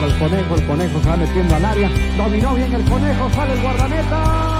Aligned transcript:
para 0.00 0.12
el 0.12 0.18
conejo, 0.18 0.54
el 0.54 0.66
conejo 0.66 1.02
se 1.02 1.08
va 1.10 1.16
metiendo 1.16 1.54
al 1.56 1.64
área, 1.64 1.90
dominó 2.16 2.54
bien 2.54 2.72
el 2.72 2.84
conejo, 2.84 3.30
sale 3.30 3.52
el 3.52 3.60
guardameta. 3.60 4.59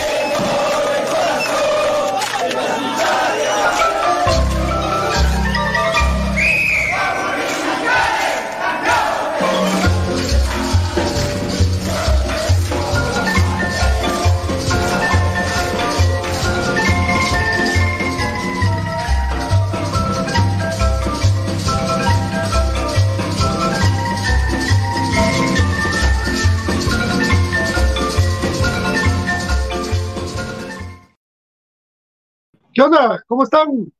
¿Cómo 33.27 33.43
están? 33.43 33.91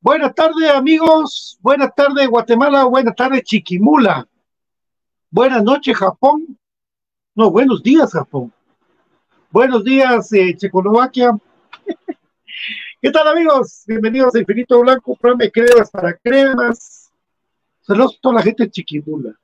Buenas 0.00 0.34
tardes, 0.34 0.70
amigos. 0.70 1.58
Buenas 1.60 1.94
tardes, 1.94 2.26
Guatemala. 2.28 2.84
Buenas 2.84 3.14
tardes, 3.14 3.42
Chiquimula. 3.42 4.26
Buenas 5.30 5.62
noches, 5.62 5.94
Japón. 5.96 6.58
No, 7.34 7.50
buenos 7.50 7.82
días, 7.82 8.12
Japón. 8.12 8.52
Buenos 9.50 9.84
días, 9.84 10.32
eh, 10.32 10.56
Checoslovaquia. 10.56 11.36
¿Qué 13.02 13.10
tal, 13.10 13.28
amigos? 13.28 13.84
Bienvenidos 13.86 14.34
a 14.34 14.38
Infinito 14.38 14.80
Blanco, 14.80 15.14
programa 15.16 15.50
cremas 15.50 15.90
para 15.90 16.14
cremas. 16.14 17.12
Saludos 17.82 18.16
a 18.16 18.20
toda 18.22 18.36
la 18.36 18.42
gente 18.42 18.62
de 18.62 18.70
Chiquimula. 18.70 19.34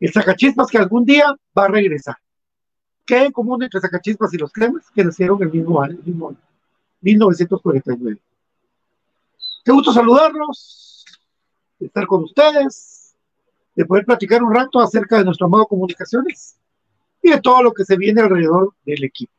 El 0.00 0.10
sacachispas 0.10 0.68
que 0.68 0.78
algún 0.78 1.04
día 1.04 1.34
va 1.56 1.64
a 1.64 1.68
regresar. 1.68 2.16
¿Qué 3.04 3.16
hay 3.16 3.26
en 3.26 3.32
común 3.32 3.62
entre 3.62 3.80
sacachispas 3.80 4.32
y 4.32 4.38
los 4.38 4.50
cremas? 4.50 4.90
Que 4.94 5.04
nacieron 5.04 5.42
el 5.42 5.52
mismo 5.52 5.82
año. 5.82 5.98
El 5.98 6.04
mismo 6.04 6.28
año. 6.30 6.38
1949. 7.14 8.18
Qué 9.64 9.72
gusto 9.72 9.92
saludarlos. 9.92 11.04
estar 11.78 12.06
con 12.06 12.24
ustedes, 12.24 13.14
de 13.74 13.84
poder 13.84 14.04
platicar 14.04 14.42
un 14.42 14.52
rato 14.52 14.80
acerca 14.80 15.18
de 15.18 15.24
nuestro 15.24 15.48
de 15.48 15.66
comunicaciones 15.68 16.56
y 17.22 17.30
de 17.30 17.40
todo 17.40 17.62
lo 17.62 17.72
que 17.72 17.84
se 17.84 17.96
viene 17.96 18.22
alrededor 18.22 18.72
del 18.84 19.04
equipo. 19.04 19.32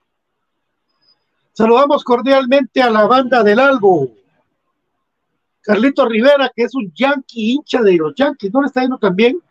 Saludamos 1.54 2.04
cordialmente 2.04 2.82
a 2.82 2.90
la 2.90 3.06
banda 3.08 3.44
del 3.44 3.60
Albo. 3.60 4.12
Carlito 5.62 6.08
Rivera, 6.08 6.52
que 6.56 6.64
es 6.64 6.76
un 6.76 6.94
yankee 6.94 7.54
hincha 7.54 7.82
de 7.82 7.98
los 7.98 8.14
Yankees, 8.16 8.54
¿no 8.54 8.62
le 8.62 8.68
está 8.68 8.82
yendo 8.82 9.00
también? 9.00 9.42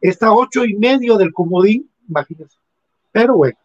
Está 0.00 0.26
a 0.26 0.34
ocho 0.34 0.64
y 0.64 0.74
medio 0.74 1.16
del 1.16 1.32
comodín, 1.32 1.88
imagínense. 2.08 2.58
Pero 3.12 3.36
bueno, 3.36 3.56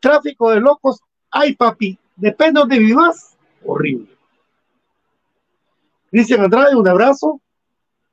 tráfico 0.00 0.50
de 0.50 0.60
locos, 0.60 1.00
ay 1.30 1.54
papi, 1.54 1.98
depende 2.16 2.58
de 2.58 2.60
donde 2.60 2.78
vivas, 2.80 3.27
horrible. 3.64 4.08
Cristian 6.10 6.42
Andrade, 6.42 6.76
un 6.76 6.88
abrazo. 6.88 7.40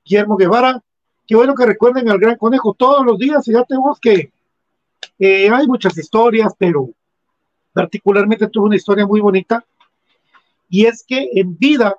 Guillermo 0.04 0.38
Guevara, 0.38 0.82
qué 1.26 1.36
bueno 1.36 1.56
que 1.56 1.66
recuerden 1.66 2.10
al 2.10 2.20
Gran 2.20 2.38
Conejo 2.38 2.74
todos 2.74 3.06
los 3.06 3.18
días. 3.18 3.44
Fíjate 3.46 3.76
vos 3.78 4.00
que 4.00 4.32
eh, 5.18 5.50
hay 5.50 5.68
muchas 5.68 5.98
historias, 5.98 6.54
pero 6.58 6.90
particularmente 7.74 8.48
tuvo 8.48 8.66
una 8.66 8.76
historia 8.76 9.06
muy 9.06 9.20
bonita, 9.20 9.66
y 10.70 10.86
es 10.86 11.04
que 11.04 11.30
en 11.34 11.58
vida, 11.58 11.96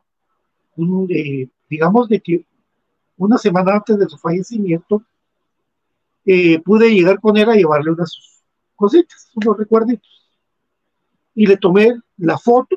eh, 1.09 1.49
digamos 1.69 2.09
de 2.09 2.21
que 2.21 2.45
una 3.17 3.39
semana 3.39 3.75
antes 3.75 3.99
de 3.99 4.09
su 4.09 4.19
fallecimiento, 4.19 5.03
eh, 6.25 6.61
pude 6.61 6.93
llegar 6.93 7.21
con 7.21 7.37
él 7.37 7.49
a 7.49 7.55
llevarle 7.55 7.93
unas 7.93 8.43
cositas, 8.75 9.31
unos 9.35 9.57
recuerditos. 9.57 10.29
Y 11.35 11.47
le 11.47 11.57
tomé 11.57 11.95
la 12.19 12.37
foto 12.39 12.77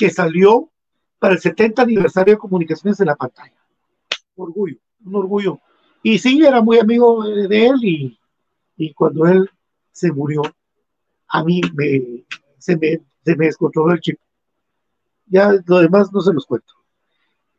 que 0.00 0.08
salió 0.08 0.70
para 1.18 1.34
el 1.34 1.40
70 1.40 1.82
aniversario 1.82 2.32
de 2.32 2.38
comunicaciones 2.38 2.98
en 3.00 3.06
la 3.08 3.16
pantalla. 3.16 3.52
Orgullo, 4.34 4.78
un 5.04 5.14
orgullo. 5.14 5.60
Y 6.02 6.18
sí, 6.18 6.42
era 6.42 6.62
muy 6.62 6.78
amigo 6.78 7.22
de 7.22 7.66
él 7.66 7.74
y, 7.82 8.18
y 8.78 8.94
cuando 8.94 9.26
él 9.26 9.50
se 9.92 10.10
murió, 10.10 10.40
a 11.28 11.44
mí 11.44 11.60
me, 11.74 12.24
se, 12.56 12.78
me, 12.78 13.02
se 13.22 13.36
me 13.36 13.44
descontroló 13.44 13.92
el 13.92 14.00
chip. 14.00 14.18
Ya 15.26 15.52
lo 15.66 15.80
demás 15.80 16.10
no 16.10 16.22
se 16.22 16.32
los 16.32 16.46
cuento. 16.46 16.72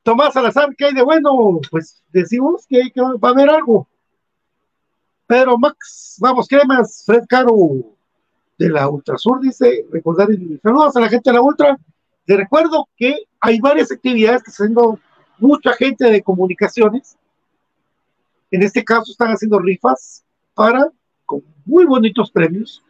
Tomás 0.02 0.34
Salazar, 0.34 0.76
¿qué 0.76 0.86
hay 0.86 0.96
de 0.96 1.04
bueno? 1.04 1.60
Pues 1.70 2.04
decimos 2.12 2.66
que, 2.68 2.90
que 2.92 3.02
va 3.02 3.30
a 3.30 3.32
haber 3.34 3.52
algo. 3.52 3.88
Pedro 5.28 5.60
Max, 5.60 6.18
vamos, 6.20 6.48
¿qué 6.48 6.60
más? 6.66 7.04
Fred 7.06 7.26
Caro 7.30 7.56
de 8.58 8.68
la 8.68 8.90
Ultrasur 8.90 9.40
dice, 9.40 9.86
recordar 9.92 10.32
y 10.32 10.58
saludos 10.58 10.96
a 10.96 11.02
la 11.02 11.10
gente 11.10 11.30
de 11.30 11.36
la 11.36 11.44
Ultra. 11.44 11.78
Recuerdo 12.38 12.88
que 12.96 13.26
hay 13.40 13.60
varias 13.60 13.92
actividades 13.92 14.44
que 14.44 14.52
están 14.52 14.68
haciendo 14.68 15.00
mucha 15.38 15.74
gente 15.74 16.06
de 16.06 16.22
comunicaciones. 16.22 17.18
En 18.52 18.64
este 18.64 18.84
caso 18.84 19.12
están 19.12 19.32
haciendo 19.32 19.60
rifas 19.60 20.24
para, 20.54 20.92
con 21.26 21.44
muy 21.66 21.86
bonitos 21.86 22.32
premios, 22.32 22.84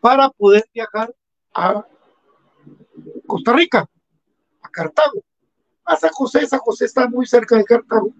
para 0.00 0.28
poder 0.30 0.64
viajar 0.74 1.14
a 1.54 1.86
Costa 3.26 3.52
Rica, 3.52 3.88
a 4.62 4.68
Cartago, 4.68 5.22
a 5.84 5.96
San 5.96 6.10
José. 6.10 6.46
San 6.46 6.60
José 6.60 6.86
está 6.86 7.08
muy 7.08 7.26
cerca 7.26 7.56
de 7.56 7.64
Cartago, 7.64 8.12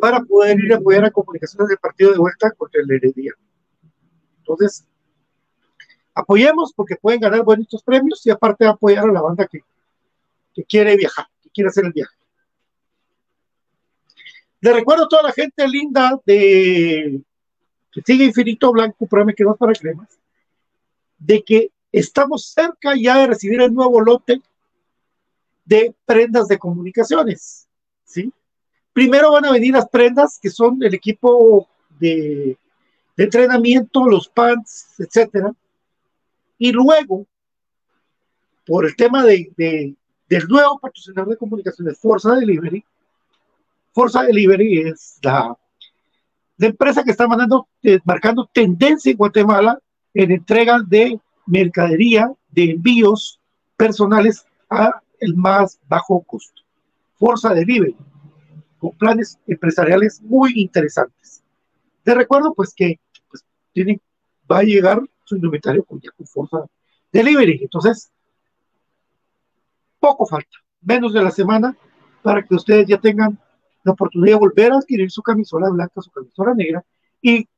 para 0.00 0.20
poder 0.20 0.58
ir 0.60 0.72
a 0.72 0.76
apoyar 0.76 1.04
a 1.04 1.10
comunicaciones 1.10 1.68
del 1.68 1.78
partido 1.78 2.12
de 2.12 2.18
vuelta 2.18 2.50
contra 2.52 2.80
el 2.82 2.90
Heredia. 2.90 3.32
Entonces, 4.38 4.86
apoyemos 6.16 6.72
porque 6.74 6.96
pueden 6.96 7.20
ganar 7.20 7.44
buenos 7.44 7.82
premios 7.84 8.26
y 8.26 8.30
aparte 8.30 8.66
apoyar 8.66 9.04
a 9.04 9.12
la 9.12 9.20
banda 9.20 9.46
que, 9.46 9.60
que 10.54 10.64
quiere 10.64 10.96
viajar, 10.96 11.26
que 11.42 11.50
quiere 11.50 11.68
hacer 11.68 11.84
el 11.84 11.92
viaje. 11.92 12.16
Le 14.60 14.72
recuerdo 14.72 15.04
a 15.04 15.08
toda 15.08 15.22
la 15.24 15.32
gente 15.32 15.68
linda 15.68 16.18
de 16.24 17.20
que 17.92 18.02
sigue 18.04 18.24
Infinito 18.24 18.72
Blanco, 18.72 19.06
programa 19.06 19.34
que 19.34 19.44
no 19.44 19.54
para 19.54 19.74
cremas, 19.74 20.18
de 21.18 21.42
que 21.42 21.70
estamos 21.92 22.46
cerca 22.46 22.94
ya 22.96 23.18
de 23.18 23.26
recibir 23.26 23.60
el 23.60 23.74
nuevo 23.74 24.00
lote 24.00 24.40
de 25.66 25.94
prendas 26.06 26.48
de 26.48 26.58
comunicaciones, 26.58 27.68
¿sí? 28.04 28.32
Primero 28.92 29.32
van 29.32 29.44
a 29.44 29.52
venir 29.52 29.74
las 29.74 29.88
prendas 29.88 30.38
que 30.40 30.48
son 30.48 30.82
el 30.82 30.94
equipo 30.94 31.68
de, 31.98 32.56
entrenamiento, 33.18 34.06
los 34.06 34.28
pants, 34.28 34.94
etcétera, 34.98 35.52
y 36.58 36.72
luego, 36.72 37.26
por 38.66 38.86
el 38.86 38.96
tema 38.96 39.24
de, 39.24 39.96
del 40.28 40.48
nuevo 40.48 40.78
patrocinador 40.78 41.30
de 41.30 41.36
comunicaciones, 41.36 41.98
Forza 41.98 42.34
Delivery, 42.34 42.84
Forza 43.92 44.22
Delivery 44.24 44.80
es 44.88 45.18
la, 45.22 45.56
la 46.58 46.66
empresa 46.66 47.02
que 47.04 47.10
está 47.10 47.26
mandando, 47.26 47.68
eh, 47.82 47.98
marcando 48.04 48.48
tendencia 48.52 49.10
en 49.10 49.16
Guatemala 49.16 49.78
en 50.14 50.30
entrega 50.30 50.80
de 50.86 51.20
mercadería, 51.46 52.32
de 52.50 52.70
envíos 52.70 53.38
personales 53.76 54.46
a 54.70 55.00
el 55.20 55.34
más 55.36 55.78
bajo 55.88 56.22
costo. 56.22 56.62
Forza 57.14 57.54
Delivery, 57.54 57.96
con 58.78 58.90
planes 58.92 59.38
empresariales 59.46 60.20
muy 60.22 60.52
interesantes. 60.56 61.42
Te 62.02 62.14
recuerdo 62.14 62.54
pues 62.54 62.72
que 62.74 62.98
pues, 63.30 63.44
tiene, 63.72 64.00
va 64.50 64.58
a 64.58 64.62
llegar 64.62 65.00
su 65.24 65.36
inventario 65.36 65.84
con, 65.84 66.00
ya 66.00 66.10
con 66.12 66.68
Delivery. 67.12 67.60
Entonces, 67.62 68.10
poco 69.98 70.26
falta, 70.26 70.56
menos 70.80 71.12
de 71.12 71.22
la 71.22 71.30
semana, 71.30 71.76
para 72.22 72.42
que 72.42 72.54
ustedes 72.54 72.86
ya 72.86 72.98
tengan 72.98 73.38
la 73.84 73.92
oportunidad 73.92 74.34
de 74.34 74.40
volver 74.40 74.72
a 74.72 74.78
adquirir 74.78 75.10
su 75.10 75.22
camisola 75.22 75.70
blanca, 75.70 76.00
su 76.00 76.10
camisola 76.10 76.54
negra 76.54 76.84
y 77.22 77.48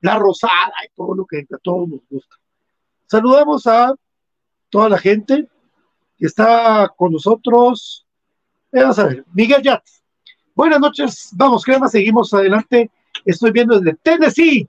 la 0.00 0.18
rosada 0.18 0.72
y 0.84 0.94
todo 0.94 1.14
lo 1.14 1.26
que 1.26 1.46
a 1.50 1.58
todos 1.58 1.88
nos 1.88 2.00
gusta. 2.08 2.36
Saludamos 3.06 3.66
a 3.66 3.94
toda 4.68 4.90
la 4.90 4.98
gente 4.98 5.48
que 6.18 6.26
está 6.26 6.92
con 6.96 7.12
nosotros. 7.12 8.06
Eh, 8.72 8.82
vamos 8.82 8.98
a 8.98 9.06
ver, 9.06 9.24
Miguel 9.32 9.62
Yat. 9.62 9.82
Buenas 10.54 10.80
noches, 10.80 11.30
vamos, 11.32 11.64
crema, 11.64 11.88
seguimos 11.88 12.34
adelante. 12.34 12.90
Estoy 13.24 13.50
viendo 13.52 13.80
desde 13.80 13.96
Tennessee, 13.98 14.68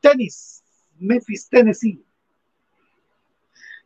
tenis, 0.00 0.55
Memphis, 0.98 1.48
Tennessee. 1.48 2.04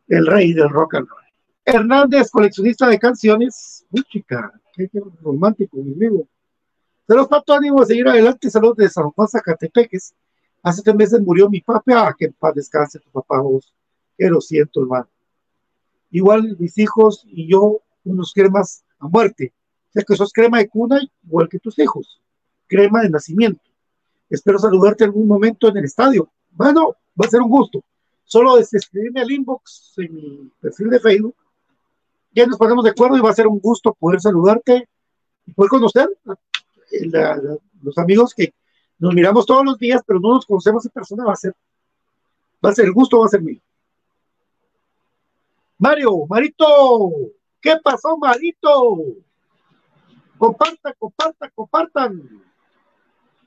El 0.09 0.27
rey 0.27 0.53
del 0.53 0.69
rock 0.69 0.95
and 0.95 1.09
roll. 1.09 1.21
Hernández, 1.65 2.31
coleccionista 2.31 2.89
de 2.89 2.99
canciones. 2.99 3.87
Uy, 3.91 4.03
chica, 4.11 4.53
qué, 4.75 4.89
romántico, 5.23 5.77
mi 5.77 5.93
amigo. 5.93 6.27
Saludos, 7.07 7.29
Pato, 7.29 7.55
ánimo 7.55 7.83
a 7.83 7.87
seguir 7.87 8.09
adelante. 8.09 8.51
Saludos 8.51 8.77
de 8.79 8.89
San 8.89 9.11
Juan, 9.11 9.29
Zacatepeques. 9.29 10.15
Hace 10.63 10.83
tres 10.83 10.97
meses 10.97 11.21
murió 11.21 11.49
mi 11.49 11.61
papá, 11.61 12.09
ah, 12.09 12.15
que 12.17 12.27
en 12.27 12.33
paz 12.33 12.55
descanse 12.55 12.99
tu 12.99 13.11
papá 13.11 13.41
vos, 13.41 13.73
que 14.17 14.29
lo 14.29 14.41
siento, 14.41 14.83
hermano. 14.83 15.09
Igual 16.11 16.57
mis 16.59 16.77
hijos 16.79 17.25
y 17.27 17.49
yo, 17.49 17.81
unos 18.05 18.33
cremas 18.33 18.85
a 18.99 19.09
muerte. 19.09 19.53
O 19.95 20.01
que 20.07 20.17
sos 20.17 20.33
crema 20.33 20.59
de 20.59 20.69
cuna 20.69 21.01
igual 21.25 21.49
que 21.49 21.59
tus 21.59 21.79
hijos, 21.79 22.21
crema 22.69 23.03
de 23.03 23.11
nacimiento. 23.11 23.63
Espero 24.29 24.59
saludarte 24.59 25.05
algún 25.05 25.27
momento 25.27 25.69
en 25.69 25.79
el 25.79 25.85
estadio. 25.85 26.31
Bueno, 26.53 26.97
va 27.21 27.27
a 27.27 27.31
ser 27.31 27.41
un 27.41 27.49
gusto. 27.49 27.83
Solo 28.25 28.59
escribirme 28.59 29.21
al 29.21 29.31
inbox 29.31 29.95
en 29.97 30.15
mi 30.15 30.51
perfil 30.61 30.91
de 30.91 31.01
Facebook. 31.01 31.35
Ya 32.33 32.47
nos 32.47 32.57
ponemos 32.59 32.85
de 32.85 32.91
acuerdo 32.91 33.17
y 33.17 33.21
va 33.21 33.31
a 33.31 33.35
ser 33.35 33.49
un 33.49 33.59
gusto 33.59 33.93
poder 33.93 34.21
saludarte 34.21 34.89
y 35.47 35.53
poder 35.53 35.71
conocer 35.71 36.09
a 36.25 37.37
los 37.83 37.99
amigos 37.99 38.35
que 38.35 38.55
nos 38.99 39.15
miramos 39.15 39.47
todos 39.47 39.65
los 39.65 39.79
días, 39.79 40.03
pero 40.07 40.21
no 40.21 40.35
nos 40.35 40.47
conocemos 40.47 40.85
en 40.85 40.93
persona, 40.93 41.25
va 41.25 41.33
a 41.33 41.37
ser, 41.37 41.55
va 42.65 42.71
a 42.71 42.75
ser 42.75 42.85
el 42.85 42.93
gusto, 42.93 43.19
va 43.19 43.27
a 43.27 43.31
ser 43.31 43.43
mío. 43.43 43.61
Mario, 45.79 46.27
Marito, 46.29 47.11
¿qué 47.61 47.77
pasó, 47.83 48.17
Marito? 48.17 48.99
Compartan, 50.37 50.95
compartan, 50.99 51.51
compartan. 51.55 52.45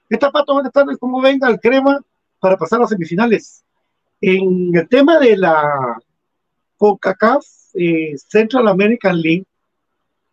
¿Qué 0.09 0.17
tal, 0.17 0.31
Pato? 0.31 0.53
Buenas 0.53 0.73
tardes, 0.73 0.97
¿cómo 0.97 1.21
venga 1.21 1.47
el 1.47 1.59
crema 1.59 2.01
para 2.43 2.57
pasar 2.57 2.81
a 2.81 2.87
semifinales? 2.87 3.63
En 4.19 4.75
el 4.75 4.89
tema 4.89 5.17
de 5.17 5.37
la 5.37 5.97
CONCACAF 6.75 7.45
eh, 7.73 8.17
Central 8.17 8.67
American 8.67 9.21
League, 9.21 9.45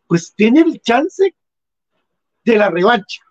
pues 0.09 0.35
tiene 0.35 0.63
el 0.63 0.81
chance 0.81 1.33
de 2.45 2.57
la 2.57 2.69
revancha. 2.69 3.23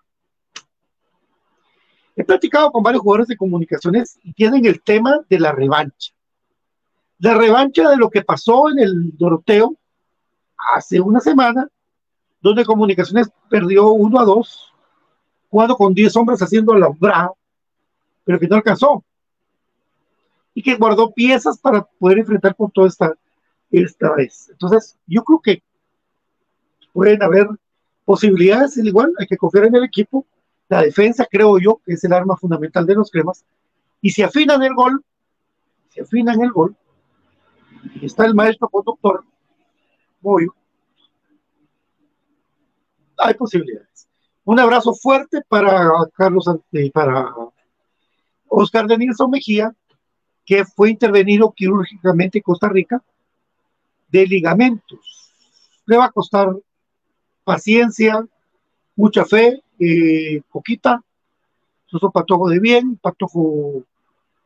He 2.16 2.24
platicado 2.24 2.72
con 2.72 2.82
varios 2.82 3.04
jugadores 3.04 3.28
de 3.28 3.36
comunicaciones 3.36 4.18
y 4.24 4.32
tienen 4.32 4.66
el 4.66 4.82
tema 4.82 5.20
de 5.30 5.40
la 5.42 5.52
revancha. 5.52 6.14
La 7.18 7.34
revancha 7.34 7.90
de 7.90 7.98
lo 7.98 8.10
que 8.10 8.22
pasó 8.22 8.70
en 8.72 8.80
el 8.80 9.18
Doroteo 9.18 9.76
hace 10.74 11.02
una 11.02 11.20
semana, 11.20 11.68
donde 12.40 12.64
Comunicaciones 12.64 13.30
perdió 13.50 13.90
1 13.90 14.20
a 14.22 14.24
2, 14.24 14.74
jugando 15.50 15.76
con 15.76 15.94
10 15.94 16.16
hombres 16.16 16.42
haciendo 16.42 16.74
la 16.76 16.88
brava, 16.88 17.34
pero 18.24 18.40
que 18.40 18.48
no 18.48 18.56
alcanzó. 18.56 19.04
Y 20.54 20.62
que 20.64 20.76
guardó 20.76 21.12
piezas 21.12 21.60
para 21.60 21.84
poder 21.84 22.20
enfrentar 22.20 22.56
con 22.56 22.72
toda 22.72 22.88
esta, 22.88 23.14
esta 23.72 24.14
vez. 24.16 24.50
Entonces, 24.50 24.98
yo 25.06 25.24
creo 25.24 25.40
que 25.42 25.64
pueden 26.94 27.22
haber 27.24 27.48
posibilidades, 28.06 28.78
igual, 28.78 29.14
hay 29.20 29.28
que 29.28 29.38
confiar 29.38 29.66
en 29.66 29.76
el 29.76 29.84
equipo. 29.84 30.26
La 30.68 30.82
defensa, 30.82 31.28
creo 31.30 31.60
yo, 31.60 31.82
es 31.86 32.04
el 32.04 32.14
arma 32.14 32.36
fundamental 32.36 32.86
de 32.86 32.96
los 32.96 33.12
cremas. 33.12 33.46
Y 34.02 34.12
si 34.12 34.24
afinan 34.24 34.64
el 34.64 34.74
gol, 34.74 35.04
si 35.90 36.02
afinan 36.02 36.42
el 36.42 36.52
gol, 36.52 36.76
está 38.02 38.26
el 38.26 38.36
maestro 38.36 38.68
conductor, 38.70 39.24
Moyo, 40.22 40.54
hay 43.18 43.34
posibilidades. 43.34 44.08
Un 44.44 44.60
abrazo 44.60 44.94
fuerte 44.94 45.42
para 45.48 45.90
Carlos, 46.14 46.46
para 46.94 47.34
Oscar 48.50 48.88
de 48.88 48.98
Mejía, 49.30 49.74
que 50.46 50.66
fue 50.66 50.90
intervenido 50.90 51.52
quirúrgicamente 51.52 52.40
en 52.40 52.44
Costa 52.44 52.68
Rica 52.68 53.02
de 54.10 54.26
ligamentos. 54.26 55.32
Le 55.86 55.98
va 55.98 56.06
a 56.06 56.12
costar 56.12 56.50
paciencia, 57.44 58.26
mucha 58.96 59.26
fe, 59.26 59.62
eh, 59.80 60.42
poquita. 60.52 61.04
Es 61.92 62.04
un 62.04 62.12
patojo 62.12 62.50
de 62.50 62.60
bien, 62.60 62.98
patojo 62.98 63.84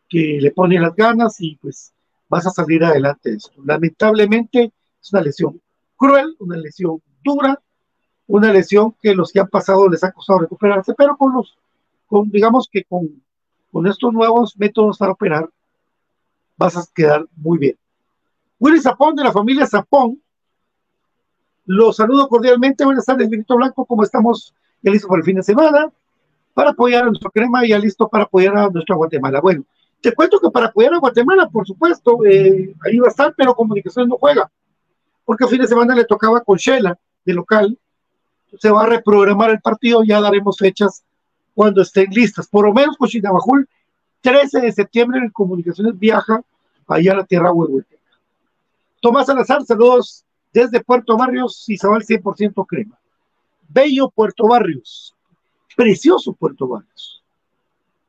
que 0.10 0.38
le 0.39 0.51
pone 0.51 0.79
las 0.79 0.95
ganas 0.95 1.39
y 1.39 1.55
pues 1.55 1.93
vas 2.29 2.45
a 2.48 2.51
salir 2.51 2.83
adelante 2.83 3.31
de 3.31 3.38
esto. 3.38 3.51
Lamentablemente 3.63 4.72
es 5.01 5.13
una 5.13 5.22
lesión 5.22 5.62
cruel, 5.95 6.36
una 6.39 6.57
lesión 6.57 7.01
dura, 7.24 7.62
una 8.27 8.53
lesión 8.53 8.95
que 9.01 9.15
los 9.15 9.31
que 9.31 9.39
han 9.39 9.48
pasado 9.48 9.89
les 9.89 10.03
ha 10.03 10.12
costado 10.12 10.39
recuperarse, 10.39 10.93
pero 10.93 11.17
con 11.17 11.33
los, 11.33 11.57
con, 12.07 12.29
digamos 12.29 12.69
que 12.72 12.83
con, 12.83 13.22
con 13.74 13.88
estos 13.88 14.13
nuevos 14.13 14.56
métodos 14.56 15.00
para 15.00 15.13
operar, 15.13 15.50
vas 16.56 16.77
a 16.77 16.86
quedar 16.94 17.25
muy 17.36 17.58
bien. 17.58 17.75
Willy 18.60 18.80
Zapón 18.80 19.15
de 19.15 19.24
la 19.24 19.32
familia 19.32 19.65
Zapón, 19.65 20.22
los 21.65 21.96
saludo 21.96 22.27
cordialmente. 22.27 22.86
Buenas 22.86 23.06
tardes, 23.06 23.27
Benito 23.27 23.56
Blanco, 23.56 23.84
¿cómo 23.86 24.03
estamos? 24.03 24.53
Ya 24.84 24.92
listo 24.92 25.08
para 25.08 25.20
el 25.22 25.25
fin 25.25 25.38
de 25.38 25.44
semana, 25.44 25.92
para 26.53 26.70
apoyar 26.70 27.03
a 27.03 27.08
nuestro 27.08 27.32
crema 27.32 27.65
y 27.65 27.70
ya 27.70 27.80
listo 27.80 28.08
para 28.08 28.25
apoyar 28.25 28.56
a 28.56 28.70
nuestra 28.70 28.96
Guatemala. 28.96 29.42
Bueno, 29.42 29.63
te 30.01 30.13
cuento 30.13 30.39
que 30.39 30.51
para 30.51 30.68
apoyar 30.68 30.94
a 30.94 31.00
Guatemala, 31.00 31.50
por 31.50 31.65
supuesto, 31.65 32.24
eh, 32.25 32.75
ahí 32.86 33.00
va 33.00 33.08
a 33.08 33.10
estar, 33.10 33.34
pero 33.36 33.56
Comunicaciones 33.56 34.08
no 34.08 34.18
juega, 34.18 34.51
porque 35.25 35.46
el 35.46 35.50
fin 35.50 35.62
de 35.62 35.68
semana 35.68 35.96
le 35.96 36.06
tocaba 36.06 36.42
con 36.42 36.58
Shela, 36.58 36.96
de 37.25 37.34
local, 37.34 37.75
se 38.60 38.70
va 38.70 38.84
a 38.84 38.88
reprogramar 38.88 39.50
el 39.50 39.62
partido, 39.62 40.03
ya 40.03 40.22
daremos 40.22 40.58
fechas 40.60 41.03
cuando 41.53 41.81
estén 41.81 42.10
listas. 42.12 42.48
Por 42.48 42.65
lo 42.65 42.74
menos 42.74 42.98
con 42.98 43.07
Chinabajul, 43.07 43.67
13 44.22 44.62
de 44.62 44.72
septiembre 44.72 45.19
en 45.19 45.29
Comunicaciones 45.29 45.98
viaja 45.98 46.41
allá 46.88 47.13
a 47.13 47.17
la 47.17 47.25
tierra 47.25 47.51
huehueteca. 47.51 48.01
Tomás 49.01 49.25
Salazar, 49.25 49.65
saludos 49.65 50.24
desde 50.53 50.83
Puerto 50.83 51.17
Barrios, 51.17 51.65
y 51.67 51.74
Isabel 51.74 52.03
100% 52.03 52.65
crema. 52.67 52.98
Bello 53.67 54.10
Puerto 54.10 54.48
Barrios, 54.48 55.15
precioso 55.75 56.33
Puerto 56.33 56.67
Barrios. 56.67 57.24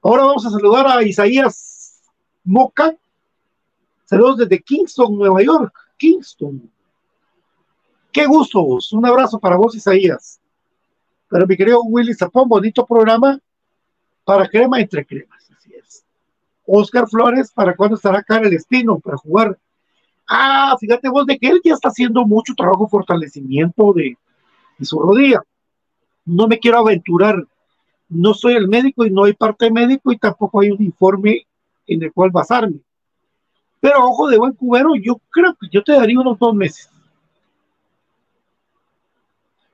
Ahora 0.03 0.25
vamos 0.25 0.45
a 0.45 0.51
saludar 0.51 0.87
a 0.87 1.03
Isaías 1.03 2.03
Moca, 2.45 2.95
saludos 4.05 4.39
desde 4.39 4.63
Kingston, 4.63 5.17
Nueva 5.17 5.43
York, 5.43 5.75
Kingston. 5.97 6.71
Qué 8.13 8.27
gusto. 8.27 8.61
Un 8.93 9.07
abrazo 9.07 9.41
para 9.41 9.57
vos, 9.57 9.75
Isaías. 9.75 10.41
Pero 11.35 11.49
mi 11.49 11.57
querido 11.57 11.83
Willy 11.83 12.15
Zapón, 12.15 12.49
bonito 12.49 12.87
programa 12.87 13.41
para 14.25 14.49
crema 14.49 14.81
entre 14.81 15.05
cremas. 15.05 15.51
Así 15.51 15.75
es. 15.75 16.05
Oscar 16.65 17.09
Flores, 17.09 17.51
¿para 17.53 17.75
cuándo 17.75 17.97
estará 17.97 18.21
acá 18.21 18.37
el 18.39 18.55
Espino 18.55 19.01
para 19.01 19.17
jugar? 19.17 19.59
Ah, 20.29 20.77
fíjate 20.79 21.09
vos 21.09 21.27
de 21.27 21.37
que 21.37 21.49
él 21.49 21.61
ya 21.65 21.75
está 21.75 21.89
haciendo 21.89 22.25
mucho 22.25 22.55
trabajo 22.55 22.87
fortalecimiento 22.87 23.93
de, 23.95 24.17
su 24.83 25.01
rodilla. 25.01 25.43
No 26.25 26.47
me 26.47 26.61
quiero 26.61 26.79
aventurar. 26.79 27.45
No 28.09 28.33
soy 28.33 28.55
el 28.55 28.69
médico 28.69 29.05
y 29.05 29.11
no 29.11 29.25
hay 29.25 29.33
parte 29.33 29.73
médico 29.73 30.13
y 30.13 30.19
tampoco 30.19 30.61
hay 30.61 30.71
un 30.71 30.85
informe 30.85 31.49
en 31.89 32.01
el 32.01 32.13
cual 32.13 32.31
basarme. 32.31 32.79
Pero 33.81 34.05
ojo 34.05 34.29
de 34.29 34.39
buen 34.39 34.53
cubero, 34.53 34.95
yo 34.95 35.21
creo 35.31 35.57
que 35.61 35.67
yo 35.69 35.83
te 35.83 35.95
daría 35.95 36.21
unos 36.21 36.39
dos 36.39 36.55
meses 36.55 36.89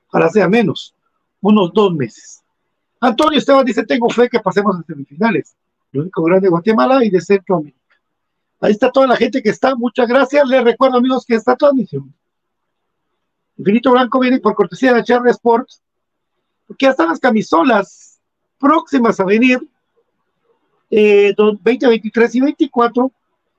para 0.09 0.27
sea 0.27 0.49
menos, 0.49 0.95
unos 1.41 1.73
dos 1.73 1.93
meses. 1.93 2.41
Antonio 2.99 3.39
Esteban 3.39 3.65
dice, 3.65 3.83
tengo 3.83 4.09
fe 4.09 4.29
que 4.29 4.39
pasemos 4.39 4.75
a 4.77 4.83
semifinales. 4.83 5.55
Lo 5.91 6.01
único 6.01 6.23
grande 6.23 6.45
de 6.45 6.51
Guatemala 6.51 7.03
y 7.03 7.09
de 7.09 7.19
Centroamérica. 7.19 7.79
Ahí 8.61 8.71
está 8.71 8.91
toda 8.91 9.07
la 9.07 9.17
gente 9.17 9.41
que 9.41 9.49
está. 9.49 9.75
Muchas 9.75 10.07
gracias. 10.07 10.47
Les 10.47 10.63
recuerdo, 10.63 10.97
amigos, 10.97 11.25
que 11.25 11.35
esta 11.35 11.55
transmisión. 11.55 12.13
Infinito 13.57 13.91
Blanco 13.91 14.19
viene 14.19 14.39
por 14.39 14.55
cortesía 14.55 14.93
de 14.93 15.01
HR 15.01 15.29
Sports, 15.29 15.81
porque 16.67 16.85
ya 16.85 16.91
están 16.91 17.09
las 17.09 17.19
camisolas 17.19 18.19
próximas 18.59 19.19
a 19.19 19.25
venir, 19.25 19.67
eh, 20.89 21.33
20, 21.37 21.87
23 21.87 22.35
y 22.35 22.41
24, 22.41 23.11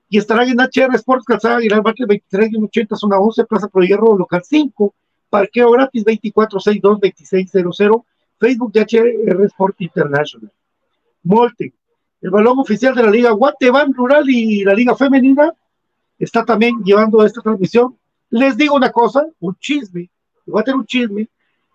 y 0.08 0.18
estarán 0.18 0.48
en 0.48 0.60
HR 0.60 0.94
Sports, 0.94 1.24
Calzada 1.24 1.56
Aguilar, 1.56 1.82
Barrio 1.82 2.06
23 2.06 2.52
y 2.52 2.56
80, 2.62 2.96
zona 2.96 3.18
11, 3.18 3.44
Plaza 3.44 3.68
Pro 3.68 3.82
Hierro, 3.82 4.16
local 4.16 4.42
5, 4.44 4.94
Parqueo 5.32 5.70
gratis 5.70 6.04
2462-2600. 6.04 8.04
Facebook 8.38 8.72
de 8.72 8.82
HR 8.82 9.44
Sport 9.46 9.80
International. 9.80 10.52
Molte. 11.22 11.72
El 12.20 12.30
balón 12.30 12.58
oficial 12.58 12.94
de 12.94 13.02
la 13.02 13.10
Liga 13.10 13.30
Guatemala 13.30 13.90
Rural 13.94 14.28
y 14.28 14.62
la 14.62 14.74
Liga 14.74 14.94
Femenina 14.94 15.50
está 16.18 16.44
también 16.44 16.82
llevando 16.84 17.24
esta 17.24 17.40
transmisión. 17.40 17.96
Les 18.28 18.58
digo 18.58 18.76
una 18.76 18.90
cosa, 18.90 19.26
un 19.40 19.56
chisme, 19.56 20.10
voy 20.44 20.60
a 20.60 20.64
tener 20.64 20.76
un 20.76 20.84
chisme. 20.86 21.26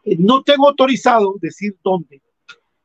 Eh, 0.04 0.16
no 0.20 0.44
tengo 0.44 0.68
autorizado 0.68 1.34
decir 1.42 1.76
dónde. 1.84 2.22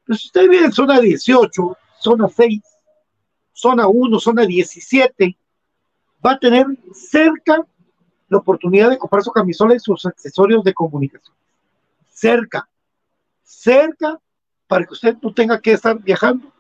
Pero 0.05 0.19
si 0.19 0.29
usted 0.29 0.49
vive 0.49 0.65
en 0.65 0.73
zona 0.73 1.01
18, 1.01 1.77
zona 2.01 2.29
6, 2.29 2.63
zona 3.53 3.89
1, 3.89 4.21
zona 4.21 4.47
17, 4.47 5.37
va 6.25 6.31
a 6.33 6.39
tener 6.39 6.67
cerca 6.95 7.63
la 8.33 8.39
oportunidad 8.39 8.89
de 8.89 8.99
comprar 8.99 9.23
su 9.23 9.31
camisola 9.31 9.75
y 9.75 9.79
sus 9.79 10.07
accesorios 10.07 10.65
de 10.65 10.73
comunicación. 10.73 11.37
Cerca, 12.09 12.67
cerca, 13.43 14.19
para 14.67 14.87
que 14.87 14.95
usted 14.95 15.17
no 15.21 15.35
tenga 15.35 15.61
que 15.61 15.73
estar 15.73 15.99
viajando. 16.03 16.51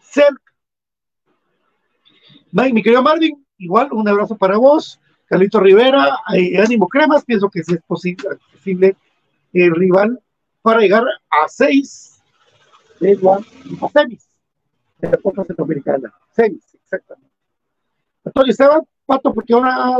Cerca. 0.00 0.52
Mi 2.52 2.82
querido 2.82 3.02
Marvin, 3.02 3.44
igual 3.58 3.92
un 3.92 4.06
abrazo 4.06 4.36
para 4.36 4.56
vos. 4.56 5.00
Carlito 5.26 5.58
Rivera, 5.58 6.18
eh, 6.34 6.62
Ánimo 6.62 6.86
Cremas, 6.86 7.24
pienso 7.24 7.50
que 7.50 7.64
sí 7.64 7.74
es 7.74 7.82
posible, 7.82 8.36
posible 8.52 8.96
el 9.52 9.74
rival 9.74 10.20
para 10.60 10.80
llegar 10.80 11.04
a 11.30 11.48
seis 11.48 12.22
de 13.00 13.16
la 13.16 13.36
a 13.36 13.88
semis 13.88 14.28
de 14.98 15.10
la 15.10 15.16
Copa 15.16 15.44
Centroamericana. 15.44 16.12
Semis, 16.30 16.74
exactamente. 16.74 17.32
Antonio 18.24 18.52
Esteban, 18.52 18.82
Pato, 19.04 19.34
porque 19.34 19.52
ahora 19.54 19.96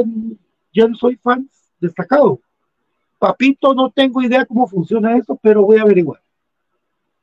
yo 0.73 0.88
no 0.88 0.97
soy 0.97 1.17
fan 1.17 1.49
destacado. 1.81 2.41
Papito, 3.19 3.75
no 3.75 3.91
tengo 3.91 4.23
idea 4.23 4.45
cómo 4.45 4.67
funciona 4.67 5.17
eso, 5.17 5.38
pero 5.41 5.62
voy 5.62 5.79
a 5.79 5.83
averiguar. 5.83 6.21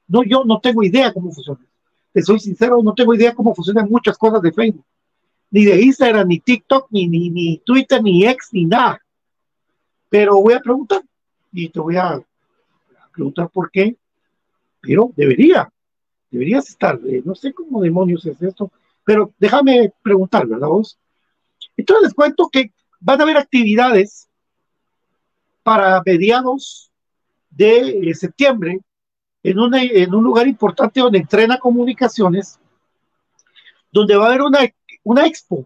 No, 0.08 0.24
yo 0.24 0.44
no 0.46 0.60
tengo 0.60 0.84
idea 0.84 1.14
cómo 1.14 1.32
funciona. 1.32 1.60
Te 2.12 2.22
soy 2.22 2.40
sincero, 2.40 2.82
no 2.82 2.94
tengo 2.94 3.14
idea 3.14 3.34
cómo 3.34 3.54
funcionan 3.54 3.90
muchas 3.90 4.18
cosas 4.18 4.42
de 4.42 4.52
Facebook. 4.52 4.86
Ni 5.52 5.66
de 5.66 5.82
Instagram, 5.82 6.28
ni 6.28 6.40
TikTok, 6.40 6.88
ni, 6.92 7.08
ni, 7.08 7.30
ni 7.30 7.58
Twitter, 7.60 8.02
ni 8.02 8.26
X, 8.26 8.50
ni 8.52 8.66
nada. 8.66 9.02
Pero 10.10 10.42
voy 10.42 10.54
a 10.54 10.60
preguntar. 10.60 11.02
Y 11.52 11.70
te 11.70 11.80
voy 11.80 11.98
a 11.98 12.22
preguntar 13.14 13.50
por 13.50 13.70
qué. 13.72 13.96
Pero 14.82 15.12
debería. 15.16 15.72
Deberías 16.32 16.70
estar. 16.70 17.00
Eh, 17.06 17.22
no 17.26 17.36
sé 17.36 17.54
cómo 17.54 17.82
demonios 17.82 18.26
es 18.26 18.42
esto. 18.42 18.72
Pero 19.04 19.32
déjame 19.40 19.92
preguntar, 20.02 20.48
¿verdad 20.48 20.68
vos? 20.68 20.98
Entonces 21.76 22.04
les 22.04 22.14
cuento 22.14 22.50
que 22.50 22.72
van 23.00 23.20
a 23.20 23.24
haber 23.24 23.38
actividades 23.38 24.28
para 25.64 26.02
mediados 26.06 26.92
de 27.50 28.10
eh, 28.10 28.16
septiembre 28.16 28.80
en, 29.44 29.58
en 29.74 30.16
un 30.16 30.24
lugar 30.24 30.48
importante 30.48 31.00
donde 31.00 31.20
entrena 31.20 31.58
comunicaciones, 31.58 32.60
donde 33.92 34.16
va 34.16 34.26
a 34.26 34.28
haber 34.30 34.42
una, 34.42 34.60
una 35.04 35.26
expo 35.26 35.66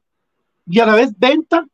y 0.65 0.79
a 0.79 0.85
la 0.85 0.95
vez 0.95 1.17
venta 1.17 1.65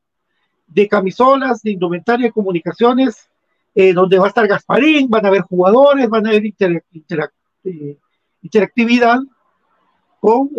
de 0.68 0.88
camisolas, 0.88 1.62
de 1.62 1.72
indumentaria 1.72 2.28
de 2.28 2.32
comunicaciones, 2.32 3.30
eh, 3.76 3.94
donde 3.94 4.18
va 4.18 4.26
a 4.26 4.30
estar 4.30 4.48
Gasparín, 4.48 5.10
van 5.10 5.26
a 5.26 5.30
haber 5.30 5.42
jugadores, 5.42 6.10
van 6.10 6.26
a 6.26 6.30
haber 6.30 6.44
eh, 6.46 7.98
interactividad 8.42 9.20
con 10.20 10.50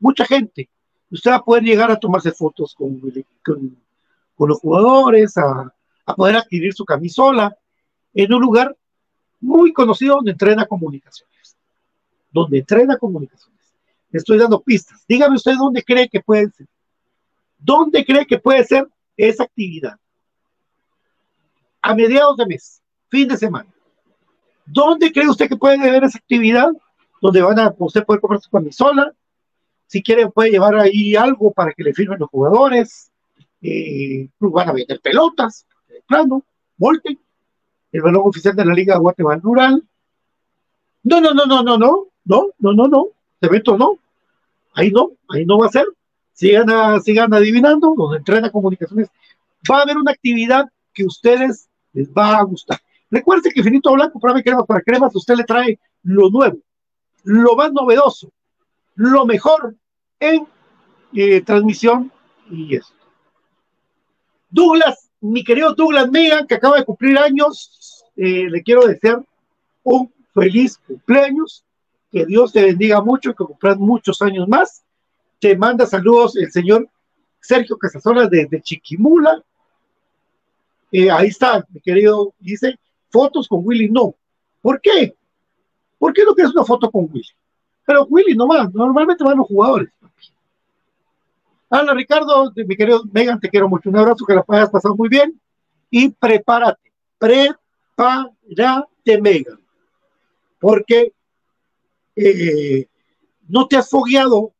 mucha 0.00 0.24
gente 0.24 0.68
usted 1.10 1.30
va 1.30 1.36
a 1.36 1.44
poder 1.44 1.62
llegar 1.62 1.90
a 1.90 1.98
tomarse 1.98 2.32
fotos 2.32 2.74
con, 2.74 3.00
los 4.38 4.58
jugadores, 4.60 5.36
a, 5.36 5.72
poder 6.16 6.36
adquirir 6.36 6.72
su 6.72 6.84
camisola 6.84 7.56
en 8.14 8.32
un 8.32 8.40
lugar 8.40 8.76
muy 9.40 9.72
conocido 9.72 10.16
donde 10.16 10.32
entrena 10.32 10.66
comunicaciones. 10.66 11.56
Donde 12.30 12.58
entrena 12.58 12.96
comunicaciones. 12.96 13.74
Estoy 14.12 14.38
dando 14.38 14.60
pistas. 14.60 15.04
Dígame 15.06 15.36
usted 15.36 15.54
dónde 15.56 15.82
cree 15.82 16.08
que 16.08 16.20
puede 16.20 16.50
ser. 16.50 16.66
¿Dónde 17.58 18.04
cree 18.04 18.26
que 18.26 18.38
puede 18.38 18.64
ser 18.64 18.88
esa 19.16 19.44
actividad? 19.44 19.96
A 21.82 21.94
mediados 21.94 22.36
de 22.36 22.46
mes. 22.46 22.82
fin 23.08 23.28
de 23.28 23.36
semana. 23.36 23.68
¿Dónde 24.66 25.10
cree 25.12 25.28
usted 25.28 25.48
que 25.48 25.56
puede 25.56 25.76
haber 25.76 26.04
esa 26.04 26.18
actividad? 26.18 26.70
Donde 27.20 27.42
van 27.42 27.58
a, 27.58 27.74
usted 27.78 28.04
puede 28.04 28.20
comprar 28.20 28.40
su 28.40 28.50
camisola, 28.50 29.12
si 29.88 30.02
quiere 30.02 30.30
puede 30.30 30.50
llevar 30.50 30.76
ahí 30.76 31.16
algo 31.16 31.50
para 31.52 31.72
que 31.72 31.82
le 31.82 31.94
firmen 31.94 32.18
los 32.20 32.28
jugadores, 32.28 33.10
eh, 33.62 34.28
van 34.38 34.68
a 34.68 34.72
vender 34.72 35.00
pelotas, 35.00 35.66
plano, 36.06 36.44
volte, 36.76 37.18
el 37.90 38.02
balón 38.02 38.22
oficial 38.26 38.54
de 38.54 38.66
la 38.66 38.74
Liga 38.74 38.98
Guatemala 38.98 39.40
Rural. 39.42 39.82
No, 41.02 41.20
no, 41.20 41.32
no, 41.32 41.46
no, 41.46 41.62
no, 41.62 41.78
no, 41.78 42.06
no, 42.24 42.50
no, 42.58 42.72
no, 42.72 42.88
no, 42.88 43.06
evento 43.40 43.78
no, 43.78 43.98
ahí 44.74 44.90
no, 44.90 45.12
ahí 45.30 45.46
no 45.46 45.58
va 45.58 45.66
a 45.66 45.70
ser. 45.70 45.86
Sigan, 46.34 47.02
sigan 47.02 47.32
adivinando, 47.34 47.94
donde 47.96 48.18
entrena 48.18 48.52
comunicaciones. 48.52 49.08
Va 49.68 49.78
a 49.78 49.82
haber 49.82 49.96
una 49.96 50.12
actividad 50.12 50.68
que 50.92 51.02
a 51.02 51.06
ustedes 51.06 51.68
les 51.94 52.08
va 52.10 52.36
a 52.36 52.42
gustar. 52.42 52.78
Recuerden 53.10 53.52
que 53.52 53.62
Finito 53.62 53.90
Blanco, 53.92 54.20
para 54.20 54.40
cremas 54.42 54.66
para 54.66 54.82
cremas, 54.82 55.16
usted 55.16 55.34
le 55.34 55.44
trae 55.44 55.80
lo 56.02 56.28
nuevo, 56.28 56.58
lo 57.24 57.56
más 57.56 57.72
novedoso, 57.72 58.30
lo 58.98 59.24
mejor 59.24 59.76
en 60.18 60.46
eh, 61.14 61.40
transmisión 61.42 62.12
y 62.50 62.74
esto. 62.74 62.92
Douglas, 64.50 65.08
mi 65.20 65.44
querido 65.44 65.72
Douglas 65.72 66.10
Megan, 66.10 66.46
que 66.46 66.56
acaba 66.56 66.78
de 66.78 66.84
cumplir 66.84 67.16
años, 67.16 68.04
eh, 68.16 68.50
le 68.50 68.62
quiero 68.62 68.86
desear 68.86 69.24
un 69.84 70.12
feliz 70.34 70.78
cumpleaños, 70.84 71.64
que 72.10 72.26
Dios 72.26 72.52
te 72.52 72.64
bendiga 72.64 73.00
mucho, 73.00 73.34
que 73.34 73.44
cumplas 73.44 73.78
muchos 73.78 74.20
años 74.20 74.48
más. 74.48 74.82
Te 75.38 75.56
manda 75.56 75.86
saludos 75.86 76.36
el 76.36 76.50
señor 76.50 76.88
Sergio 77.40 77.78
Casasola 77.78 78.26
desde 78.26 78.60
Chiquimula. 78.60 79.42
Eh, 80.90 81.08
ahí 81.08 81.28
está, 81.28 81.64
mi 81.68 81.80
querido, 81.80 82.34
dice, 82.40 82.76
fotos 83.10 83.46
con 83.46 83.60
Willy 83.64 83.90
no. 83.90 84.14
¿Por 84.60 84.80
qué? 84.80 85.14
¿Por 85.98 86.12
qué 86.12 86.24
no 86.24 86.34
quieres 86.34 86.52
una 86.52 86.64
foto 86.64 86.90
con 86.90 87.08
Willy? 87.12 87.28
Pero 87.88 88.04
Willy 88.04 88.36
no 88.36 88.46
va, 88.46 88.70
normalmente 88.74 89.24
van 89.24 89.38
los 89.38 89.46
jugadores. 89.46 89.88
Hola 91.70 91.94
Ricardo, 91.94 92.52
mi 92.54 92.76
querido 92.76 93.02
Megan, 93.10 93.40
te 93.40 93.48
quiero 93.48 93.66
mucho. 93.66 93.88
Un 93.88 93.96
abrazo, 93.96 94.26
que 94.26 94.34
la 94.34 94.44
hayas 94.46 94.68
pasado 94.68 94.94
muy 94.94 95.08
bien. 95.08 95.40
Y 95.88 96.10
prepárate, 96.10 96.92
prepárate, 97.16 99.22
Megan. 99.22 99.58
Porque 100.60 101.14
eh, 102.14 102.86
no 103.48 103.66
te 103.66 103.78
has 103.78 103.88
fogueado 103.88 104.52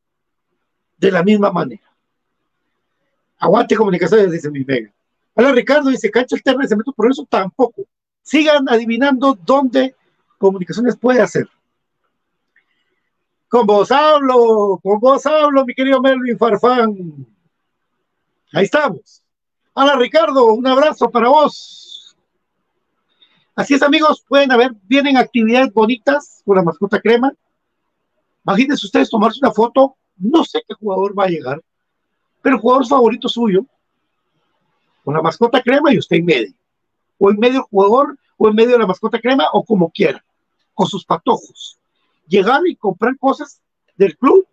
de 0.97 1.13
la 1.13 1.23
misma 1.23 1.53
manera. 1.53 1.83
Aguante 3.41 3.77
comunicaciones, 3.77 4.33
dice 4.33 4.51
mi 4.51 4.65
Megan. 4.65 4.95
Hola 5.35 5.53
Ricardo, 5.53 5.91
dice 5.91 6.11
cancha 6.11 6.35
alterna 6.35 6.63
de 6.63 6.69
cemento, 6.69 6.95
por 6.95 7.11
eso 7.11 7.27
tampoco. 7.29 7.85
Sigan 8.23 8.67
adivinando 8.71 9.39
dónde 9.45 9.95
comunicaciones 10.39 10.97
puede 10.97 11.21
hacer. 11.21 11.47
Con 13.49 13.67
vos 13.67 13.91
hablo, 13.91 14.79
con 14.83 15.01
vos 15.01 15.25
hablo, 15.25 15.65
mi 15.65 15.75
querido 15.75 16.03
Melvin 16.03 16.37
Farfán. 16.37 17.27
Ahí 18.53 18.65
estamos. 18.65 19.23
Hola 19.73 19.97
Ricardo, 19.97 20.53
un 20.53 20.67
abrazo 20.67 21.11
para 21.11 21.31
vos. 21.31 22.15
Así 23.55 23.73
es, 23.73 23.83
amigos, 23.83 24.23
pueden 24.29 24.53
haber, 24.53 24.73
vienen 24.83 25.17
actividades 25.17 25.73
bonitas 25.73 26.43
con 26.45 26.57
la 26.57 26.63
mascota 26.63 27.01
crema. 27.01 27.33
Imagínense 28.45 28.85
ustedes 28.85 29.09
tomarse 29.09 29.41
una 29.41 29.53
foto, 29.53 29.97
no 30.19 30.45
sé 30.45 30.63
qué 30.69 30.75
jugador 30.75 31.19
va 31.19 31.25
a 31.25 31.29
llegar, 31.29 31.63
pero 32.43 32.57
el 32.57 32.61
jugador 32.61 32.87
favorito 32.87 33.31
suyo, 33.31 33.65
con 35.05 35.15
la 35.15 35.23
mascota 35.23 35.63
crema 35.63 35.91
y 35.95 35.99
usted 35.99 36.17
en 36.17 36.27
medio. 36.27 36.55
O 37.17 37.31
en 37.31 37.39
medio 37.39 37.61
el 37.61 37.65
jugador, 37.65 38.19
o 38.37 38.49
en 38.49 38.55
medio 38.55 38.73
de 38.73 38.81
la 38.81 38.87
mascota 38.87 39.19
crema, 39.19 39.47
o 39.55 39.65
como 39.65 39.91
quiera, 39.91 40.23
con 40.75 40.87
sus 40.87 41.07
patojos 41.07 41.78
llegar 42.29 42.63
y 42.67 42.77
comprar 42.77 43.19
cosas 43.19 43.61
del 43.97 44.17
club 44.17 44.47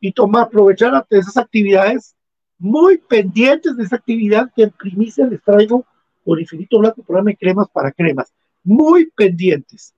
y 0.00 0.12
tomar, 0.12 0.44
aprovechar 0.44 1.06
esas 1.10 1.36
actividades 1.36 2.14
muy 2.58 2.98
pendientes 2.98 3.76
de 3.76 3.84
esa 3.84 3.96
actividad 3.96 4.50
que 4.54 4.64
en 4.64 4.70
primicia 4.70 5.26
les 5.26 5.42
traigo 5.42 5.84
por 6.24 6.40
Infinito 6.40 6.78
Blanco, 6.78 7.02
programa 7.02 7.30
de 7.30 7.36
cremas 7.36 7.68
para 7.72 7.90
cremas. 7.90 8.32
Muy 8.62 9.10
pendientes. 9.10 9.94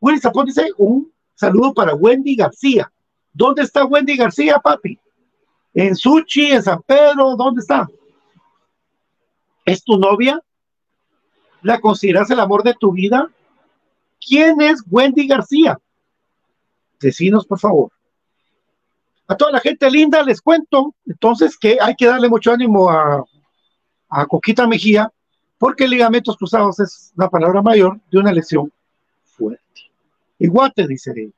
Willy 0.00 0.20
Zapón 0.20 0.46
dice 0.46 0.70
un 0.78 1.12
saludo 1.34 1.74
para 1.74 1.94
Wendy 1.94 2.36
García. 2.36 2.90
¿Dónde 3.32 3.62
está 3.62 3.84
Wendy 3.84 4.16
García, 4.16 4.58
papi? 4.58 4.98
En 5.74 5.94
Suchi, 5.94 6.52
en 6.52 6.62
San 6.62 6.80
Pedro, 6.82 7.36
¿dónde 7.36 7.60
está? 7.60 7.86
¿Es 9.64 9.84
tu 9.84 9.98
novia? 9.98 10.40
¿La 11.60 11.80
consideras 11.80 12.30
el 12.30 12.40
amor 12.40 12.62
de 12.62 12.74
tu 12.74 12.92
vida? 12.92 13.28
¿Quién 14.20 14.60
es 14.60 14.82
Wendy 14.88 15.26
García? 15.26 15.78
Decinos, 17.00 17.46
por 17.46 17.58
favor. 17.58 17.90
A 19.28 19.36
toda 19.36 19.52
la 19.52 19.60
gente 19.60 19.90
linda 19.90 20.22
les 20.22 20.40
cuento, 20.40 20.94
entonces, 21.04 21.58
que 21.58 21.78
hay 21.80 21.94
que 21.96 22.06
darle 22.06 22.28
mucho 22.28 22.52
ánimo 22.52 22.88
a, 22.90 23.24
a 24.08 24.26
Coquita 24.26 24.66
Mejía, 24.66 25.12
porque 25.58 25.88
ligamentos 25.88 26.36
cruzados 26.36 26.78
es 26.80 27.12
la 27.16 27.28
palabra 27.28 27.62
mayor 27.62 27.98
de 28.10 28.18
una 28.18 28.32
lesión 28.32 28.72
fuerte. 29.24 29.90
Igual 30.38 30.72
te 30.74 30.86
dice 30.86 31.32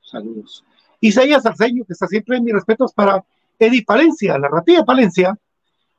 Saludos. 0.00 0.64
Isaías 1.00 1.46
Arceño, 1.46 1.84
que 1.84 1.92
está 1.92 2.06
siempre 2.06 2.36
en 2.36 2.44
mis 2.44 2.54
respetos 2.54 2.92
para 2.92 3.24
Eddie 3.58 3.84
Palencia, 3.84 4.38
la 4.38 4.48
ratilla 4.48 4.84
Palencia, 4.84 5.38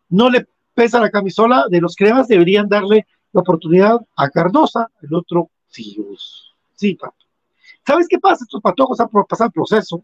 no 0.09 0.29
le 0.29 0.47
pesa 0.73 0.99
la 0.99 1.09
camisola 1.09 1.65
de 1.69 1.79
los 1.79 1.95
cremas, 1.95 2.27
deberían 2.27 2.67
darle 2.67 3.05
la 3.31 3.41
oportunidad 3.41 3.99
a 4.15 4.29
Cardosa, 4.29 4.89
el 5.01 5.13
otro 5.13 5.49
sí, 5.69 5.97
sí, 6.75 6.95
papá. 6.95 7.15
¿Sabes 7.89 8.07
qué 8.07 8.19
pasa? 8.19 8.43
Estos 8.43 8.61
patojos 8.61 8.99
han 8.99 9.09
pasado 9.09 9.47
el 9.47 9.51
proceso, 9.51 10.03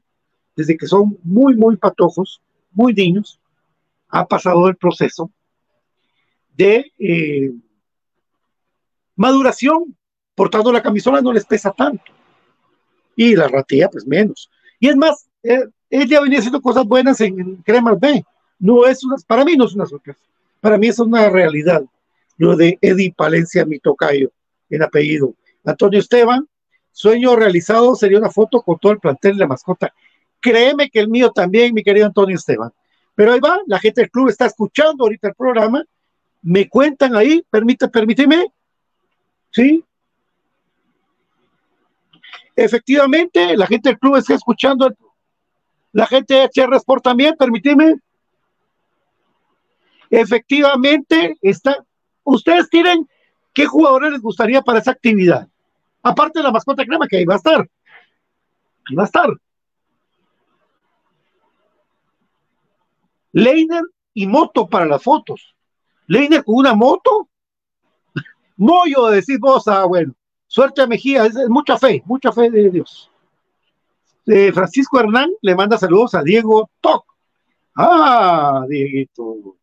desde 0.55 0.75
que 0.75 0.87
son 0.87 1.19
muy, 1.21 1.55
muy 1.55 1.77
patojos, 1.77 2.41
muy 2.71 2.95
niños, 2.95 3.39
ha 4.09 4.27
pasado 4.27 4.67
el 4.67 4.75
proceso 4.75 5.29
de 6.57 6.91
eh, 6.97 7.51
maduración, 9.15 9.95
portando 10.33 10.73
la 10.73 10.81
camisola 10.81 11.21
no 11.21 11.31
les 11.31 11.45
pesa 11.45 11.71
tanto. 11.71 12.11
Y 13.15 13.35
la 13.35 13.49
ratilla, 13.49 13.87
pues 13.87 14.07
menos. 14.07 14.49
Y 14.79 14.87
es 14.87 14.95
más, 14.95 15.29
eh, 15.43 15.67
ella 15.87 16.21
venía 16.21 16.39
haciendo 16.39 16.63
cosas 16.63 16.85
buenas 16.85 17.21
en, 17.21 17.57
Cremas 17.57 17.99
B. 17.99 18.25
No 18.57 18.87
es 18.87 19.03
una, 19.03 19.17
para 19.27 19.45
mí 19.45 19.55
no 19.55 19.65
es 19.65 19.75
una 19.75 19.85
sorpresa. 19.85 20.19
Para 20.59 20.79
mí 20.79 20.87
es 20.87 20.97
una 20.97 21.29
realidad. 21.29 21.83
Lo 22.37 22.55
de 22.55 22.79
Eddie 22.81 23.13
Palencia, 23.15 23.63
mi 23.63 23.77
tocayo, 23.77 24.31
en 24.71 24.81
apellido. 24.81 25.35
Antonio 25.63 25.99
Esteban, 25.99 26.47
Sueño 26.95 27.35
realizado 27.35 27.93
sería 27.93 28.19
una 28.19 28.29
foto 28.29 28.61
con 28.61 28.79
todo 28.79 28.93
el 28.93 28.99
plantel 28.99 29.33
de 29.33 29.39
la 29.39 29.47
mascota. 29.47 29.93
Créeme 30.39 30.89
que 30.89 31.01
el 31.01 31.09
mío 31.09 31.29
también, 31.29 31.73
mi 31.73 31.83
querido 31.83 32.05
Antonio 32.05 32.37
Esteban. 32.37 32.71
Pero 33.15 33.33
ahí 33.33 33.41
va, 33.41 33.59
la 33.67 33.79
gente 33.79 33.99
del 33.99 34.09
club 34.09 34.29
está 34.29 34.45
escuchando 34.45 35.03
ahorita 35.03 35.27
el 35.27 35.35
programa. 35.35 35.83
Me 36.41 36.69
cuentan 36.69 37.13
ahí, 37.17 37.45
permite, 37.49 37.89
permíteme. 37.89 38.47
¿Sí? 39.51 39.83
Efectivamente, 42.55 43.57
la 43.57 43.67
gente 43.67 43.89
del 43.89 43.99
club 43.99 44.15
está 44.15 44.35
escuchando. 44.35 44.89
la 45.91 46.07
gente 46.07 46.33
de 46.33 46.45
HR 46.45 46.77
Sport 46.77 47.03
también, 47.03 47.35
permíteme. 47.35 47.95
Efectivamente, 50.09 51.35
está. 51.41 51.85
Ustedes 52.23 52.69
tienen 52.69 53.05
qué 53.53 53.65
jugadores 53.65 54.13
les 54.13 54.21
gustaría 54.21 54.61
para 54.61 54.79
esa 54.79 54.91
actividad. 54.91 55.49
Aparte 56.05 56.37
de 56.37 56.43
la 56.43 56.51
mascota 56.51 56.85
crema, 56.85 57.07
que 57.07 57.17
ahí 57.17 57.25
va 57.25 57.33
a 57.33 57.37
estar. 57.37 57.61
Ahí 57.61 58.95
va 58.95 59.01
a 59.01 59.05
estar. 59.07 59.27
Leiner 63.31 63.81
y 64.13 64.27
moto 64.27 64.69
para 64.69 64.85
las 64.85 65.01
fotos. 65.01 65.55
Leiner 66.05 66.43
con 66.43 66.57
una 66.57 66.75
moto. 66.75 67.27
Moyo, 68.55 69.07
decís 69.07 69.39
vos, 69.39 69.67
ah, 69.67 69.85
bueno. 69.85 70.13
Suerte 70.45 70.83
a 70.83 70.87
Mejía, 70.87 71.25
es, 71.25 71.35
mucha 71.49 71.75
fe, 71.75 72.03
mucha 72.05 72.31
fe 72.31 72.51
de 72.51 72.69
Dios. 72.69 73.09
Eh, 74.27 74.51
Francisco 74.53 74.99
Hernán 74.99 75.31
le 75.41 75.55
manda 75.55 75.75
saludos 75.75 76.13
a 76.13 76.21
Diego 76.21 76.69
Toc. 76.81 77.03
Ah, 77.75 78.63
Dieguito. 78.69 79.57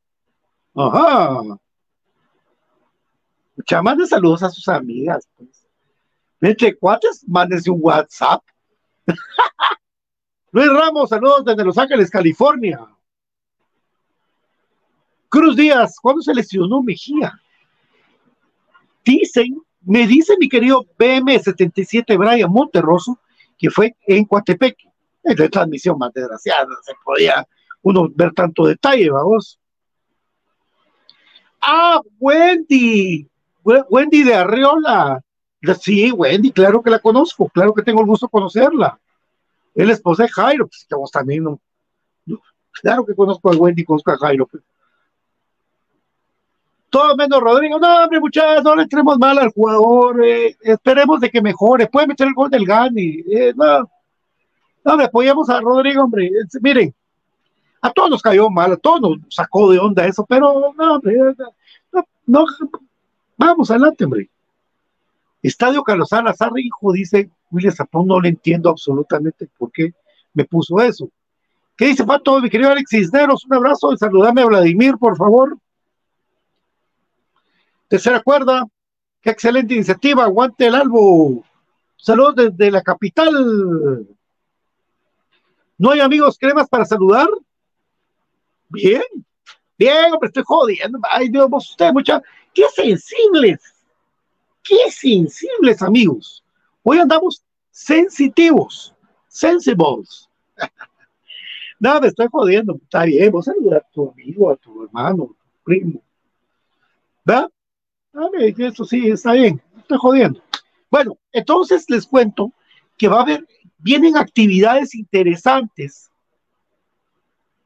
Ajá. 0.75 1.57
Mucha 3.57 3.83
de 3.95 4.07
saludos 4.09 4.43
a 4.43 4.51
sus 4.51 4.67
amigas, 4.67 5.29
pues. 5.37 5.62
Entre 6.43 6.77
cuates, 6.77 7.25
mándense 7.29 7.71
un 7.71 7.79
WhatsApp. 7.81 8.43
Luis 10.51 10.69
Ramos, 10.69 11.09
saludos 11.09 11.45
desde 11.45 11.65
Los 11.65 11.79
Ángeles, 11.79 12.11
California. 12.11 12.81
Cruz 15.29 15.57
Díaz, 15.57 15.97
¿cuándo 16.03 16.21
se 16.21 16.35
lesionó 16.35 16.83
Mejía? 16.83 17.33
Dicen, 19.05 19.57
me 19.83 20.07
dice 20.07 20.35
mi 20.39 20.49
querido 20.49 20.85
BM77 20.99 22.19
Brian 22.19 22.51
Monterroso, 22.51 23.21
que 23.57 23.71
fue 23.71 23.97
en 24.07 24.25
Coatepec. 24.25 24.77
Es 25.23 25.39
la 25.39 25.49
transmisión 25.49 25.97
más 25.97 26.13
desgraciada, 26.13 26.69
se 26.83 26.93
podía 27.05 27.47
uno 27.83 28.09
ver 28.13 28.33
tanto 28.33 28.67
detalle, 28.67 29.09
vamos. 29.11 29.61
Ah, 31.61 32.01
Wendy, 32.19 33.29
Wendy 33.63 34.25
de 34.25 34.35
Arriola. 34.35 35.23
Sí, 35.81 36.11
Wendy, 36.11 36.51
claro 36.51 36.83
que 36.83 36.91
la 36.91 36.99
conozco, 36.99 37.49
claro 37.49 37.73
que 37.73 37.83
tengo 37.83 38.01
el 38.01 38.07
gusto 38.07 38.27
de 38.27 38.31
conocerla. 38.31 38.99
Es 39.75 39.87
la 39.87 39.93
esposa 39.93 40.25
de 40.25 40.29
Jairo, 40.29 40.67
pues 40.67 40.85
que 40.89 40.95
vos 40.95 41.11
también 41.11 41.45
no. 41.45 41.61
Claro 42.81 43.05
que 43.05 43.15
conozco 43.15 43.51
a 43.51 43.57
Wendy, 43.57 43.85
conozco 43.85 44.11
a 44.11 44.19
Jairo. 44.19 44.47
Pues. 44.47 44.63
Todo 46.91 47.17
menos 47.17 47.41
Rodrigo. 47.41 47.79
No, 47.79 48.05
hombre, 48.05 48.19
muchachos, 48.19 48.65
no 48.65 48.75
le 48.75 48.83
entremos 48.83 49.19
mal 49.19 49.39
al 49.39 49.51
jugador. 49.51 50.25
Eh, 50.25 50.57
esperemos 50.63 51.21
de 51.21 51.31
que 51.31 51.41
mejore. 51.41 51.87
Puede 51.87 52.07
meter 52.07 52.27
el 52.27 52.35
gol 52.35 52.51
del 52.51 52.67
Gani. 52.67 53.23
Eh, 53.31 53.53
no, 53.55 53.91
no, 54.85 55.05
apoyamos 55.05 55.49
a 55.49 55.61
Rodrigo, 55.61 56.03
hombre. 56.03 56.31
miren, 56.61 56.95
a 57.81 57.91
todos 57.93 58.11
nos 58.11 58.23
cayó 58.23 58.51
mal, 58.51 58.73
a 58.73 58.77
todos 58.77 59.01
nos 59.01 59.19
sacó 59.29 59.71
de 59.71 59.79
onda 59.79 60.07
eso, 60.07 60.25
pero 60.29 60.73
no, 60.77 60.95
hombre, 60.95 61.17
no, 61.93 62.05
no 62.27 62.45
vamos 63.37 63.71
adelante, 63.71 64.05
hombre. 64.05 64.29
Estadio 65.43 65.83
Carlos 65.83 66.09
Salazar, 66.09 66.53
hijo, 66.57 66.93
dice 66.93 67.31
William 67.51 67.75
Zapón, 67.75 68.07
no 68.07 68.21
le 68.21 68.29
entiendo 68.29 68.71
absolutamente 68.71 69.49
por 69.59 69.73
qué 69.73 69.93
me 70.33 70.45
puso 70.45 70.81
eso. 70.81 71.11
¿Qué 71.77 71.87
dice 71.87 72.05
Pato, 72.05 72.41
mi 72.41 72.49
querido 72.49 72.71
Alex 72.71 72.91
Cisneros? 72.91 73.45
Un 73.45 73.55
abrazo, 73.55 73.97
saludame 73.97 74.43
a 74.43 74.47
Vladimir, 74.47 74.97
por 74.99 75.17
favor. 75.17 75.59
Tercera 77.89 78.21
cuerda, 78.21 78.67
qué 79.21 79.31
excelente 79.31 79.75
iniciativa, 79.75 80.25
aguante 80.25 80.67
el 80.67 80.75
albo. 80.75 81.45
Saludos 81.97 82.37
desde 82.37 82.71
la 82.71 82.83
capital. 82.83 84.07
¿No 85.77 85.91
hay 85.91 86.01
amigos 86.01 86.39
cremas 86.39 86.69
para 86.69 86.85
saludar? 86.85 87.29
Bien, 88.69 89.03
bien, 89.77 90.13
hombre, 90.13 90.29
estoy 90.29 90.45
jodiendo. 90.47 90.99
Ay, 91.11 91.29
Dios, 91.29 91.49
ustedes, 91.53 91.93
mucha. 91.93 92.23
Qué 92.55 92.65
sensibles, 92.75 93.61
qué 94.63 94.91
sensibles, 94.91 95.83
amigos. 95.83 96.45
Hoy 96.83 96.99
andamos 96.99 97.45
sensitivos, 97.71 98.95
sensibles. 99.29 100.29
no, 101.81 102.01
me 102.01 102.09
estoy 102.09 102.27
jodiendo. 102.31 102.79
Está 102.83 103.05
bien, 103.05 103.31
vos 103.33 103.45
saludar 103.45 103.79
a 103.79 103.91
tu 103.93 104.11
amigo, 104.11 104.51
a 104.51 104.57
tu 104.57 104.85
hermano, 104.85 105.25
a 105.25 105.27
tu 105.27 105.63
primo. 105.65 106.03
¿Verdad? 107.25 107.51
Eso 108.59 108.85
sí, 108.85 109.11
está 109.11 109.33
bien. 109.33 109.61
Estoy 109.79 109.99
jodiendo. 109.99 110.43
Bueno, 110.91 111.19
entonces 111.33 111.89
les 111.89 112.07
cuento 112.07 112.53
que 112.99 113.09
va 113.09 113.19
a 113.19 113.23
haber 113.23 113.47
vienen 113.83 114.17
actividades 114.17 114.95
interesantes, 114.95 116.11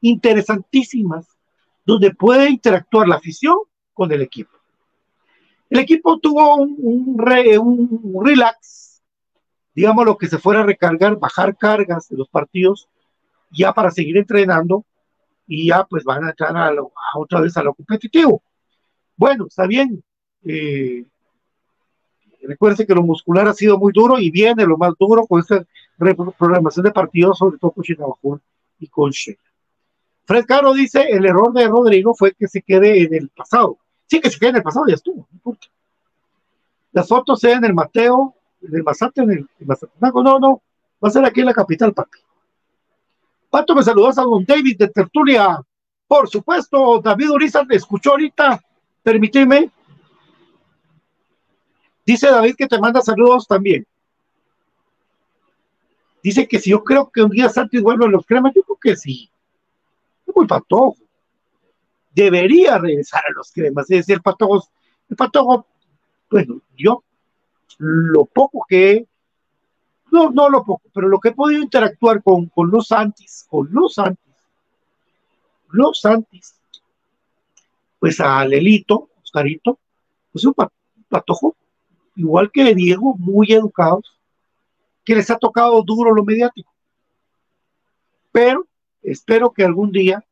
interesantísimas, 0.01 1.27
donde 1.85 2.13
puede 2.13 2.49
interactuar 2.49 3.07
la 3.07 3.15
afición 3.15 3.57
con 3.93 4.11
el 4.11 4.21
equipo. 4.21 4.56
El 5.69 5.79
equipo 5.79 6.19
tuvo 6.19 6.55
un, 6.55 7.17
relax, 8.23 9.01
digamos 9.75 10.05
lo 10.05 10.17
que 10.17 10.27
se 10.27 10.37
fuera 10.37 10.61
a 10.61 10.65
recargar, 10.65 11.17
bajar 11.17 11.57
cargas 11.57 12.07
de 12.07 12.17
los 12.17 12.29
partidos, 12.29 12.87
ya 13.51 13.73
para 13.73 13.91
seguir 13.91 14.17
entrenando 14.17 14.85
y 15.45 15.67
ya 15.67 15.83
pues 15.85 16.03
van 16.03 16.25
a 16.25 16.29
entrar 16.29 16.55
a, 16.55 16.73
otra 17.15 17.41
vez 17.41 17.55
a 17.57 17.63
lo 17.63 17.73
competitivo. 17.73 18.41
Bueno, 19.15 19.47
está 19.47 19.65
bien. 19.65 20.03
Eh, 20.43 21.05
recuerden 22.43 22.87
que 22.87 22.95
lo 22.95 23.03
muscular 23.03 23.47
ha 23.47 23.53
sido 23.53 23.77
muy 23.77 23.91
duro 23.93 24.19
y 24.19 24.31
viene 24.31 24.65
lo 24.65 24.77
más 24.77 24.93
duro 24.97 25.25
con 25.25 25.41
esta 25.41 25.65
programación 26.37 26.85
de 26.85 26.91
partidos, 26.91 27.37
sobre 27.37 27.57
todo 27.57 27.71
con 27.71 27.83
Chinabajul 27.83 28.41
y 28.79 28.87
con 28.87 29.11
Shea. 29.11 29.35
Fred 30.25 30.45
Caro 30.45 30.73
dice, 30.73 31.07
el 31.09 31.25
error 31.25 31.53
de 31.53 31.67
Rodrigo 31.67 32.13
fue 32.13 32.33
que 32.33 32.47
se 32.47 32.61
quede 32.61 33.03
en 33.03 33.13
el 33.13 33.29
pasado. 33.29 33.77
Sí, 34.07 34.19
que 34.19 34.29
se 34.29 34.39
quede 34.39 34.49
en 34.51 34.55
el 34.57 34.63
pasado, 34.63 34.85
ya 34.87 34.95
estuvo, 34.95 35.17
no 35.17 35.27
importa. 35.31 35.67
Las 36.93 37.07
fotos 37.07 37.39
sean 37.39 37.59
en 37.59 37.65
el 37.65 37.73
Mateo, 37.73 38.33
en 38.61 38.75
el 38.75 38.83
Mazate, 38.83 39.21
en 39.21 39.31
el, 39.31 39.49
No, 39.99 40.11
no, 40.23 40.39
no, 40.39 40.61
va 41.03 41.09
a 41.09 41.11
ser 41.11 41.25
aquí 41.25 41.41
en 41.41 41.45
la 41.45 41.53
capital, 41.53 41.93
papi. 41.93 42.19
Pato, 43.49 43.75
me 43.75 43.83
saludas 43.83 44.17
a 44.17 44.23
don 44.23 44.43
David 44.45 44.77
de 44.77 44.87
Tertulia. 44.89 45.61
Por 46.07 46.29
supuesto, 46.29 47.01
David 47.01 47.31
Uriza 47.31 47.63
me 47.63 47.75
escuchó 47.75 48.11
ahorita. 48.11 48.61
Permíteme. 49.03 49.71
Dice 52.05 52.27
David 52.27 52.55
que 52.57 52.67
te 52.67 52.79
manda 52.79 53.01
saludos 53.01 53.47
también. 53.47 53.85
Dice 56.23 56.47
que 56.47 56.59
si 56.59 56.71
yo 56.71 56.83
creo 56.83 57.09
que 57.09 57.23
un 57.23 57.29
día 57.29 57.49
Santos 57.49 57.81
vuelve 57.81 58.05
a 58.05 58.09
los 58.09 58.25
cremas, 58.25 58.53
yo 58.53 58.63
creo 58.63 58.77
que 58.81 58.95
sí. 58.95 59.29
Es 60.25 60.35
muy 60.35 60.45
patojo. 60.45 60.97
Debería 62.17 62.79
regresar 62.79 63.21
a 63.27 63.31
los 63.31 63.51
cremas. 63.51 63.83
Es 63.91 63.99
decir, 63.99 64.15
el 64.15 64.21
patojo, 64.23 64.67
el 65.07 65.15
patojo, 65.15 65.67
bueno, 66.31 66.61
yo 66.75 67.03
lo 67.77 68.25
poco 68.25 68.65
que 68.67 69.05
no, 70.11 70.31
no 70.31 70.49
lo 70.49 70.63
poco, 70.63 70.81
pero 70.91 71.09
lo 71.09 71.19
que 71.19 71.29
he 71.29 71.33
podido 71.33 71.61
interactuar 71.61 72.23
con, 72.23 72.47
con 72.47 72.71
los 72.71 72.87
Santis, 72.87 73.45
con 73.47 73.67
los 73.71 73.93
Santis, 73.93 74.33
los 75.69 76.01
Santis, 76.01 76.55
pues 77.99 78.19
a 78.19 78.43
Lelito, 78.45 79.09
Oscarito, 79.21 79.77
pues 80.31 80.43
un 80.43 80.55
patojo, 81.07 81.55
igual 82.15 82.49
que 82.51 82.73
Diego, 82.73 83.13
muy 83.19 83.53
educados, 83.53 84.17
que 85.05 85.13
les 85.13 85.29
ha 85.29 85.37
tocado 85.37 85.83
duro 85.83 86.15
lo 86.15 86.25
mediático. 86.25 86.73
Pero 88.31 88.65
espero 89.03 89.51
que 89.51 89.63
algún 89.63 89.91
día 89.91 90.25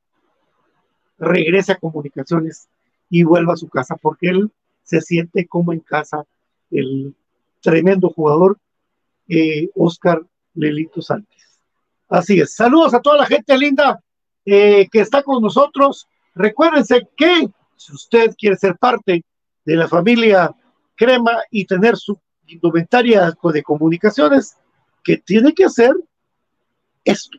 regrese 1.18 1.74
a 1.74 1.78
comunicaciones 1.78 2.68
y 3.10 3.24
vuelva 3.24 3.54
a 3.54 3.58
su 3.58 3.68
casa, 3.70 3.96
porque 3.96 4.30
él 4.30 4.52
se 4.84 5.02
siente 5.02 5.48
como 5.48 5.74
en 5.74 5.80
casa 5.80 6.26
el 6.72 7.16
tremendo 7.62 8.10
jugador 8.10 8.58
eh, 9.28 9.70
Oscar 9.76 10.22
Lelito 10.54 11.02
Sánchez. 11.02 11.60
Así 12.08 12.40
es. 12.40 12.54
Saludos 12.54 12.94
a 12.94 13.02
toda 13.02 13.18
la 13.18 13.26
gente 13.26 13.58
linda 13.58 14.00
eh, 14.46 14.88
que 14.92 15.00
está 15.00 15.24
con 15.24 15.42
nosotros. 15.42 16.08
Recuérdense 16.36 17.08
que 17.18 17.48
si 17.76 17.94
usted 17.94 18.36
quiere 18.38 18.56
ser 18.58 18.78
parte 18.78 19.24
de 19.66 19.76
la 19.76 19.88
familia 19.88 20.56
Crema 20.96 21.40
y 21.52 21.66
tener 21.66 21.98
su 21.98 22.18
indumentaria 22.48 23.34
de 23.54 23.64
comunicaciones, 23.64 24.56
que 25.04 25.18
tiene 25.18 25.54
que 25.54 25.66
hacer 25.66 25.94
esto. 27.04 27.38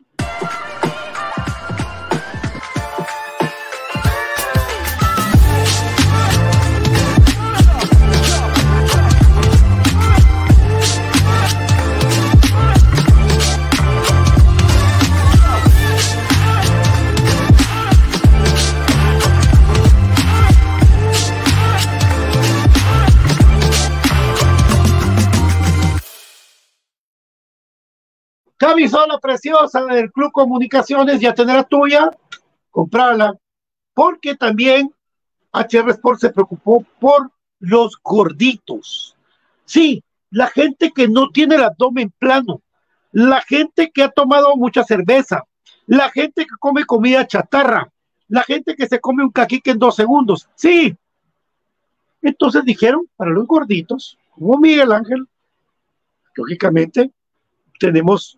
Camisola 28.57 29.19
preciosa 29.19 29.85
del 29.85 30.11
Club 30.11 30.31
Comunicaciones, 30.31 31.21
ya 31.21 31.33
tener 31.33 31.55
la 31.55 31.63
tuya, 31.63 32.09
comprarla, 32.71 33.37
porque 33.93 34.35
también 34.35 34.91
HR 35.53 35.91
Sport 35.91 36.19
se 36.19 36.29
preocupó 36.31 36.83
por 36.99 37.31
los 37.59 37.97
gorditos. 38.01 39.15
Sí, 39.65 40.03
la 40.31 40.47
gente 40.47 40.91
que 40.91 41.07
no 41.07 41.29
tiene 41.29 41.55
el 41.55 41.63
abdomen 41.63 42.11
plano, 42.17 42.61
la 43.11 43.41
gente 43.41 43.91
que 43.91 44.03
ha 44.03 44.09
tomado 44.09 44.55
mucha 44.55 44.83
cerveza, 44.83 45.43
la 45.85 46.09
gente 46.09 46.45
que 46.45 46.55
come 46.59 46.85
comida 46.85 47.27
chatarra, 47.27 47.91
la 48.27 48.43
gente 48.43 48.75
que 48.75 48.87
se 48.87 48.99
come 48.99 49.23
un 49.23 49.31
caquique 49.31 49.71
en 49.71 49.79
dos 49.79 49.95
segundos. 49.95 50.49
Sí. 50.55 50.95
Entonces 52.21 52.65
dijeron, 52.65 53.07
para 53.15 53.31
los 53.31 53.47
gorditos, 53.47 54.17
como 54.31 54.57
Miguel 54.57 54.91
Ángel, 54.91 55.27
lógicamente 56.35 57.11
tenemos 57.79 58.37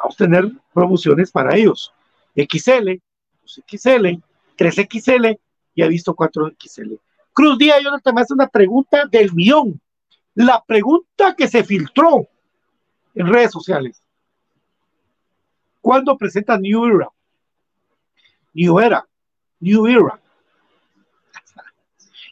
vamos 0.00 0.14
a 0.14 0.24
tener 0.24 0.50
promociones 0.72 1.30
para 1.30 1.56
ellos. 1.56 1.92
XL, 2.34 3.00
2XL, 3.44 4.22
3XL 4.56 5.38
y 5.74 5.82
ha 5.82 5.88
visto 5.88 6.14
4XL. 6.14 6.98
Cruz 7.32 7.58
Díaz, 7.58 7.82
Jonathan, 7.82 8.14
me 8.14 8.20
hace 8.22 8.34
una 8.34 8.48
pregunta 8.48 9.04
del 9.06 9.32
millón. 9.32 9.80
La 10.34 10.62
pregunta 10.64 11.34
que 11.36 11.48
se 11.48 11.64
filtró 11.64 12.26
en 13.14 13.26
redes 13.26 13.52
sociales. 13.52 14.02
¿Cuándo 15.80 16.16
presenta 16.16 16.58
New 16.58 16.84
Era? 16.86 17.08
New 18.54 18.78
Era. 18.78 19.06
New 19.60 19.86
Era. 19.86 20.20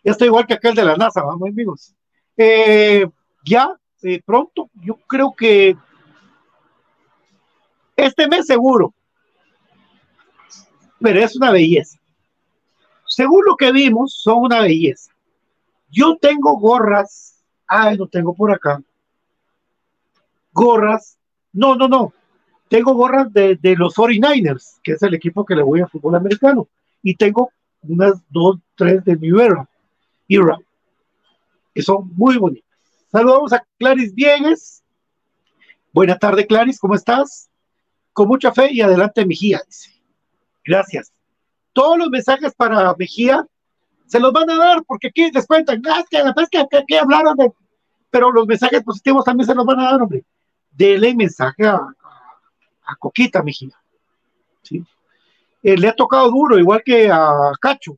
Ya 0.05 0.13
estoy 0.13 0.29
igual 0.29 0.47
que 0.47 0.55
aquel 0.55 0.75
de 0.75 0.85
la 0.85 0.97
NASA, 0.97 1.23
vamos 1.23 1.49
amigos. 1.49 1.95
Eh, 2.37 3.07
ya, 3.45 3.75
eh, 4.03 4.23
pronto, 4.25 4.71
yo 4.75 4.95
creo 5.07 5.35
que 5.35 5.77
este 7.99 8.29
mes 8.29 8.47
seguro. 8.47 8.95
Pero 11.01 11.21
es 11.21 11.37
una 11.37 11.51
belleza. 11.51 11.99
Según 13.07 13.43
lo 13.45 13.57
que 13.57 13.73
vimos, 13.73 14.15
son 14.15 14.45
una 14.45 14.61
belleza. 14.61 15.11
Yo 15.91 16.17
tengo 16.17 16.59
gorras. 16.59 17.43
Ay, 17.67 17.97
no 17.99 18.07
tengo 18.07 18.35
por 18.35 18.53
acá. 18.53 18.81
Gorras. 20.53 21.19
No, 21.53 21.75
no, 21.75 21.89
no. 21.89 22.13
Tengo 22.69 22.95
gorras 22.95 23.33
de, 23.33 23.59
los 23.77 23.95
49ers, 23.95 24.79
que 24.83 24.93
es 24.93 25.03
el 25.03 25.15
equipo 25.15 25.45
que 25.45 25.57
le 25.57 25.63
voy 25.63 25.81
a 25.81 25.89
fútbol 25.89 26.15
americano. 26.15 26.69
Y 27.03 27.17
tengo 27.17 27.51
unas 27.83 28.23
dos, 28.29 28.59
tres 28.77 29.05
de 29.05 29.17
New 29.17 29.41
Era, 29.41 29.67
que 31.75 31.83
son 31.83 32.11
muy 32.15 32.37
bonitas. 32.37 32.69
Saludamos 33.11 33.53
a 33.53 33.65
Claris 33.79 34.15
Viegues. 34.15 34.83
Buena 35.93 36.19
tarde, 36.19 36.47
Claris, 36.47 36.79
¿cómo 36.79 36.95
estás? 36.95 37.48
Con 38.19 38.27
mucha 38.27 38.51
fe 38.51 38.73
y 38.73 38.81
adelante, 38.81 39.25
Mejía. 39.25 39.61
Gracias. 40.65 41.13
Todos 41.73 41.97
los 41.97 42.11
mensajes 42.11 42.53
para 42.53 42.93
Mejía 42.99 43.47
se 44.09 44.19
los 44.19 44.33
van 44.33 44.51
a 44.51 44.57
dar, 44.57 44.83
porque 44.83 45.07
aquí 45.07 45.31
les 45.31 45.47
cuentan, 45.47 45.81
ah, 45.89 46.03
que, 46.11 46.19
que, 46.51 46.85
que, 46.85 46.99
hablaron 46.99 47.37
de. 47.37 47.53
Pero 48.11 48.33
los 48.33 48.45
mensajes 48.45 48.83
positivos 48.83 49.25
también 49.25 49.47
se 49.47 49.55
los 49.55 49.65
van 49.65 49.79
a 49.79 49.93
dar, 49.93 50.03
hombre. 50.03 50.25
Dele 50.73 51.15
mensaje 51.15 51.65
a, 51.65 51.79
Coquita 52.99 53.41
Mejía. 53.41 53.81
¿sí? 54.63 54.85
Eh, 55.63 55.77
le 55.77 55.87
ha 55.87 55.95
tocado 55.95 56.29
duro, 56.29 56.59
igual 56.59 56.83
que 56.85 57.09
a 57.13 57.53
Cacho. 57.61 57.97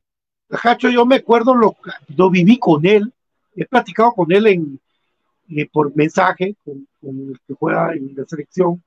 Cacho 0.49 0.87
yo 0.91 1.03
me 1.03 1.15
acuerdo, 1.15 1.55
lo, 1.55 1.75
lo 2.15 2.29
viví 2.29 2.59
con 2.59 2.85
él, 2.85 3.11
he 3.55 3.65
platicado 3.65 4.11
con 4.11 4.31
él 4.31 4.45
en, 4.45 4.79
eh, 5.49 5.67
por 5.73 5.95
mensaje, 5.95 6.55
con, 6.63 6.85
el 7.01 7.39
que 7.47 7.55
juega 7.55 7.93
en 7.93 8.13
la 8.15 8.23
selección, 8.25 8.83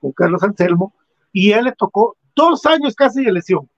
con 0.00 0.12
Carlos 0.12 0.42
Anselmo, 0.42 0.94
y 1.32 1.52
él 1.52 1.64
le 1.64 1.72
tocó 1.72 2.16
dos 2.34 2.64
años 2.66 2.94
casi 2.94 3.24
de 3.24 3.32
lesión. 3.32 3.68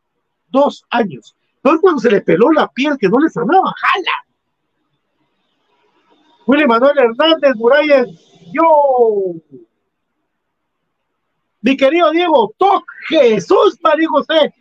Dos 0.49 0.85
años. 0.91 1.35
Entonces 1.57 1.81
cuando 1.81 2.01
se 2.01 2.11
le 2.11 2.21
peló 2.21 2.51
la 2.53 2.69
piel 2.69 2.97
que 2.99 3.09
no 3.09 3.19
le 3.19 3.29
sanaba, 3.29 3.75
¡jala! 3.77 4.27
Willy 6.47 6.67
Manuel 6.67 6.99
Hernández 6.99 7.55
Muralles, 7.57 8.09
yo. 8.53 9.35
Mi 11.61 11.77
querido 11.77 12.11
Diego 12.11 12.55
Toc, 12.57 12.85
Jesús 13.09 13.79
María 13.83 14.09
José. 14.09 14.55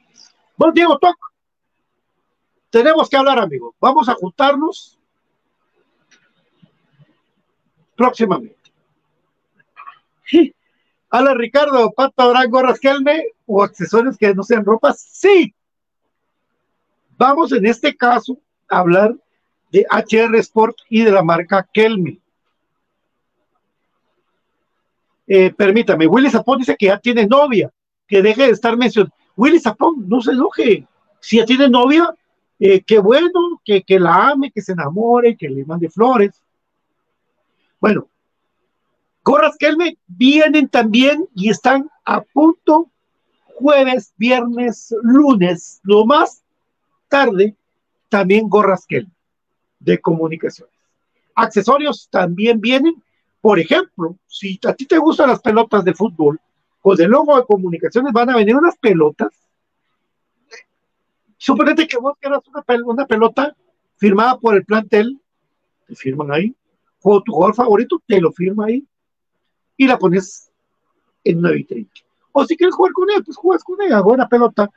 Bueno, 0.57 0.73
Diego 0.73 0.97
Toc, 0.97 1.15
tenemos 2.69 3.09
que 3.09 3.15
hablar, 3.15 3.39
amigo. 3.39 3.73
Vamos 3.79 4.09
a 4.09 4.15
juntarnos 4.15 4.99
próximamente. 7.95 8.55
Hola 11.09 11.33
Ricardo, 11.33 11.93
¿Pato 11.93 12.21
habrá 12.21 12.45
gorras 12.47 12.79
Kelme 12.79 13.27
o 13.45 13.63
accesorios 13.63 14.17
que 14.17 14.33
no 14.33 14.43
sean 14.43 14.65
ropas? 14.65 14.99
Sí. 14.99 15.53
Vamos 17.17 17.53
en 17.53 17.65
este 17.65 17.95
caso 17.95 18.37
a 18.67 18.79
hablar 18.79 19.15
de 19.71 19.85
HR 19.89 20.35
Sport 20.39 20.77
y 20.89 21.03
de 21.03 21.11
la 21.11 21.23
marca 21.23 21.67
Kelme. 21.71 22.19
Eh, 25.27 25.53
permítame, 25.53 26.07
Willy 26.07 26.29
Zapón 26.29 26.59
dice 26.59 26.75
que 26.77 26.87
ya 26.87 26.99
tiene 26.99 27.25
novia, 27.25 27.71
que 28.05 28.21
deje 28.21 28.43
de 28.43 28.51
estar 28.51 28.75
mencionando. 28.75 29.15
Willy 29.37 29.59
Zapón, 29.59 30.07
no 30.07 30.21
se 30.21 30.31
enoje. 30.31 30.85
Si 31.21 31.37
ya 31.37 31.45
tiene 31.45 31.69
novia, 31.69 32.13
eh, 32.59 32.81
qué 32.81 32.99
bueno, 32.99 33.61
que, 33.63 33.81
que 33.81 33.99
la 33.99 34.29
ame, 34.29 34.51
que 34.51 34.61
se 34.61 34.73
enamore, 34.73 35.37
que 35.37 35.49
le 35.49 35.63
mande 35.63 35.89
flores. 35.89 36.41
Bueno, 37.79 38.09
gorras 39.27 39.57
Kelme 39.57 39.97
vienen 40.07 40.69
también 40.69 41.27
y 41.35 41.49
están 41.49 41.89
a 42.05 42.21
punto 42.21 42.89
jueves, 43.43 44.13
viernes, 44.15 44.95
lunes, 45.03 45.81
lo 45.83 46.05
más 46.05 46.43
tarde, 47.09 47.53
también 48.07 48.47
gorras 48.47 48.85
Kelme 48.85 49.11
de 49.79 49.99
comunicaciones. 49.99 50.73
Accesorios 51.35 52.07
también 52.09 52.61
vienen 52.61 53.03
por 53.41 53.59
ejemplo, 53.59 54.17
si 54.27 54.59
a 54.65 54.73
ti 54.73 54.85
te 54.85 54.97
gustan 54.97 55.29
las 55.29 55.41
pelotas 55.41 55.83
de 55.83 55.93
fútbol, 55.93 56.39
con 56.81 56.99
el 56.99 57.09
logo 57.09 57.37
de 57.37 57.45
comunicaciones 57.45 58.13
van 58.13 58.29
a 58.29 58.35
venir 58.35 58.55
unas 58.55 58.77
pelotas. 58.77 59.29
Suponete 61.37 61.87
que 61.87 61.97
vos 61.97 62.13
quieras 62.19 62.41
una, 62.47 62.63
una 62.85 63.05
pelota 63.05 63.55
firmada 63.97 64.37
por 64.39 64.55
el 64.55 64.65
plantel, 64.65 65.19
te 65.85 65.95
firman 65.95 66.31
ahí, 66.31 66.55
o 67.01 67.21
tu 67.21 67.33
jugador 67.33 67.55
favorito 67.55 68.01
te 68.07 68.19
lo 68.19 68.31
firma 68.31 68.65
ahí 68.67 68.85
y 69.77 69.87
la 69.87 69.97
pones 69.97 70.51
en 71.23 71.39
una 71.39 71.51
vitrina. 71.51 71.87
O 72.31 72.45
si 72.45 72.57
quieres 72.57 72.75
jugar 72.75 72.93
con 72.93 73.09
él, 73.09 73.23
pues 73.23 73.37
juegas 73.37 73.63
con 73.63 73.81
ella, 73.81 74.01
buena 74.01 74.27
pelota 74.27 74.69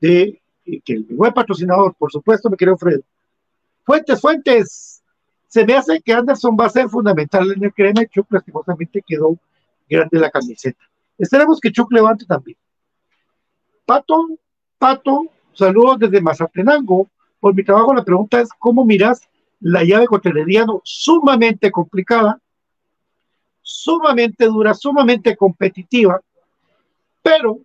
de 0.00 0.40
eh, 0.66 0.80
que 0.84 0.94
el 0.94 1.04
buen 1.10 1.32
patrocinador, 1.32 1.94
por 1.94 2.10
supuesto, 2.10 2.50
me 2.50 2.56
querido 2.56 2.76
Fred. 2.76 3.00
Fuentes, 3.84 4.20
fuentes, 4.20 5.02
se 5.48 5.64
me 5.64 5.74
hace 5.74 6.00
que 6.00 6.12
Anderson 6.12 6.56
va 6.58 6.66
a 6.66 6.70
ser 6.70 6.88
fundamental 6.88 7.50
en 7.52 7.64
el 7.64 7.74
crema 7.74 8.02
y 8.02 8.06
Chuck 8.06 8.26
lastimosamente 8.30 9.02
quedó 9.06 9.36
grande 9.88 10.18
la 10.18 10.30
camiseta. 10.30 10.84
Esperemos 11.18 11.60
que 11.60 11.72
Chuck 11.72 11.92
levante 11.92 12.24
también. 12.24 12.56
Pato, 13.84 14.28
Pato, 14.78 15.26
saludos 15.52 15.98
desde 15.98 16.20
Mazatenango. 16.20 17.08
Por 17.40 17.54
mi 17.54 17.64
trabajo 17.64 17.92
la 17.92 18.04
pregunta 18.04 18.40
es, 18.40 18.48
¿cómo 18.58 18.84
miras 18.84 19.28
la 19.58 19.82
llave 19.82 20.06
contra? 20.06 20.32
Sumamente 20.84 21.70
complicada, 21.72 22.40
sumamente 23.70 24.46
dura, 24.46 24.74
sumamente 24.74 25.36
competitiva, 25.36 26.20
pero 27.22 27.60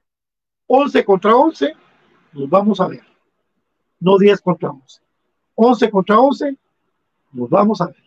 11 0.68 1.04
contra 1.04 1.36
11, 1.36 1.74
nos 2.34 2.50
vamos 2.50 2.80
a 2.80 2.88
ver. 2.88 3.04
No 4.00 4.18
10 4.18 4.40
contra 4.42 4.70
11. 4.70 5.02
11 5.56 5.90
contra 5.90 6.20
11, 6.20 6.58
nos 7.32 7.50
vamos 7.50 7.82
a 7.82 7.88
ver. 7.88 8.04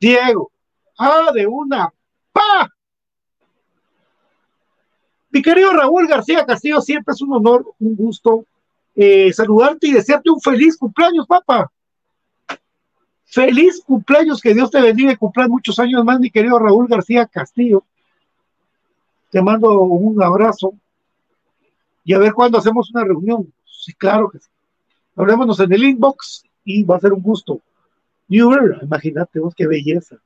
Diego. 0.00 0.50
Ah, 0.98 1.30
de 1.34 1.46
una. 1.46 1.92
¡Pa! 2.32 2.68
Mi 5.30 5.42
querido 5.42 5.72
Raúl 5.72 6.06
García 6.08 6.46
Castillo, 6.46 6.80
siempre 6.80 7.12
es 7.12 7.20
un 7.20 7.34
honor, 7.34 7.74
un 7.78 7.94
gusto 7.94 8.46
eh, 8.94 9.32
saludarte 9.32 9.88
y 9.88 9.92
desearte 9.92 10.30
un 10.30 10.40
feliz 10.40 10.78
cumpleaños, 10.78 11.26
papá. 11.26 11.70
Feliz 13.32 13.82
cumpleaños, 13.82 14.42
que 14.42 14.52
Dios 14.52 14.70
te 14.70 14.78
bendiga 14.82 15.10
y 15.10 15.16
cumplan 15.16 15.48
muchos 15.48 15.78
años 15.78 16.04
más, 16.04 16.20
mi 16.20 16.30
querido 16.30 16.58
Raúl 16.58 16.86
García 16.86 17.26
Castillo. 17.26 17.82
Te 19.30 19.40
mando 19.40 19.70
un 19.80 20.22
abrazo 20.22 20.74
y 22.04 22.12
a 22.12 22.18
ver 22.18 22.34
cuándo 22.34 22.58
hacemos 22.58 22.90
una 22.90 23.04
reunión. 23.04 23.50
Sí, 23.64 23.94
claro 23.94 24.28
que 24.28 24.38
sí. 24.38 24.50
Hablémonos 25.16 25.58
en 25.60 25.72
el 25.72 25.82
inbox 25.82 26.44
y 26.62 26.82
va 26.82 26.96
a 26.96 27.00
ser 27.00 27.14
un 27.14 27.22
gusto. 27.22 27.58
imagínate 28.28 29.40
vos 29.40 29.54
qué 29.56 29.66
belleza. 29.66 30.16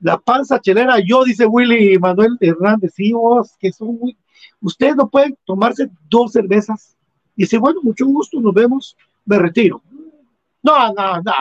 La 0.00 0.16
panza 0.16 0.58
chelera, 0.58 0.96
yo, 1.06 1.24
dice 1.24 1.44
Willy 1.44 1.98
Manuel 1.98 2.38
Hernández, 2.40 2.94
sí, 2.94 3.12
vos, 3.12 3.54
que 3.58 3.70
son 3.70 3.98
muy... 3.98 4.16
Ustedes 4.62 4.96
no 4.96 5.10
pueden 5.10 5.36
tomarse 5.44 5.90
dos 6.08 6.32
cervezas 6.32 6.96
dice, 7.36 7.58
bueno, 7.58 7.80
mucho 7.82 8.06
gusto, 8.06 8.40
nos 8.40 8.54
vemos, 8.54 8.96
me 9.26 9.38
retiro. 9.38 9.82
No, 10.62 10.92
no, 10.94 11.20
no, 11.20 11.32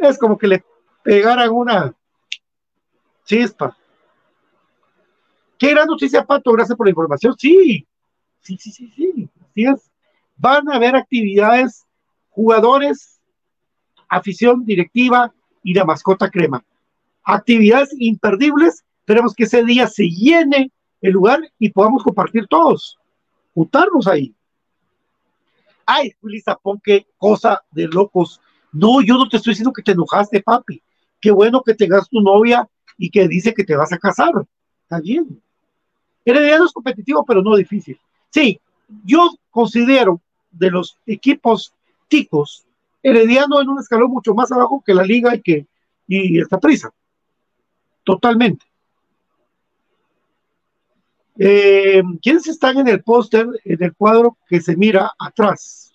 Es 0.00 0.18
como 0.18 0.36
que 0.36 0.48
le 0.48 0.64
pegaran 1.02 1.50
una 1.50 1.94
chispa. 3.24 3.76
Qué 5.58 5.70
gran 5.70 5.86
noticia, 5.86 6.24
Pato, 6.24 6.52
gracias 6.52 6.76
por 6.76 6.86
la 6.86 6.90
información. 6.90 7.34
Sí, 7.38 7.86
sí, 8.40 8.56
sí, 8.56 8.72
sí, 8.72 8.92
sí, 8.96 9.28
así 9.42 9.64
es. 9.64 9.90
Van 10.36 10.68
a 10.70 10.76
haber 10.76 10.96
actividades 10.96 11.86
jugadores, 12.30 13.20
afición 14.08 14.64
directiva 14.64 15.32
y 15.62 15.74
la 15.74 15.84
mascota 15.84 16.30
crema. 16.30 16.64
Actividades 17.22 17.94
imperdibles. 17.98 18.84
Esperemos 19.00 19.34
que 19.34 19.44
ese 19.44 19.62
día 19.64 19.86
se 19.86 20.08
llene 20.08 20.72
el 21.02 21.12
lugar 21.12 21.40
y 21.58 21.70
podamos 21.70 22.02
compartir 22.02 22.46
todos, 22.48 22.98
juntarnos 23.54 24.06
ahí. 24.06 24.34
Ay, 25.84 26.12
Juli 26.20 26.40
Zapón, 26.40 26.80
qué 26.82 27.06
cosa 27.18 27.62
de 27.70 27.88
locos. 27.88 28.40
No, 28.72 29.00
yo 29.02 29.14
no 29.14 29.28
te 29.28 29.36
estoy 29.36 29.52
diciendo 29.52 29.72
que 29.72 29.82
te 29.82 29.92
enojaste, 29.92 30.42
papi. 30.42 30.82
Qué 31.20 31.30
bueno 31.30 31.62
que 31.62 31.74
tengas 31.74 32.08
tu 32.08 32.20
novia 32.20 32.68
y 32.96 33.10
que 33.10 33.28
dice 33.28 33.52
que 33.54 33.64
te 33.64 33.76
vas 33.76 33.92
a 33.92 33.98
casar. 33.98 34.32
Está 34.82 35.00
bien. 35.00 35.40
Heredero 36.24 36.64
es 36.64 36.72
competitivo, 36.72 37.24
pero 37.24 37.42
no 37.42 37.56
difícil. 37.56 37.98
Sí, 38.30 38.60
yo 39.04 39.30
considero 39.50 40.20
de 40.50 40.70
los 40.70 40.96
equipos 41.06 41.72
ticos, 42.08 42.64
Herediano 43.02 43.60
en 43.60 43.68
un 43.68 43.78
escalón 43.78 44.10
mucho 44.10 44.34
más 44.34 44.52
abajo 44.52 44.82
que 44.84 44.94
la 44.94 45.04
liga 45.04 45.34
y 45.34 45.40
que 45.40 45.66
y 46.06 46.40
esta 46.40 46.58
prisa. 46.58 46.92
Totalmente. 48.04 48.66
Eh, 51.38 52.02
¿Quiénes 52.20 52.48
están 52.48 52.78
en 52.78 52.88
el 52.88 53.02
póster, 53.02 53.46
en 53.64 53.82
el 53.82 53.94
cuadro 53.94 54.36
que 54.48 54.60
se 54.60 54.76
mira 54.76 55.12
atrás? 55.18 55.92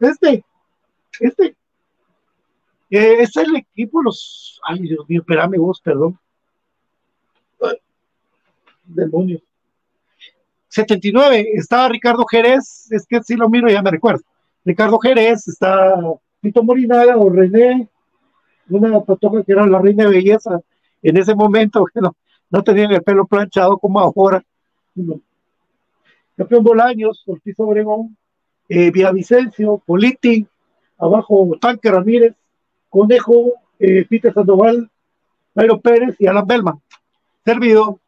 Este, 0.00 0.42
este. 1.20 1.56
Es 2.90 3.36
el 3.36 3.56
equipo, 3.56 4.02
los. 4.02 4.60
Ay, 4.66 4.80
Dios 4.80 5.08
mío, 5.08 5.20
espérame 5.20 5.58
vos, 5.58 5.80
perdón. 5.80 6.18
Demonio. 8.88 9.40
79, 10.68 11.50
estaba 11.54 11.88
Ricardo 11.88 12.24
Jerez, 12.26 12.88
es 12.90 13.06
que 13.06 13.22
si 13.22 13.36
lo 13.36 13.48
miro 13.48 13.68
ya 13.68 13.82
me 13.82 13.90
recuerdo. 13.90 14.22
Ricardo 14.64 14.98
Jerez, 14.98 15.48
está 15.48 15.94
Tito 16.40 16.62
Morinaga 16.62 17.16
o 17.16 17.30
René, 17.30 17.88
una 18.68 19.00
patoja 19.00 19.42
que 19.42 19.52
era 19.52 19.66
la 19.66 19.78
reina 19.78 20.04
de 20.04 20.10
belleza 20.10 20.60
en 21.02 21.16
ese 21.16 21.34
momento, 21.34 21.84
que 21.94 22.00
no, 22.00 22.14
no 22.50 22.62
tenían 22.62 22.92
el 22.92 23.02
pelo 23.02 23.26
planchado 23.26 23.78
como 23.78 24.00
ahora. 24.00 24.42
Campeón 26.36 26.64
Bolaños, 26.64 27.22
Ortiz 27.26 27.54
Obregón, 27.58 28.16
eh, 28.68 28.90
Villavicencio, 28.90 29.82
Politi, 29.84 30.46
abajo 30.98 31.56
Tanque 31.60 31.90
Ramírez, 31.90 32.34
Conejo, 32.88 33.54
eh, 33.78 34.04
Peter 34.08 34.32
Sandoval, 34.32 34.90
Jairo 35.54 35.80
Pérez 35.80 36.16
y 36.18 36.26
Alan 36.26 36.46
Belman. 36.46 36.80
Servido. 37.44 38.00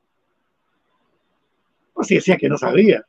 Pues 1.95 2.09
sí 2.09 2.17
decía 2.17 2.37
que 2.37 2.49
no 2.49 2.59
sabía. 2.59 3.05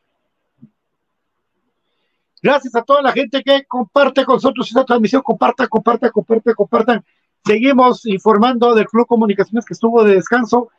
Gracias 2.41 2.75
a 2.75 2.81
toda 2.81 3.01
la 3.03 3.11
gente 3.11 3.43
que 3.43 3.65
comparte 3.65 4.25
con 4.25 4.35
nosotros 4.35 4.67
esta 4.67 4.83
transmisión. 4.83 5.21
Compartan, 5.21 5.67
compartan, 5.67 6.09
compartan, 6.09 6.53
compartan. 6.55 7.05
Seguimos 7.45 8.05
informando 8.05 8.73
del 8.73 8.87
Club 8.87 9.05
Comunicaciones 9.05 9.65
que 9.65 9.73
estuvo 9.73 10.03
de 10.03 10.15
descanso. 10.15 10.69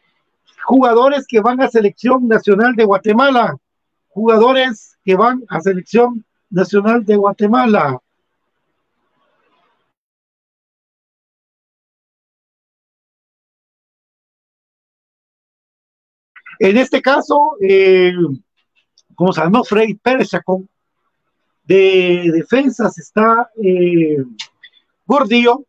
Jugadores 0.65 1.27
que 1.27 1.41
van 1.41 1.61
a 1.61 1.69
Selección 1.69 2.27
Nacional 2.27 2.75
de 2.75 2.85
Guatemala. 2.85 3.57
Jugadores 4.09 4.99
que 5.05 5.15
van 5.15 5.45
a 5.49 5.61
Selección 5.61 6.25
Nacional 6.51 7.05
de 7.05 7.17
Guatemala. 7.17 8.02
En 16.63 16.77
este 16.77 17.03
caso, 17.03 17.57
eh, 17.61 18.13
como 19.17 19.33
sabemos, 19.33 19.69
Freddy 19.69 19.95
Pérez 19.95 20.29
Chacón, 20.29 20.69
de 21.65 22.31
defensas 22.33 22.97
está 22.99 23.51
eh, 23.61 24.19
Gordillo, 25.05 25.67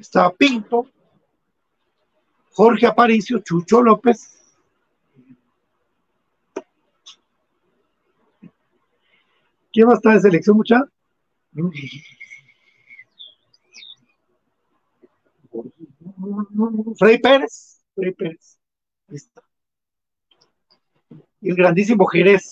está 0.00 0.32
Pinto, 0.32 0.90
Jorge 2.54 2.88
Aparicio, 2.88 3.38
Chucho 3.38 3.82
López. 3.82 4.32
¿Quién 9.72 9.88
va 9.88 9.92
a 9.92 9.94
estar 9.94 10.12
en 10.12 10.22
selección, 10.22 10.56
mucha? 10.56 10.82
Freddy 16.98 17.18
Pérez, 17.18 17.80
Freddy 17.94 18.12
Pérez. 18.12 18.55
El 21.40 21.54
grandísimo 21.54 22.06
Jerez. 22.06 22.42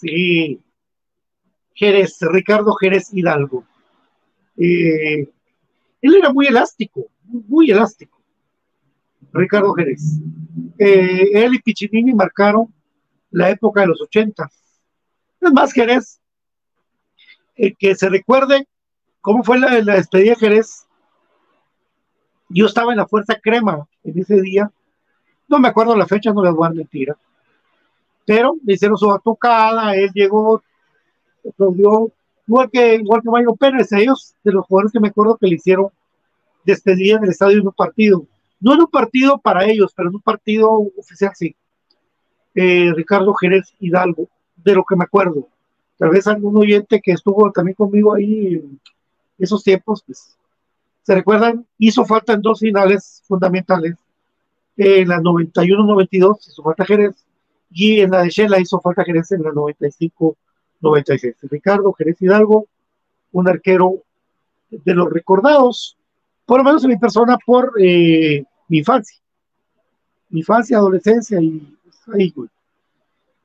Sí. 0.00 0.60
Jerez, 1.74 2.18
Ricardo 2.20 2.74
Jerez 2.74 3.12
Hidalgo. 3.12 3.64
Eh, 4.56 5.28
él 6.02 6.14
era 6.14 6.32
muy 6.32 6.46
elástico, 6.46 7.08
muy 7.24 7.70
elástico. 7.70 8.20
Ricardo 9.32 9.72
Jerez. 9.74 10.20
Eh, 10.78 11.30
él 11.32 11.54
y 11.54 11.58
Piccinini 11.58 12.14
marcaron 12.14 12.72
la 13.30 13.50
época 13.50 13.80
de 13.80 13.88
los 13.88 14.00
ochentas. 14.00 14.62
Es 15.40 15.52
más, 15.52 15.72
Jerez, 15.72 16.20
eh, 17.56 17.74
que 17.74 17.94
se 17.94 18.08
recuerde 18.08 18.68
cómo 19.20 19.42
fue 19.42 19.58
la, 19.58 19.80
la 19.80 19.94
despedida 19.94 20.30
de 20.30 20.36
Jerez. 20.36 20.86
Yo 22.48 22.66
estaba 22.66 22.92
en 22.92 22.98
la 22.98 23.06
Fuerza 23.06 23.38
Crema 23.40 23.88
en 24.04 24.18
ese 24.18 24.40
día 24.42 24.70
no 25.50 25.58
me 25.58 25.68
acuerdo 25.68 25.96
la 25.96 26.06
fecha, 26.06 26.32
no 26.32 26.44
les 26.44 26.54
voy 26.54 26.68
a 26.68 26.70
mentir. 26.70 27.14
Pero 28.24 28.56
le 28.64 28.74
hicieron 28.74 28.96
su 28.96 29.08
batucada, 29.08 29.96
él 29.96 30.10
llegó, 30.14 30.62
dio, 31.74 32.12
igual 32.46 32.70
que, 32.70 32.94
igual 32.94 33.20
que 33.22 33.30
Mario 33.30 33.56
Pérez, 33.56 33.92
ellos, 33.92 34.34
de 34.44 34.52
los 34.52 34.64
jugadores 34.64 34.92
que 34.92 35.00
me 35.00 35.08
acuerdo 35.08 35.36
que 35.36 35.48
le 35.48 35.56
hicieron 35.56 35.88
despedida 36.64 37.16
en 37.16 37.24
el 37.24 37.30
estadio 37.30 37.58
en 37.58 37.66
un 37.66 37.72
partido. 37.72 38.24
No 38.60 38.74
en 38.74 38.80
un 38.80 38.86
partido 38.86 39.38
para 39.38 39.64
ellos, 39.64 39.92
pero 39.96 40.10
en 40.10 40.14
un 40.14 40.20
partido 40.20 40.70
oficial 40.96 41.32
sí. 41.34 41.56
Eh, 42.54 42.92
Ricardo 42.94 43.34
Jerez 43.34 43.74
Hidalgo, 43.80 44.28
de 44.56 44.74
lo 44.74 44.84
que 44.84 44.96
me 44.96 45.04
acuerdo. 45.04 45.48
Tal 45.98 46.10
vez 46.10 46.26
algún 46.26 46.56
oyente 46.56 47.00
que 47.02 47.12
estuvo 47.12 47.50
también 47.50 47.74
conmigo 47.74 48.14
ahí 48.14 48.62
esos 49.38 49.64
tiempos, 49.64 50.02
pues, 50.06 50.36
se 51.02 51.14
recuerdan, 51.14 51.66
hizo 51.78 52.04
falta 52.04 52.34
en 52.34 52.42
dos 52.42 52.60
finales 52.60 53.22
fundamentales 53.26 53.96
en 54.80 55.08
la 55.08 55.18
91-92 55.18 56.38
hizo 56.48 56.62
falta 56.62 56.86
Jerez 56.86 57.14
y 57.70 58.00
en 58.00 58.10
la 58.10 58.22
de 58.22 58.30
Shela 58.30 58.58
hizo 58.58 58.80
falta 58.80 59.04
Jerez 59.04 59.30
en 59.32 59.42
la 59.42 59.50
95-96. 59.50 60.34
Ricardo 61.42 61.92
Jerez 61.92 62.20
Hidalgo, 62.20 62.66
un 63.32 63.48
arquero 63.48 64.02
de 64.70 64.94
los 64.94 65.12
recordados, 65.12 65.98
por 66.46 66.58
lo 66.58 66.64
menos 66.64 66.82
en 66.84 66.90
mi 66.90 66.96
persona, 66.96 67.36
por 67.44 67.74
eh, 67.78 68.42
mi 68.68 68.78
infancia. 68.78 69.18
Mi 70.30 70.40
infancia, 70.40 70.78
adolescencia 70.78 71.40
y 71.40 71.76
ahí, 72.14 72.32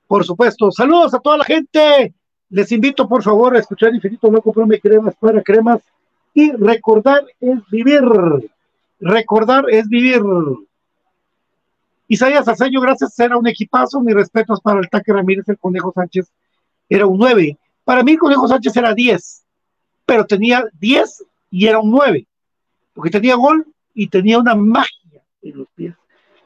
Por 0.08 0.24
supuesto, 0.24 0.72
saludos 0.72 1.14
a 1.14 1.20
toda 1.20 1.38
la 1.38 1.44
gente. 1.44 2.14
Les 2.50 2.72
invito, 2.72 3.08
por 3.08 3.24
favor, 3.24 3.56
a 3.56 3.60
escuchar 3.60 3.94
Infinito 3.94 4.32
No 4.32 4.42
Comprome 4.42 4.80
Cremas 4.80 5.16
para 5.20 5.42
Cremas. 5.42 5.82
Y 6.34 6.52
recordar 6.52 7.26
es 7.40 7.60
vivir. 7.70 8.04
Recordar 9.00 9.66
es 9.70 9.88
vivir. 9.88 10.22
Isaías 12.08 12.48
Aceño, 12.48 12.82
gracias, 12.82 13.18
era 13.20 13.38
un 13.38 13.48
equipazo. 13.48 14.00
Mis 14.02 14.14
respetos 14.14 14.62
para 14.62 14.80
el 14.80 14.90
Taque 14.90 15.12
Ramírez, 15.12 15.48
el 15.50 15.58
Conejo 15.58 15.92
Sánchez 15.94 16.32
era 16.88 17.06
un 17.06 17.18
9. 17.18 17.58
Para 17.84 18.04
mí, 18.04 18.14
el 18.14 18.20
Conejo 18.20 18.48
Sánchez 18.48 18.76
era 18.78 18.94
10, 18.94 19.44
pero 20.06 20.26
tenía 20.26 20.64
10 20.80 21.26
y 21.52 21.68
era 21.68 21.80
un 21.80 21.92
9, 21.92 22.28
porque 22.94 23.10
tenía 23.10 23.36
gol 23.36 23.66
y 23.94 24.08
tenía 24.08 24.40
una 24.40 24.56
magia 24.56 25.22
en 25.42 25.58
los 25.58 25.68
pies. 25.76 25.96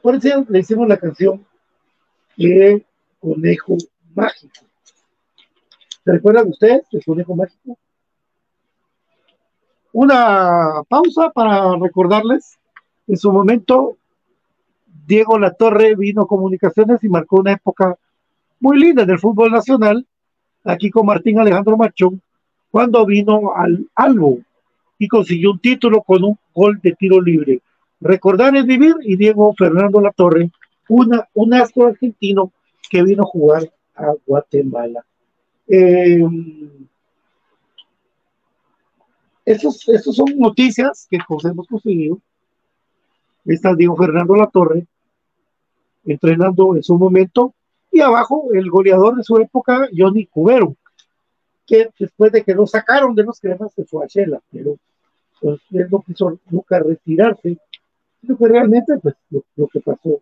Por 0.02 0.14
eso 0.14 0.46
le 0.48 0.60
hicimos 0.60 0.88
la 0.88 0.96
canción 0.96 1.44
El 2.36 2.86
Conejo 3.18 3.76
Mágico. 4.14 4.66
¿Se 6.04 6.12
recuerdan 6.12 6.48
ustedes 6.48 6.82
el 6.92 7.04
Conejo 7.04 7.34
Mágico? 7.34 7.78
Una 9.92 10.82
pausa 10.88 11.30
para 11.30 11.76
recordarles. 11.76 12.56
En 13.06 13.16
su 13.16 13.32
momento, 13.32 13.96
Diego 15.06 15.38
Latorre 15.38 15.94
vino 15.96 16.26
Comunicaciones 16.26 17.02
y 17.02 17.08
marcó 17.08 17.40
una 17.40 17.52
época 17.52 17.96
muy 18.60 18.78
linda 18.78 19.02
en 19.02 19.10
el 19.10 19.18
fútbol 19.18 19.50
nacional, 19.50 20.06
aquí 20.64 20.90
con 20.90 21.06
Martín 21.06 21.38
Alejandro 21.38 21.76
Machón, 21.76 22.20
cuando 22.70 23.04
vino 23.06 23.54
al 23.54 23.86
Albo 23.94 24.38
y 24.98 25.08
consiguió 25.08 25.52
un 25.52 25.58
título 25.58 26.02
con 26.02 26.22
un 26.24 26.38
gol 26.54 26.78
de 26.82 26.92
tiro 26.92 27.20
libre. 27.20 27.60
Recordar 28.00 28.54
es 28.56 28.66
vivir 28.66 28.94
y 29.02 29.16
Diego 29.16 29.54
Fernando 29.56 30.00
Latorre, 30.00 30.50
una, 30.88 31.28
un 31.34 31.54
astro 31.54 31.86
argentino 31.86 32.52
que 32.90 33.02
vino 33.02 33.22
a 33.22 33.26
jugar 33.26 33.70
a 33.96 34.12
Guatemala. 34.26 35.04
Eh, 35.68 36.22
son 39.56 40.38
noticias 40.38 41.06
que 41.10 41.18
hemos 41.44 41.66
conseguido 41.66 42.18
está 43.44 43.74
Diego 43.74 43.96
Fernando 43.96 44.34
Latorre, 44.34 44.86
entrenando 46.04 46.76
en 46.76 46.82
su 46.82 46.96
momento, 46.96 47.54
y 47.90 48.00
abajo 48.00 48.48
el 48.52 48.70
goleador 48.70 49.16
de 49.16 49.24
su 49.24 49.36
época, 49.38 49.88
Johnny 49.96 50.26
Cubero, 50.26 50.76
que 51.66 51.90
después 51.98 52.32
de 52.32 52.42
que 52.42 52.54
lo 52.54 52.66
sacaron 52.66 53.14
de 53.14 53.24
los 53.24 53.40
cremas 53.40 53.72
se 53.74 53.84
fue 53.84 54.06
pero 54.50 54.76
pues, 55.40 55.60
él 55.70 55.88
no 55.90 56.00
quiso 56.00 56.38
nunca 56.50 56.78
retirarse, 56.80 57.58
sino 58.20 58.36
que 58.36 58.48
realmente 58.48 58.98
pues, 58.98 59.14
lo, 59.30 59.68
que 59.68 59.80
pasó 59.80 60.20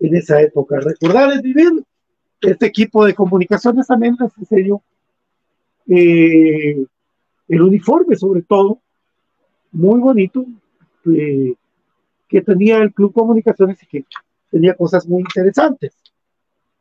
en 0.00 0.16
esa 0.16 0.40
época. 0.40 0.80
Recordar 0.80 1.32
es 1.32 1.42
vivir, 1.42 1.84
este 2.40 2.66
equipo 2.66 3.04
de 3.04 3.14
comunicaciones 3.14 3.86
también 3.86 4.16
les 4.18 4.36
enseñó 4.36 4.82
eh, 5.86 6.84
el 7.48 7.62
uniforme 7.62 8.16
sobre 8.16 8.42
todo, 8.42 8.80
muy 9.70 10.00
bonito, 10.00 10.44
eh, 11.06 11.54
que 12.32 12.40
tenía 12.40 12.78
el 12.78 12.94
Club 12.94 13.12
Comunicaciones 13.12 13.82
y 13.82 13.86
que 13.86 14.06
tenía 14.50 14.74
cosas 14.74 15.06
muy 15.06 15.20
interesantes. 15.20 15.94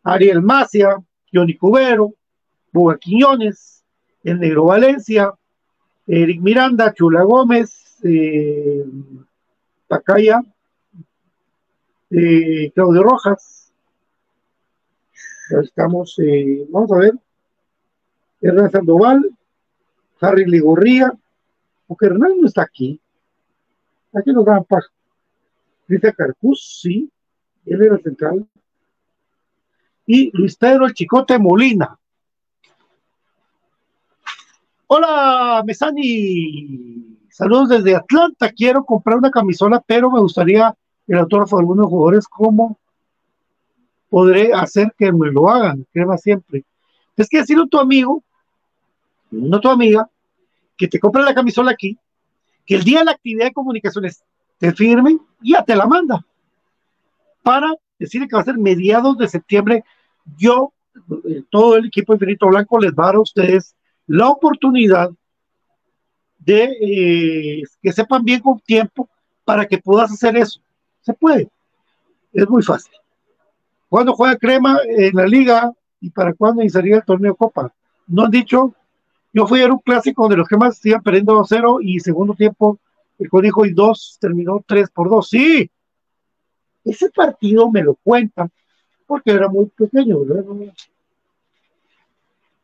Ariel 0.02 0.42
Macia, 0.42 0.96
Johnny 1.32 1.58
Cubero, 1.58 2.14
Boga 2.72 2.98
Quiñones, 2.98 3.84
el 4.24 4.40
Negro 4.40 4.64
Valencia, 4.64 5.34
Eric 6.08 6.40
Miranda, 6.40 6.94
Chula 6.94 7.24
Gómez, 7.24 7.98
eh, 8.02 8.86
Pacaya, 9.90 10.42
eh, 12.12 12.72
Claudio 12.74 13.04
Rojas. 13.04 13.74
Estamos, 15.62 16.18
eh, 16.20 16.66
vamos 16.70 16.94
a 16.94 16.98
ver, 16.98 17.14
Hernán 18.40 18.72
Sandoval, 18.72 19.30
Harry 20.22 20.46
Ligorría, 20.46 21.12
porque 21.88 22.06
Hernán 22.06 22.40
no 22.40 22.48
está 22.48 22.62
aquí. 22.62 23.02
Aquí 24.14 24.32
nos 24.32 24.46
dan 24.46 24.64
paja. 24.64 24.88
Cristian 25.92 26.14
Carcus, 26.18 26.80
sí, 26.82 27.12
él 27.66 27.84
era 27.84 27.98
central. 27.98 28.48
Y 30.08 30.32
Luis 30.32 30.56
Pedro 30.56 30.86
el 30.86 30.94
Chicote 30.94 31.38
Molina. 31.38 32.00
Hola, 34.88 35.62
Mesani. 35.66 37.18
Saludos 37.30 37.70
desde 37.70 37.98
Atlanta. 37.98 38.50
Quiero 38.52 38.86
comprar 38.86 39.18
una 39.18 39.32
camisola, 39.32 39.84
pero 39.86 40.10
me 40.10 40.22
gustaría 40.22 40.74
el 41.08 41.18
autógrafo 41.18 41.58
de 41.58 41.64
algunos 41.64 41.88
jugadores. 41.88 42.26
¿Cómo 42.26 42.80
podré 44.10 44.54
hacer 44.54 44.94
que 44.98 45.12
me 45.12 45.30
lo 45.30 45.50
hagan? 45.50 45.86
Crema 45.92 46.18
siempre. 46.18 46.64
Es 47.18 47.28
que 47.28 47.40
decirle 47.40 47.66
a 47.66 47.68
tu 47.68 47.78
amigo, 47.78 48.24
no 49.30 49.60
tu 49.60 49.68
amiga, 49.68 50.10
que 50.78 50.88
te 50.88 51.00
compre 51.00 51.22
la 51.24 51.36
camisola 51.36 51.72
aquí, 51.72 51.98
que 52.66 52.76
el 52.76 52.84
día 52.86 53.00
de 53.00 53.06
la 53.06 53.12
actividad 53.12 53.48
de 53.48 53.54
comunicaciones 53.54 54.24
te 54.62 54.72
firmen 54.74 55.20
y 55.42 55.54
ya 55.54 55.64
te 55.64 55.76
la 55.76 55.88
manda. 55.88 56.24
Para 57.42 57.74
decirle 57.98 58.28
que 58.28 58.36
va 58.36 58.44
a 58.44 58.46
ser 58.46 58.60
mediados 58.60 59.18
de 59.18 59.28
septiembre. 59.28 59.84
Yo, 60.38 60.72
eh, 61.28 61.42
todo 61.50 61.78
el 61.78 61.88
equipo 61.88 62.14
Infinito 62.14 62.48
Blanco 62.48 62.80
les 62.80 62.92
va 62.92 63.06
a 63.06 63.06
dar 63.08 63.16
a 63.16 63.22
ustedes 63.22 63.76
la 64.06 64.30
oportunidad 64.30 65.10
de 66.38 66.78
eh, 66.80 67.64
que 67.82 67.92
sepan 67.92 68.24
bien 68.24 68.40
con 68.40 68.60
tiempo 68.60 69.10
para 69.44 69.66
que 69.66 69.80
puedas 69.80 70.12
hacer 70.12 70.38
eso. 70.38 70.62
Se 71.02 71.14
puede. 71.14 71.50
Es 72.32 72.48
muy 72.48 72.62
fácil. 72.62 72.94
¿Cuándo 73.90 74.14
juega 74.14 74.38
Crema 74.38 74.78
en 74.88 75.16
la 75.16 75.26
liga 75.26 75.72
y 76.00 76.12
para 76.12 76.36
cuándo 76.36 76.62
iniciaría 76.62 76.98
el 76.98 77.04
torneo 77.04 77.36
Copa? 77.36 77.74
No 78.06 78.26
han 78.26 78.32
dicho. 78.32 78.76
Yo 79.34 79.48
fui 79.48 79.64
a 79.64 79.68
un 79.68 79.80
clásico 79.80 80.22
donde 80.22 80.38
los 80.38 80.48
Cremas 80.48 80.86
iban 80.86 81.02
perdiendo 81.02 81.34
2-0 81.40 81.80
y 81.82 82.00
segundo 82.00 82.36
tiempo 82.36 82.78
el 83.22 83.30
Conejo 83.30 83.66
y 83.68 83.74
2 83.74 84.18
terminó 84.20 84.64
3 84.68 84.90
por 84.90 85.10
2. 85.10 85.30
Sí, 85.30 85.72
ese 86.84 87.10
partido 87.12 87.70
me 87.72 87.84
lo 87.84 87.96
cuentan 87.96 88.52
porque 89.06 89.32
era 89.32 89.48
muy 89.48 89.68
pequeño, 89.68 90.26
¿verdad? 90.26 90.44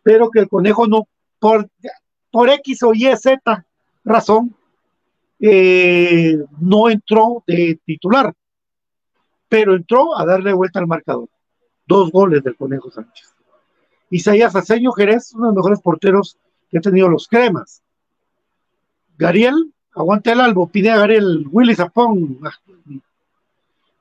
Pero 0.01 0.31
que 0.31 0.39
el 0.39 0.49
Conejo 0.49 0.87
no 0.87 1.07
por, 1.39 1.69
por 2.31 2.49
X 2.49 2.81
o 2.83 2.93
Y, 2.93 3.15
Z 3.15 3.65
razón, 4.03 4.55
eh, 5.39 6.43
no 6.59 6.89
entró 6.89 7.43
de 7.45 7.79
titular, 7.85 8.33
pero 9.47 9.75
entró 9.75 10.17
a 10.17 10.25
darle 10.25 10.53
vuelta 10.53 10.79
al 10.79 10.87
marcador. 10.87 11.29
Dos 11.85 12.11
goles 12.11 12.43
del 12.43 12.57
Conejo 12.57 12.89
Sánchez. 12.89 13.35
Isaías 14.09 14.55
Aceño 14.55 14.91
Jerez, 14.93 15.33
uno 15.35 15.49
de 15.49 15.49
los 15.49 15.55
mejores 15.57 15.81
porteros 15.81 16.37
que 16.69 16.79
ha 16.79 16.81
tenido 16.81 17.09
los 17.09 17.27
cremas. 17.27 17.83
Gariel, 19.17 19.73
aguante 19.97 20.31
el 20.31 20.41
albo, 20.41 20.67
pide 20.67 20.91
a 20.91 20.97
Gariel, 20.97 21.47
Willy 21.51 21.75
Zapón, 21.75 22.39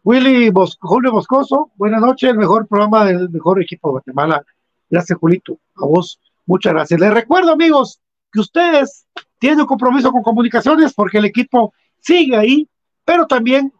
Willy 0.04 0.52
Julio 0.80 1.12
Boscoso, 1.12 1.70
buenas 1.76 2.00
noches, 2.00 2.30
el 2.30 2.36
mejor 2.36 2.66
programa 2.66 3.06
del 3.06 3.30
mejor 3.30 3.60
equipo 3.60 3.88
de 3.88 3.92
Guatemala. 3.92 4.44
Gracias, 4.88 5.18
Julito. 5.18 5.58
A 5.76 5.86
vos, 5.86 6.20
Muchas 6.46 6.72
gracias. 6.72 7.00
Les 7.00 7.12
recuerdo, 7.12 7.52
amigos, 7.52 8.00
que 8.32 8.38
ustedes 8.38 9.04
tienen 9.40 9.60
un 9.60 9.66
compromiso 9.66 10.12
con 10.12 10.22
comunicaciones 10.22 10.94
porque 10.94 11.18
el 11.18 11.24
equipo 11.24 11.74
sigue 12.00 12.36
ahí, 12.36 12.68
pero 13.04 13.26
también 13.26 13.72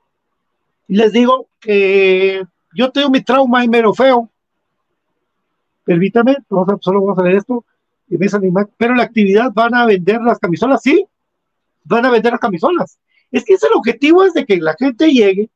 les 0.88 1.12
digo 1.12 1.46
que 1.60 2.44
yo 2.74 2.90
tengo 2.90 3.08
mi 3.08 3.20
trauma 3.20 3.64
y 3.64 3.68
mero 3.68 3.94
feo. 3.94 4.28
Permítame, 5.84 6.36
solo 6.80 7.02
vamos 7.02 7.18
a 7.18 7.22
leer 7.22 7.36
esto. 7.36 7.64
Pero 8.76 8.94
la 8.96 9.04
actividad 9.04 9.52
van 9.52 9.74
a 9.74 9.86
vender 9.86 10.20
las 10.22 10.40
camisolas, 10.40 10.82
sí, 10.82 11.06
van 11.86 12.04
a 12.04 12.10
vender 12.10 12.32
las 12.32 12.40
camisolas. 12.40 12.98
Es 13.30 13.44
que 13.44 13.54
ese 13.54 13.66
el 13.66 13.74
objetivo 13.74 14.24
es 14.24 14.34
de 14.34 14.44
que 14.44 14.56
la 14.56 14.74
gente 14.78 15.12
llegue, 15.12 15.50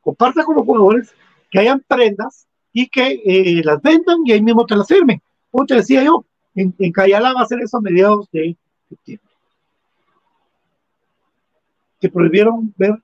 comparta 0.00 0.44
con 0.44 0.56
los 0.56 0.64
jugadores, 0.64 1.14
que 1.50 1.58
hayan 1.58 1.80
prendas 1.86 2.46
y 2.72 2.88
que 2.88 3.22
eh, 3.24 3.62
las 3.64 3.80
vendan 3.80 4.18
y 4.24 4.32
ahí 4.32 4.42
mismo 4.42 4.66
te 4.66 4.76
las 4.76 4.88
firmen. 4.88 5.22
Como 5.50 5.66
te 5.66 5.76
decía 5.76 6.02
yo, 6.02 6.24
en, 6.54 6.74
en 6.78 6.92
Cayala 6.92 7.32
va 7.32 7.42
a 7.42 7.46
ser 7.46 7.60
eso 7.60 7.76
a 7.76 7.80
mediados 7.80 8.28
de 8.32 8.56
septiembre. 8.88 9.30
Que 12.00 12.08
prohibieron 12.08 12.74
ver. 12.76 13.00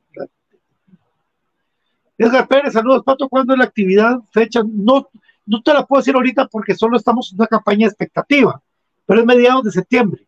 Edgar 2.18 2.46
Pérez, 2.48 2.74
saludos, 2.74 3.02
Pato. 3.02 3.28
¿Cuándo 3.28 3.54
es 3.54 3.58
la 3.58 3.64
actividad? 3.64 4.18
Fecha. 4.30 4.62
No, 4.66 5.08
no 5.46 5.62
te 5.62 5.72
la 5.72 5.86
puedo 5.86 6.00
decir 6.00 6.14
ahorita 6.14 6.48
porque 6.48 6.74
solo 6.74 6.96
estamos 6.96 7.32
en 7.32 7.38
una 7.38 7.46
campaña 7.46 7.86
expectativa, 7.86 8.60
pero 9.06 9.20
es 9.20 9.26
mediados 9.26 9.64
de 9.64 9.70
septiembre 9.70 10.26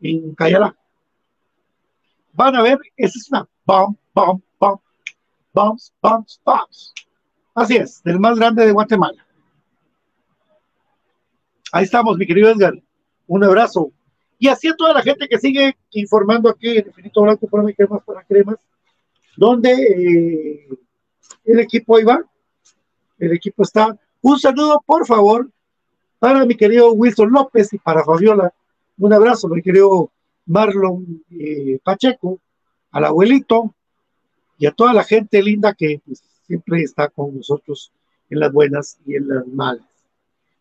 en 0.00 0.34
Cayala. 0.34 0.74
Van 2.36 2.54
a 2.54 2.62
ver, 2.62 2.78
esa 2.98 3.18
es 3.18 3.30
una 3.30 3.48
bam, 3.64 3.96
bam, 4.14 4.42
bam, 4.60 4.76
bombs, 5.54 5.90
bombs, 6.02 6.40
bombs. 6.44 6.92
Así 7.54 7.76
es, 7.76 8.02
del 8.02 8.20
más 8.20 8.38
grande 8.38 8.66
de 8.66 8.72
Guatemala. 8.72 9.26
Ahí 11.72 11.84
estamos, 11.84 12.18
mi 12.18 12.26
querido 12.26 12.50
Edgar. 12.50 12.74
Un 13.26 13.42
abrazo. 13.42 13.90
Y 14.38 14.48
así 14.48 14.68
a 14.68 14.76
toda 14.76 14.92
la 14.92 15.02
gente 15.02 15.26
que 15.28 15.38
sigue 15.38 15.78
informando 15.92 16.50
aquí 16.50 16.76
en 16.76 16.86
Infinito 16.86 17.22
Blanco 17.22 17.46
para 17.46 17.72
cremas 17.72 18.02
para 18.04 18.22
cremas, 18.24 18.56
donde 19.34 19.72
eh, 19.72 20.68
el 21.46 21.60
equipo 21.60 21.96
ahí 21.96 22.04
va. 22.04 22.22
El 23.18 23.32
equipo 23.32 23.62
está. 23.62 23.98
Un 24.20 24.38
saludo, 24.38 24.82
por 24.84 25.06
favor, 25.06 25.50
para 26.18 26.44
mi 26.44 26.54
querido 26.54 26.92
Wilson 26.92 27.30
López 27.32 27.72
y 27.72 27.78
para 27.78 28.04
Fabiola. 28.04 28.52
Un 28.98 29.12
abrazo, 29.14 29.48
mi 29.48 29.62
querido 29.62 30.10
Marlon 30.46 31.24
eh, 31.30 31.78
Pacheco, 31.82 32.40
al 32.92 33.04
abuelito 33.04 33.74
y 34.58 34.66
a 34.66 34.72
toda 34.72 34.92
la 34.92 35.04
gente 35.04 35.42
linda 35.42 35.74
que 35.74 36.00
pues, 36.04 36.22
siempre 36.46 36.82
está 36.82 37.08
con 37.08 37.36
nosotros 37.36 37.92
en 38.30 38.40
las 38.40 38.52
buenas 38.52 38.98
y 39.06 39.16
en 39.16 39.28
las 39.28 39.46
malas. 39.46 39.86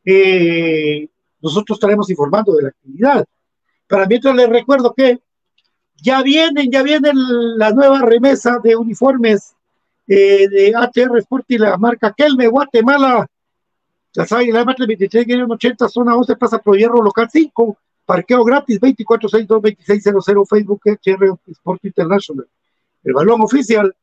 Eh, 0.03 1.07
nosotros 1.41 1.77
estaremos 1.77 2.09
informando 2.09 2.53
de 2.55 2.63
la 2.63 2.69
actividad. 2.69 3.25
Para 3.87 4.07
mientras 4.07 4.35
les 4.35 4.49
recuerdo 4.49 4.93
que 4.93 5.19
ya 6.01 6.21
vienen, 6.21 6.71
ya 6.71 6.83
vienen 6.83 7.15
la 7.57 7.71
nueva 7.71 8.01
remesa 8.01 8.59
de 8.63 8.75
uniformes 8.75 9.55
eh, 10.07 10.47
de 10.49 10.73
ATR 10.75 11.17
Sport 11.19 11.45
y 11.49 11.57
la 11.57 11.77
marca 11.77 12.13
Kelme, 12.15 12.47
Guatemala. 12.47 13.27
Las 14.13 14.31
águilas 14.31 14.65
de 14.77 14.85
23, 14.87 15.25
80, 15.49 15.89
zona 15.89 16.15
11, 16.15 16.35
pasa 16.37 16.59
por 16.59 16.77
hierro 16.77 17.01
local 17.01 17.27
5, 17.31 17.77
parqueo 18.05 18.43
gratis 18.43 18.79
2462-2600, 18.81 20.47
Facebook 20.47 20.81
ATR 20.85 21.37
Sport 21.47 21.85
International. 21.85 22.47
El 23.03 23.13
balón 23.13 23.41
oficial 23.41 23.95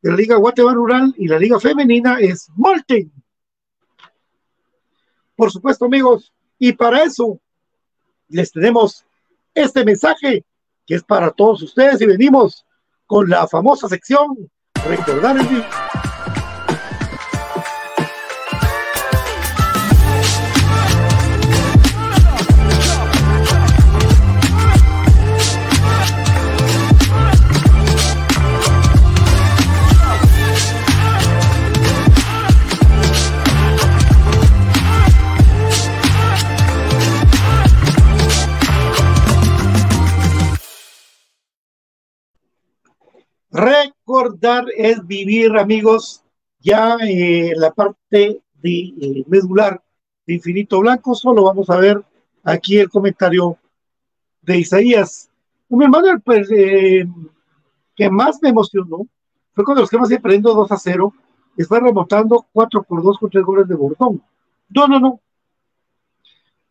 de 0.00 0.10
la 0.10 0.16
Liga 0.16 0.36
Guatemala 0.36 0.74
Rural 0.74 1.14
y 1.16 1.28
la 1.28 1.38
Liga 1.38 1.60
Femenina 1.60 2.18
es 2.18 2.48
Molten 2.56 3.12
por 5.42 5.50
supuesto, 5.50 5.86
amigos. 5.86 6.32
Y 6.58 6.72
para 6.72 7.02
eso 7.02 7.40
les 8.28 8.52
tenemos 8.52 9.04
este 9.54 9.84
mensaje 9.84 10.44
que 10.86 10.94
es 10.94 11.02
para 11.02 11.32
todos 11.32 11.62
ustedes 11.62 12.00
y 12.00 12.06
venimos 12.06 12.64
con 13.06 13.28
la 13.28 13.48
famosa 13.48 13.88
sección 13.88 14.50
Recordar 14.88 15.36
el 15.38 16.01
Recordar 44.22 44.66
es 44.76 45.04
vivir, 45.04 45.56
amigos, 45.58 46.22
ya 46.60 46.96
en 47.00 47.58
la 47.58 47.72
parte 47.72 48.40
de 48.62 48.70
eh, 48.72 49.24
medular 49.26 49.82
de 50.24 50.34
Infinito 50.34 50.78
Blanco. 50.78 51.16
Solo 51.16 51.42
vamos 51.42 51.68
a 51.68 51.76
ver 51.76 52.00
aquí 52.44 52.78
el 52.78 52.88
comentario 52.88 53.58
de 54.42 54.58
Isaías. 54.58 55.28
Un 55.68 55.82
hermano 55.82 56.20
pues, 56.24 56.48
eh, 56.52 57.04
que 57.96 58.10
más 58.10 58.38
me 58.40 58.50
emocionó 58.50 59.08
fue 59.54 59.64
cuando 59.64 59.80
los 59.80 59.90
que 59.90 59.98
más 59.98 60.08
iban 60.08 60.22
perdiendo 60.22 60.54
2 60.54 60.70
a 60.70 60.76
0, 60.76 61.12
está 61.56 61.80
remontando 61.80 62.46
4 62.52 62.84
por 62.84 63.02
2 63.02 63.18
con 63.18 63.28
3 63.28 63.44
goles 63.44 63.66
de 63.66 63.74
Bordón. 63.74 64.22
No, 64.68 64.86
no, 64.86 65.00
no. 65.00 65.20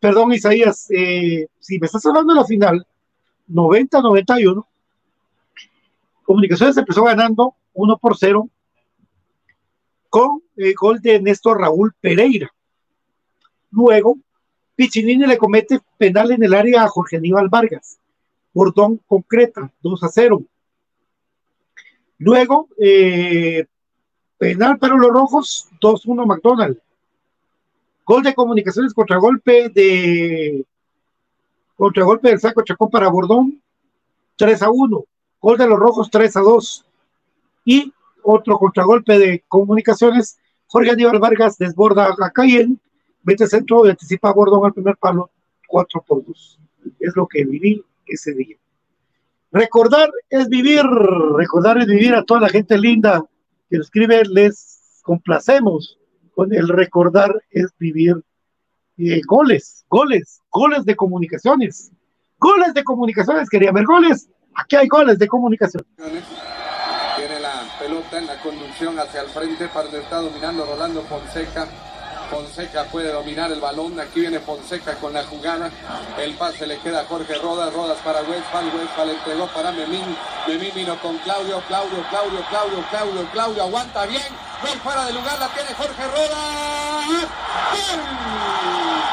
Perdón, 0.00 0.32
Isaías, 0.32 0.90
eh, 0.90 1.48
si 1.60 1.78
me 1.78 1.84
estás 1.84 2.06
hablando 2.06 2.32
de 2.32 2.40
la 2.40 2.46
final, 2.46 2.86
90-91, 3.46 4.64
Comunicaciones 6.24 6.76
empezó 6.76 7.04
ganando 7.04 7.54
1 7.74 7.98
por 7.98 8.16
0 8.16 8.48
con 10.08 10.42
el 10.56 10.74
gol 10.74 11.00
de 11.00 11.20
Néstor 11.20 11.60
Raúl 11.60 11.94
Pereira. 12.00 12.52
Luego, 13.70 14.18
Piccinini 14.76 15.26
le 15.26 15.38
comete 15.38 15.80
penal 15.96 16.32
en 16.32 16.42
el 16.42 16.54
área 16.54 16.84
a 16.84 16.88
Jorge 16.88 17.16
Aníbal 17.16 17.48
Vargas. 17.48 17.98
Bordón 18.52 19.00
concreta, 19.06 19.72
2 19.82 20.02
a 20.02 20.08
0. 20.08 20.42
Luego, 22.18 22.68
eh, 22.78 23.64
penal 24.38 24.78
para 24.78 24.94
los 24.94 25.10
rojos, 25.10 25.68
2-1 25.80 26.26
McDonald. 26.26 26.78
Gol 28.04 28.22
de 28.22 28.34
comunicaciones 28.34 28.92
contra 28.92 29.16
golpe 29.16 29.70
de 29.70 30.66
Contragolpe 31.76 32.28
del 32.28 32.38
saco 32.38 32.62
Chacón 32.62 32.90
para 32.90 33.08
Bordón, 33.08 33.60
3 34.36 34.62
a 34.62 34.70
1. 34.70 35.04
Gol 35.42 35.58
de 35.58 35.66
los 35.66 35.78
Rojos, 35.78 36.10
3 36.10 36.36
a 36.36 36.40
2. 36.40 36.86
Y 37.66 37.92
otro 38.22 38.58
contragolpe 38.58 39.18
de 39.18 39.44
comunicaciones. 39.48 40.38
Jorge 40.66 40.92
Aníbal 40.92 41.18
Vargas 41.18 41.58
desborda 41.58 42.14
a 42.18 42.30
Cayenne, 42.30 42.78
mete 43.24 43.46
centro 43.46 43.86
y 43.86 43.90
anticipa 43.90 44.30
a 44.30 44.32
Bordón 44.32 44.64
al 44.64 44.72
primer 44.72 44.96
palo, 44.96 45.30
4 45.68 46.02
por 46.06 46.24
2. 46.24 46.60
Es 47.00 47.14
lo 47.14 47.26
que 47.26 47.44
viví 47.44 47.84
ese 48.06 48.32
día. 48.32 48.56
Recordar 49.50 50.10
es 50.30 50.48
vivir, 50.48 50.82
recordar 51.36 51.76
es 51.78 51.86
vivir 51.86 52.14
a 52.14 52.22
toda 52.22 52.40
la 52.40 52.48
gente 52.48 52.78
linda 52.78 53.22
que 53.68 53.76
escribe, 53.76 54.22
les 54.24 55.00
complacemos 55.02 55.98
con 56.34 56.54
el 56.54 56.68
recordar 56.68 57.42
es 57.50 57.70
vivir 57.78 58.22
eh, 58.98 59.20
goles, 59.26 59.84
goles, 59.88 60.40
goles 60.50 60.84
de 60.84 60.96
comunicaciones, 60.96 61.92
goles 62.38 62.72
de 62.72 62.84
comunicaciones, 62.84 63.50
quería 63.50 63.72
ver 63.72 63.84
goles, 63.84 64.30
aquí 64.54 64.76
hay 64.76 64.88
goles 64.88 65.18
de 65.18 65.28
comunicaciones. 65.28 65.86
Tiene 65.96 67.40
la 67.40 67.64
pelota 67.78 68.18
en 68.18 68.26
la 68.26 68.38
conducción 68.40 68.98
hacia 68.98 69.22
el 69.22 69.28
frente 69.28 69.68
para 69.68 69.88
el 69.88 69.94
está 69.96 70.16
dominando 70.16 70.64
Rolando 70.64 71.02
Fonseca. 71.02 71.68
Fonseca 72.32 72.84
puede 72.84 73.12
dominar 73.12 73.52
el 73.52 73.60
balón. 73.60 74.00
Aquí 74.00 74.20
viene 74.20 74.40
Fonseca 74.40 74.94
con 74.94 75.12
la 75.12 75.22
jugada. 75.24 75.70
El 76.18 76.32
pase 76.34 76.66
le 76.66 76.78
queda 76.78 77.00
a 77.00 77.04
Jorge 77.04 77.34
Rodas. 77.34 77.72
Rodas 77.74 77.98
para 77.98 78.22
Westphal. 78.22 78.72
Westphal 78.74 79.10
entregó 79.10 79.46
para 79.48 79.70
Memín. 79.70 80.16
Memín 80.48 80.70
vino 80.74 80.98
con 81.02 81.18
Claudio. 81.18 81.60
Claudio, 81.68 82.02
Claudio, 82.08 82.42
Claudio, 82.48 82.84
Claudio, 82.88 83.28
Claudio. 83.32 83.62
Aguanta 83.64 84.06
bien. 84.06 84.32
Gol 84.62 84.78
fuera 84.78 85.04
de 85.04 85.12
lugar. 85.12 85.38
La 85.38 85.48
tiene 85.48 85.74
Jorge 85.74 86.04
Rodas. 86.08 87.06
¡Gol! 87.72 89.11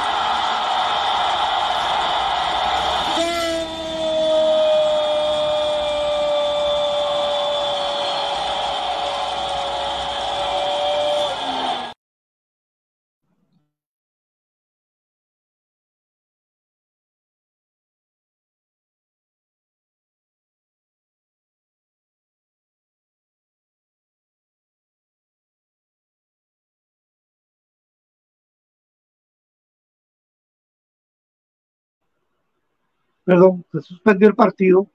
Perdón, 33.30 33.64
se 33.72 33.82
suspendió 33.82 34.28
el 34.28 34.34
partido 34.34 34.88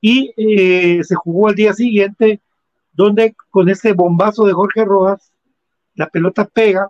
y 0.00 0.32
eh, 0.36 1.02
se 1.02 1.16
jugó 1.16 1.48
al 1.48 1.56
día 1.56 1.72
siguiente, 1.72 2.40
donde 2.92 3.34
con 3.50 3.68
ese 3.68 3.92
bombazo 3.92 4.44
de 4.44 4.52
Jorge 4.52 4.84
Rojas, 4.84 5.32
la 5.96 6.06
pelota 6.06 6.44
pega, 6.44 6.88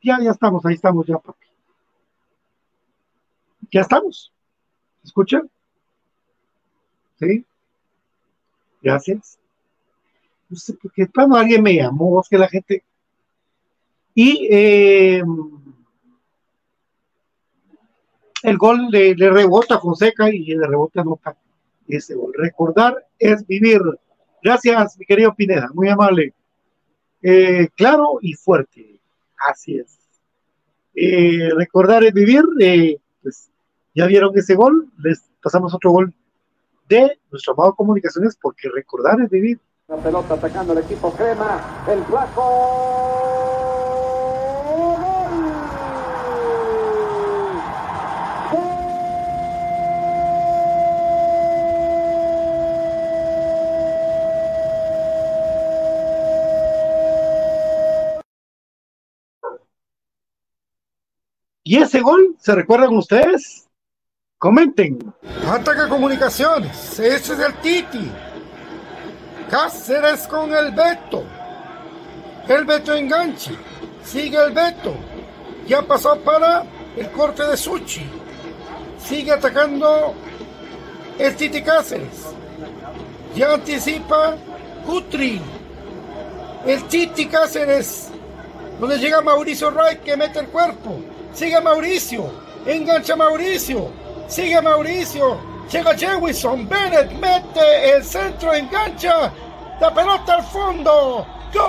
ya, 0.00 0.20
ya 0.22 0.30
estamos, 0.30 0.64
ahí 0.64 0.74
estamos 0.74 1.08
ya, 1.08 1.18
papi. 1.18 1.46
Ya 3.72 3.80
estamos. 3.80 4.32
¿Escuchan? 5.02 5.50
¿Sí? 7.18 7.44
Gracias. 8.80 9.40
No 10.48 10.56
sé 10.56 10.74
por 10.74 10.92
qué, 10.92 11.08
alguien 11.34 11.64
me 11.64 11.74
llamó, 11.74 12.20
es 12.20 12.28
que 12.28 12.38
la 12.38 12.46
gente... 12.46 12.84
Y 14.14 14.46
eh, 14.52 15.20
el 18.42 18.58
gol 18.58 18.88
le, 18.90 19.14
rebota 19.14 19.76
a 19.76 19.80
Fonseca 19.80 20.28
y 20.30 20.44
le 20.54 20.66
rebota 20.66 21.02
nota 21.02 21.36
ese 21.88 22.14
gol. 22.14 22.32
Recordar 22.36 23.06
es 23.18 23.46
vivir. 23.46 23.80
Gracias, 24.42 24.98
mi 24.98 25.06
querido 25.06 25.34
Pineda, 25.34 25.68
muy 25.72 25.88
amable. 25.88 26.34
Eh, 27.22 27.68
claro 27.74 28.18
y 28.20 28.34
fuerte. 28.34 29.00
Así 29.48 29.78
es. 29.78 29.98
Eh, 30.94 31.50
recordar 31.56 32.04
es 32.04 32.12
vivir. 32.12 32.42
Eh, 32.60 32.98
pues 33.22 33.50
ya 33.94 34.06
vieron 34.06 34.36
ese 34.36 34.54
gol. 34.54 34.90
Les 34.98 35.30
pasamos 35.42 35.74
otro 35.74 35.90
gol 35.90 36.14
de 36.88 37.18
nuestro 37.30 37.54
amado 37.54 37.74
Comunicaciones 37.74 38.36
porque 38.40 38.68
recordar 38.68 39.20
es 39.20 39.30
vivir. 39.30 39.58
La 39.88 39.96
pelota 39.96 40.34
atacando 40.34 40.72
el 40.72 40.80
equipo 40.80 41.12
crema. 41.12 41.84
El 41.88 42.02
flaco. 42.04 43.25
¿Y 61.68 61.78
ese 61.78 62.00
gol 62.00 62.36
se 62.38 62.54
recuerdan 62.54 62.96
ustedes? 62.96 63.66
Comenten. 64.38 65.12
Ataca 65.48 65.88
comunicaciones. 65.88 66.96
Ese 66.96 67.32
es 67.32 67.40
el 67.40 67.54
Titi. 67.54 68.08
Cáceres 69.50 70.28
con 70.28 70.54
el 70.54 70.70
Beto. 70.70 71.24
El 72.46 72.64
Beto 72.66 72.94
engancha. 72.94 73.50
Sigue 74.04 74.40
el 74.40 74.52
Beto. 74.52 74.94
Ya 75.66 75.82
pasó 75.82 76.16
para 76.20 76.64
el 76.96 77.10
corte 77.10 77.42
de 77.42 77.56
Suchi. 77.56 78.06
Sigue 79.00 79.32
atacando 79.32 80.14
el 81.18 81.34
Titi 81.34 81.62
Cáceres. 81.62 82.28
Ya 83.34 83.54
anticipa 83.54 84.36
Utri. 84.86 85.40
El 86.64 86.84
Titi 86.84 87.26
Cáceres. 87.26 88.10
Donde 88.78 89.00
llega 89.00 89.20
Mauricio 89.20 89.72
Ray 89.72 89.96
que 89.96 90.16
mete 90.16 90.38
el 90.38 90.46
cuerpo. 90.46 91.15
Sigue 91.36 91.60
Mauricio. 91.60 92.32
Engancha 92.64 93.14
Mauricio. 93.14 93.92
Sigue 94.26 94.62
Mauricio. 94.62 95.38
Llega 95.70 95.94
Jewison. 95.94 96.66
Bennett 96.66 97.12
mete 97.12 97.90
el 97.90 98.02
centro. 98.02 98.54
Engancha. 98.54 99.30
La 99.78 99.92
pelota 99.92 100.36
al 100.36 100.42
fondo. 100.44 101.26
Gol 101.52 101.66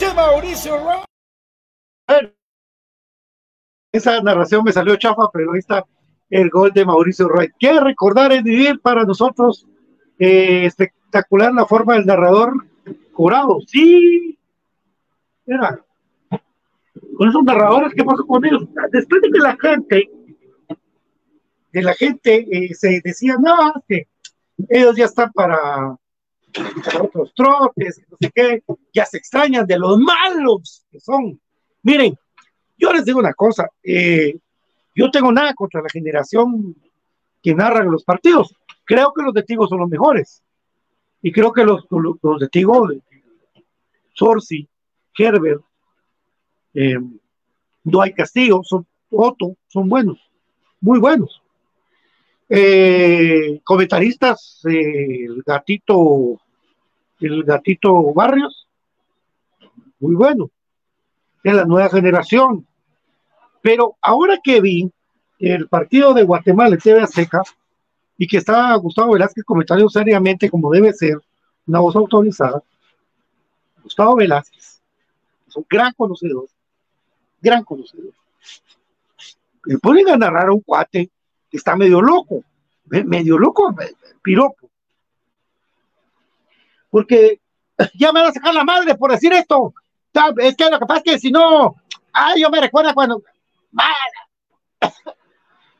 de 0.00 0.14
Mauricio 0.14 0.76
Esa 3.92 4.20
narración 4.20 4.64
me 4.64 4.72
salió 4.72 4.96
chafa, 4.96 5.30
pero 5.32 5.52
ahí 5.52 5.60
está 5.60 5.86
el 6.28 6.50
gol 6.50 6.72
de 6.72 6.84
Mauricio 6.84 7.28
Roy. 7.28 7.52
Qué 7.56 7.78
recordar 7.78 8.32
es 8.32 8.42
vivir 8.42 8.80
para 8.80 9.04
nosotros. 9.04 9.68
Eh, 10.18 10.66
espectacular 10.66 11.52
la 11.54 11.66
forma 11.66 11.94
del 11.94 12.04
narrador 12.04 12.66
curado. 13.12 13.60
Sí, 13.68 14.36
era 15.46 15.80
con 17.16 17.28
esos 17.28 17.42
narradores, 17.44 17.92
¿qué 17.94 18.04
pasó 18.04 18.26
con 18.26 18.44
ellos? 18.44 18.64
Después 18.90 19.22
de 19.22 19.30
que 19.30 19.38
la 19.38 19.56
gente, 19.56 20.10
de 21.72 21.82
la 21.82 21.94
gente 21.94 22.46
eh, 22.50 22.74
se 22.74 23.00
decía, 23.02 23.36
no, 23.38 23.74
que 23.88 24.08
ellos 24.68 24.96
ya 24.96 25.06
están 25.06 25.32
para, 25.32 25.96
otros 27.00 27.32
trotes, 27.34 28.00
no 28.08 28.16
sé 28.20 28.30
qué, 28.34 28.62
ya 28.92 29.04
se 29.04 29.18
extrañan 29.18 29.66
de 29.66 29.78
los 29.78 29.98
malos 29.98 30.84
que 30.90 31.00
son. 31.00 31.40
Miren, 31.82 32.16
yo 32.78 32.92
les 32.92 33.04
digo 33.04 33.18
una 33.18 33.34
cosa, 33.34 33.68
eh, 33.82 34.38
yo 34.94 35.10
tengo 35.10 35.32
nada 35.32 35.54
contra 35.54 35.82
la 35.82 35.88
generación 35.88 36.76
que 37.42 37.54
narra 37.54 37.84
los 37.84 38.04
partidos. 38.04 38.54
Creo 38.84 39.12
que 39.12 39.22
los 39.22 39.34
de 39.34 39.42
Tigo 39.42 39.66
son 39.66 39.80
los 39.80 39.88
mejores. 39.88 40.42
Y 41.22 41.32
creo 41.32 41.52
que 41.52 41.64
los, 41.64 41.86
los, 41.90 42.40
de 42.40 42.48
Tigo, 42.48 42.88
Sorsi, 44.12 44.68
Herbert, 45.16 45.62
eh, 46.74 46.98
hay 48.02 48.12
castigo, 48.12 48.62
son 48.64 48.86
Otto, 49.10 49.56
son 49.68 49.88
buenos, 49.88 50.18
muy 50.80 50.98
buenos. 50.98 51.40
Eh, 52.48 53.60
comentaristas, 53.64 54.60
eh, 54.68 55.24
el 55.24 55.42
gatito, 55.44 56.40
el 57.20 57.44
gatito 57.44 58.12
Barrios, 58.12 58.66
muy 60.00 60.14
bueno, 60.14 60.50
de 61.42 61.52
la 61.52 61.64
nueva 61.64 61.88
generación. 61.88 62.66
Pero 63.62 63.96
ahora 64.02 64.38
que 64.42 64.60
vi 64.60 64.90
el 65.38 65.68
partido 65.68 66.12
de 66.12 66.24
Guatemala 66.24 66.74
en 66.74 66.80
TV 66.80 67.06
Seca 67.06 67.42
y 68.18 68.26
que 68.26 68.38
estaba 68.38 68.74
Gustavo 68.76 69.12
Velázquez 69.12 69.44
comentando 69.44 69.88
seriamente 69.88 70.50
como 70.50 70.70
debe 70.70 70.92
ser, 70.92 71.18
una 71.66 71.80
voz 71.80 71.96
autorizada, 71.96 72.62
Gustavo 73.82 74.16
Velázquez, 74.16 74.82
es 75.48 75.56
un 75.56 75.66
gran 75.68 75.92
conocedor, 75.94 76.46
gran 77.44 77.62
conocedor. 77.62 78.12
Me 79.66 79.78
ponen 79.78 80.08
a 80.08 80.16
narrar 80.16 80.48
a 80.48 80.52
un 80.52 80.60
cuate 80.60 81.10
que 81.50 81.56
está 81.56 81.76
medio 81.76 82.00
loco, 82.00 82.42
medio 82.86 83.38
loco, 83.38 83.74
piropo. 84.22 84.68
Porque 86.90 87.40
ya 87.94 88.12
me 88.12 88.22
va 88.22 88.28
a 88.28 88.32
sacar 88.32 88.54
la 88.54 88.64
madre 88.64 88.94
por 88.96 89.12
decir 89.12 89.32
esto. 89.32 89.74
Es 90.38 90.56
que 90.56 90.70
lo 90.70 90.78
que 90.78 90.86
pasa 90.86 91.02
es 91.04 91.12
que 91.12 91.18
si 91.18 91.30
no, 91.30 91.76
ay, 92.12 92.42
yo 92.42 92.50
me 92.50 92.60
recuerda 92.60 92.94
cuando, 92.94 93.22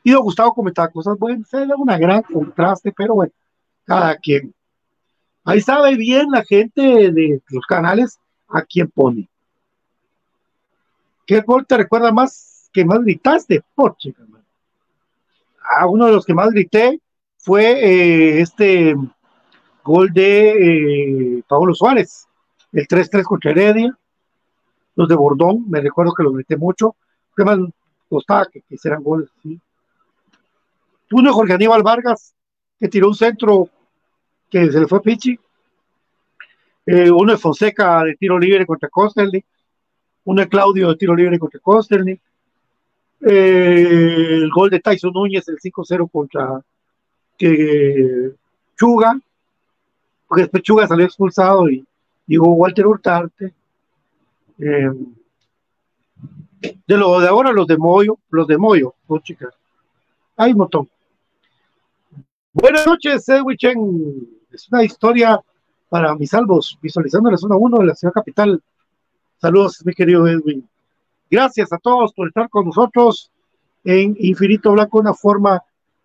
Y 0.03 0.11
don 0.11 0.21
Gustavo 0.21 0.53
comentaba 0.53 0.89
cosas 0.89 1.17
buenas, 1.17 1.51
era 1.53 1.75
una 1.75 1.97
gran 1.97 2.21
contraste, 2.21 2.93
pero 2.95 3.15
bueno, 3.15 3.33
cada 3.85 4.15
quien. 4.17 4.53
Ahí 5.43 5.61
sabe 5.61 5.95
bien 5.95 6.27
la 6.31 6.43
gente 6.43 6.81
de 7.11 7.41
los 7.49 7.65
canales 7.65 8.19
a 8.47 8.61
quién 8.61 8.89
pone. 8.89 9.29
¿Qué 11.25 11.41
gol 11.41 11.65
te 11.65 11.77
recuerda 11.77 12.11
más 12.11 12.69
que 12.71 12.85
más 12.85 13.01
gritaste? 13.01 13.63
Poche, 13.73 14.13
Ah, 15.67 15.87
uno 15.87 16.05
de 16.05 16.11
los 16.11 16.25
que 16.25 16.33
más 16.33 16.51
grité 16.51 17.01
fue 17.39 17.71
eh, 17.71 18.41
este 18.41 18.95
gol 19.83 20.13
de 20.13 21.37
eh, 21.37 21.43
Pablo 21.47 21.73
Suárez, 21.73 22.27
el 22.71 22.87
3-3 22.87 23.23
contra 23.23 23.51
Heredia, 23.51 23.97
los 24.95 25.07
de 25.07 25.15
Bordón, 25.15 25.69
me 25.69 25.81
recuerdo 25.81 26.13
que 26.13 26.23
los 26.23 26.33
grité 26.33 26.55
mucho, 26.55 26.95
que 27.35 27.43
más 27.43 27.57
costaba 28.09 28.45
que, 28.45 28.63
hicieran 28.69 29.03
goles 29.03 29.29
así. 29.39 29.59
Uno 31.11 31.29
de 31.29 31.33
Jorge 31.33 31.53
Aníbal 31.53 31.83
Vargas, 31.83 32.33
que 32.79 32.87
tiró 32.87 33.07
un 33.07 33.15
centro 33.15 33.69
que 34.49 34.71
se 34.71 34.79
le 34.79 34.87
fue 34.87 34.99
a 34.99 35.01
Pichi. 35.01 35.39
Eh, 36.85 37.09
uno 37.09 37.31
de 37.31 37.37
Fonseca 37.37 38.03
de 38.03 38.15
tiro 38.15 38.37
libre 38.37 38.65
contra 38.65 38.89
Costerly. 38.89 39.43
Uno 40.25 40.41
de 40.41 40.49
Claudio 40.49 40.89
de 40.89 40.95
tiro 40.95 41.15
libre 41.15 41.39
contra 41.39 41.59
Costerly. 41.59 42.19
Eh, 43.21 44.27
el 44.41 44.49
gol 44.51 44.69
de 44.69 44.79
Tyson 44.79 45.13
Núñez, 45.13 45.47
el 45.47 45.57
5-0 45.57 46.09
contra 46.11 46.61
Chuga, 48.77 49.19
porque 50.27 50.43
después 50.43 50.63
Chuga 50.63 50.87
salió 50.87 51.05
expulsado 51.05 51.69
y 51.69 51.85
llegó 52.27 52.53
Walter 52.53 52.87
Hurtarte. 52.87 53.53
Eh, 54.59 54.91
de 56.87 56.97
lo 56.97 57.19
de 57.19 57.27
ahora, 57.27 57.51
los 57.51 57.67
de 57.67 57.77
Moyo, 57.77 58.17
los 58.29 58.47
de 58.47 58.57
Moyo, 58.57 58.95
dos 59.07 59.23
chicas. 59.23 59.53
Hay 60.37 60.51
un 60.51 60.59
montón. 60.59 60.89
Buenas 62.53 62.87
noches, 62.87 63.27
Edwin 63.29 63.57
Es 64.51 64.69
una 64.71 64.83
historia 64.83 65.39
para 65.89 66.15
mis 66.15 66.29
salvos, 66.29 66.77
visualizando 66.81 67.29
la 67.29 67.37
zona 67.37 67.55
1 67.55 67.79
de 67.79 67.85
la 67.85 67.95
ciudad 67.95 68.13
capital. 68.13 68.61
Saludos, 69.37 69.85
mi 69.85 69.93
querido 69.93 70.25
Edwin. 70.27 70.67
Gracias 71.29 71.71
a 71.73 71.77
todos 71.77 72.13
por 72.13 72.29
estar 72.29 72.49
con 72.49 72.65
nosotros 72.65 73.31
en 73.83 74.15
Infinito 74.17 74.71
Blanco, 74.71 74.99
una 74.99 75.13
forma 75.13 75.61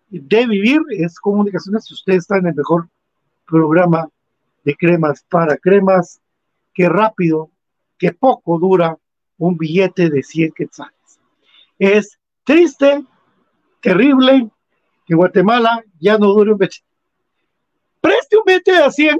de 0.09 0.47
vivir. 0.47 0.81
Es 0.89 1.17
comunicaciones. 1.17 1.85
Si 1.85 1.93
usted 1.93 2.13
está 2.15 2.37
en 2.37 2.47
el 2.47 2.55
mejor 2.55 2.89
programa 3.45 4.09
de 4.65 4.75
cremas 4.75 5.25
para 5.29 5.55
cremas, 5.57 6.19
que 6.73 6.89
rápido, 6.89 7.49
que 7.97 8.11
poco 8.11 8.59
dura 8.59 8.97
un 9.37 9.57
billete 9.57 10.09
de 10.09 10.23
100 10.23 10.51
quetzales. 10.51 11.19
Es 11.79 12.19
triste, 12.43 13.03
terrible 13.81 14.49
que 15.05 15.15
Guatemala 15.15 15.83
ya 15.99 16.17
no 16.17 16.27
dure 16.27 16.51
un 16.51 16.57
billete. 16.57 16.85
Preste 18.01 18.37
un 18.37 18.43
billete 18.45 18.73
de 18.73 18.91
100 18.91 19.19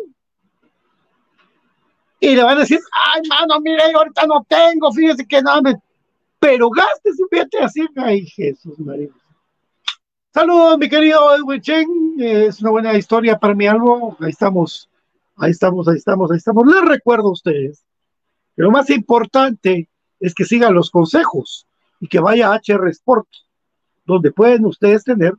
y 2.23 2.35
le 2.35 2.43
van 2.43 2.57
a 2.57 2.61
decir, 2.61 2.79
ay, 2.93 3.21
mano, 3.27 3.59
mire, 3.59 3.81
ahorita 3.93 4.27
no 4.27 4.45
tengo, 4.47 4.93
fíjese 4.93 5.25
que 5.25 5.41
no, 5.41 5.59
me... 5.63 5.75
pero 6.39 6.69
gastes 6.69 7.19
un 7.19 7.27
billete 7.31 7.67
100. 7.67 7.89
Ay, 7.95 8.27
Jesús 8.27 8.77
María. 8.79 9.09
Saludos, 10.31 10.77
mi 10.77 10.87
querido 10.87 11.35
Edwin 11.35 11.61
Chen. 11.61 11.87
Es 12.19 12.61
una 12.61 12.69
buena 12.69 12.93
historia 12.95 13.39
para 13.39 13.55
mi 13.55 13.65
algo. 13.65 14.15
Ahí 14.19 14.29
estamos, 14.29 14.87
ahí 15.35 15.49
estamos, 15.49 15.87
ahí 15.87 15.97
estamos, 15.97 16.29
ahí 16.29 16.37
estamos. 16.37 16.67
Les 16.67 16.85
recuerdo 16.85 17.29
a 17.29 17.31
ustedes 17.31 17.83
que 18.55 18.61
lo 18.61 18.69
más 18.69 18.91
importante 18.91 19.89
es 20.19 20.35
que 20.35 20.45
sigan 20.45 20.75
los 20.75 20.91
consejos 20.91 21.65
y 21.99 22.07
que 22.07 22.19
vaya 22.19 22.53
a 22.53 22.61
HR 22.63 22.87
Sport, 22.89 23.27
donde 24.05 24.31
pueden 24.31 24.65
ustedes 24.67 25.03
tener 25.03 25.33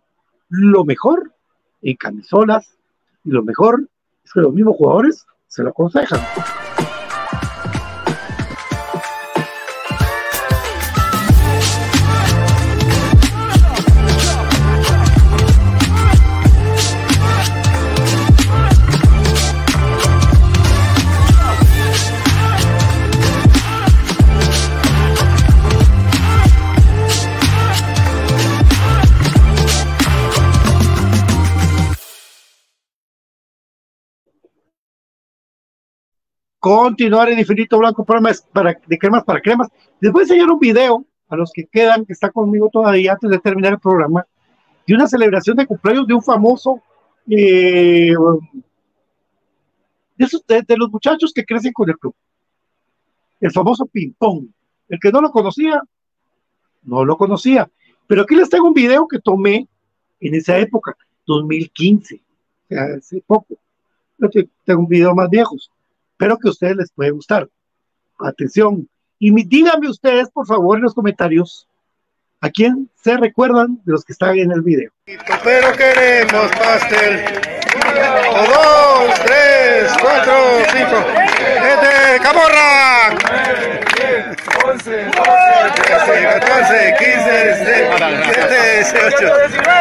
lo 0.48 0.84
mejor 0.84 1.32
en 1.80 1.94
camisolas 1.94 2.76
y 3.24 3.30
lo 3.30 3.44
mejor 3.44 3.88
es 4.24 4.32
que 4.32 4.40
los 4.40 4.52
mismos 4.52 4.76
jugadores 4.76 5.24
se 5.46 5.62
lo 5.62 5.70
aconsejan. 5.70 6.20
Continuar 36.62 37.28
en 37.28 37.40
Infinito 37.40 37.76
Blanco, 37.76 38.04
programas 38.04 38.46
para, 38.52 38.78
de 38.86 38.96
cremas 38.96 39.24
para 39.24 39.40
cremas. 39.40 39.66
Les 39.98 40.12
voy 40.12 40.20
a 40.20 40.22
enseñar 40.22 40.48
un 40.48 40.60
video 40.60 41.04
a 41.28 41.34
los 41.34 41.50
que 41.52 41.66
quedan, 41.66 42.06
que 42.06 42.12
está 42.12 42.30
conmigo 42.30 42.70
todavía 42.72 43.14
antes 43.14 43.28
de 43.28 43.40
terminar 43.40 43.72
el 43.72 43.80
programa, 43.80 44.24
de 44.86 44.94
una 44.94 45.08
celebración 45.08 45.56
de 45.56 45.66
cumpleaños 45.66 46.06
de 46.06 46.14
un 46.14 46.22
famoso, 46.22 46.80
eh, 47.28 48.14
de, 50.16 50.62
de, 50.62 50.76
los 50.76 50.88
muchachos 50.88 51.32
que 51.34 51.44
crecen 51.44 51.72
con 51.72 51.90
el 51.90 51.98
club. 51.98 52.14
El 53.40 53.50
famoso 53.50 53.86
ping-pong. 53.86 54.46
El 54.88 55.00
que 55.00 55.10
no 55.10 55.20
lo 55.20 55.32
conocía, 55.32 55.82
no 56.84 57.04
lo 57.04 57.16
conocía. 57.16 57.68
Pero 58.06 58.22
aquí 58.22 58.36
les 58.36 58.48
tengo 58.48 58.68
un 58.68 58.74
video 58.74 59.08
que 59.08 59.18
tomé 59.18 59.66
en 60.20 60.34
esa 60.36 60.56
época, 60.58 60.96
2015, 61.26 62.14
o 62.14 62.68
sea, 62.68 62.84
hace 62.98 63.20
poco. 63.26 63.56
tengo 64.64 64.78
un 64.78 64.86
video 64.86 65.12
más 65.12 65.28
viejos 65.28 65.72
Espero 66.22 66.38
que 66.38 66.46
a 66.46 66.52
ustedes 66.52 66.76
les 66.76 66.92
puede 66.92 67.10
gustar. 67.10 67.48
Atención. 68.20 68.88
Y 69.18 69.32
díganme 69.44 69.88
ustedes, 69.88 70.30
por 70.30 70.46
favor, 70.46 70.76
en 70.76 70.84
los 70.84 70.94
comentarios, 70.94 71.66
¿a 72.40 72.48
quién 72.48 72.88
se 72.94 73.16
recuerdan 73.16 73.80
de 73.84 73.90
los 73.90 74.04
que 74.04 74.12
están 74.12 74.38
en 74.38 74.52
el 74.52 74.62
video? 74.62 74.92
Pero 75.04 75.72
queremos 75.72 76.48
pastel. 76.52 77.24
dos, 78.46 79.20
tres, 79.26 79.90
cuatro, 80.00 80.32
cinco. 80.72 81.04
¡Este, 81.26 82.22
camorra! 82.22 83.18
11, 84.64 85.04
12, 85.04 85.22
13, 85.74 86.22
14, 86.38 86.94
15, 87.00 87.30
16, 87.48 87.98
17, 88.22 89.02
18, 89.10 89.72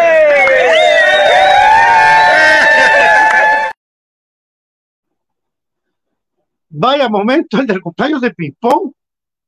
Vaya 6.73 7.09
momento 7.09 7.59
el 7.59 7.67
del 7.67 7.81
cumpleaños 7.81 8.21
de 8.21 8.31
ping-pong. 8.31 8.93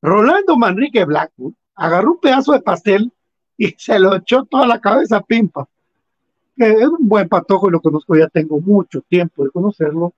Rolando 0.02 0.58
Manrique 0.58 1.06
Blackwood 1.06 1.54
agarró 1.76 2.12
un 2.12 2.20
pedazo 2.20 2.52
de 2.52 2.62
pastel 2.62 3.12
y 3.58 3.68
se 3.78 3.98
lo 3.98 4.16
echó 4.16 4.44
toda 4.46 4.68
la 4.68 4.80
cabeza 4.80 5.18
a 5.18 5.22
Pimpa. 5.22 5.68
Es 6.58 6.88
un 6.88 7.08
buen 7.08 7.28
patojo 7.30 7.68
y 7.68 7.72
lo 7.72 7.82
conozco, 7.82 8.16
ya 8.16 8.28
tengo 8.28 8.60
mucho 8.60 9.02
tiempo 9.02 9.44
de 9.44 9.52
conocerlo. 9.52 10.14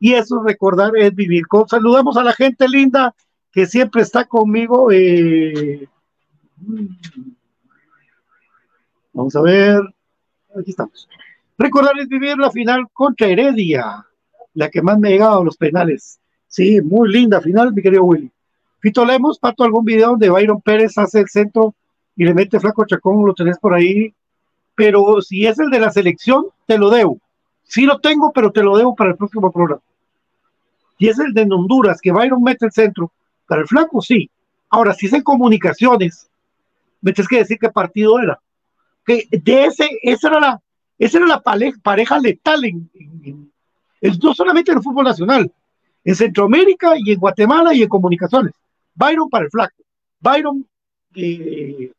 Y 0.00 0.14
eso 0.14 0.42
recordar 0.42 0.96
es 0.96 1.14
vivir 1.14 1.46
con. 1.46 1.68
Saludamos 1.68 2.16
a 2.16 2.24
la 2.24 2.32
gente 2.32 2.68
linda 2.68 3.14
que 3.52 3.66
siempre 3.66 4.02
está 4.02 4.24
conmigo. 4.24 4.90
Eh, 4.90 5.88
vamos 9.12 9.36
a 9.36 9.42
ver. 9.42 9.80
Aquí 10.58 10.70
estamos. 10.70 11.08
Recordar 11.56 11.98
es 11.98 12.08
vivir 12.08 12.36
la 12.36 12.50
final 12.50 12.88
contra 12.92 13.28
Heredia, 13.28 14.04
la 14.54 14.70
que 14.70 14.82
más 14.82 14.98
me 14.98 15.08
ha 15.08 15.10
llegado 15.12 15.40
a 15.40 15.44
los 15.44 15.56
penales. 15.56 16.18
Sí, 16.56 16.80
muy 16.80 17.12
linda 17.12 17.38
final, 17.42 17.74
mi 17.74 17.82
querido 17.82 18.04
Willy. 18.04 18.30
Fito 18.80 19.04
Lemos, 19.04 19.38
Pato, 19.38 19.62
algún 19.62 19.84
video 19.84 20.12
donde 20.12 20.30
Byron 20.30 20.62
Pérez 20.62 20.96
hace 20.96 21.20
el 21.20 21.28
centro 21.28 21.74
y 22.16 22.24
le 22.24 22.32
mete 22.32 22.58
flaco 22.58 22.86
chacón, 22.86 23.26
lo 23.26 23.34
tenés 23.34 23.58
por 23.58 23.74
ahí. 23.74 24.14
Pero 24.74 25.20
si 25.20 25.46
es 25.46 25.58
el 25.58 25.68
de 25.68 25.80
la 25.80 25.90
selección, 25.90 26.46
te 26.64 26.78
lo 26.78 26.88
debo. 26.88 27.18
Sí 27.64 27.84
lo 27.84 28.00
tengo, 28.00 28.32
pero 28.32 28.52
te 28.52 28.62
lo 28.62 28.74
debo 28.74 28.96
para 28.96 29.10
el 29.10 29.16
próximo 29.18 29.52
programa. 29.52 29.82
Si 30.98 31.06
es 31.06 31.18
el 31.18 31.34
de 31.34 31.42
Honduras, 31.42 32.00
que 32.00 32.10
Byron 32.10 32.42
mete 32.42 32.64
el 32.64 32.72
centro, 32.72 33.12
para 33.46 33.60
el 33.60 33.68
flaco, 33.68 34.00
sí. 34.00 34.30
Ahora, 34.70 34.94
si 34.94 35.08
es 35.08 35.12
en 35.12 35.24
comunicaciones, 35.24 36.30
me 37.02 37.12
tienes 37.12 37.28
que 37.28 37.36
decir 37.36 37.58
qué 37.58 37.68
partido 37.68 38.18
era. 38.18 38.40
Que 39.04 39.28
de 39.30 39.66
ese, 39.66 39.90
esa 40.02 40.28
era 40.28 40.40
la, 40.40 40.62
esa 40.98 41.18
era 41.18 41.26
la 41.26 41.42
pareja, 41.42 42.18
letal 42.18 42.64
en, 42.64 42.90
no 44.22 44.32
solamente 44.32 44.70
en 44.70 44.78
el 44.78 44.82
fútbol 44.82 45.04
nacional, 45.04 45.52
en 46.06 46.14
Centroamérica 46.14 46.92
y 46.96 47.12
en 47.12 47.18
Guatemala 47.18 47.74
y 47.74 47.82
en 47.82 47.88
comunicaciones. 47.88 48.52
Byron 48.94 49.28
para 49.28 49.46
el 49.46 49.50
flaco. 49.50 49.74
Byron 50.20 50.64
eh, 51.16 51.90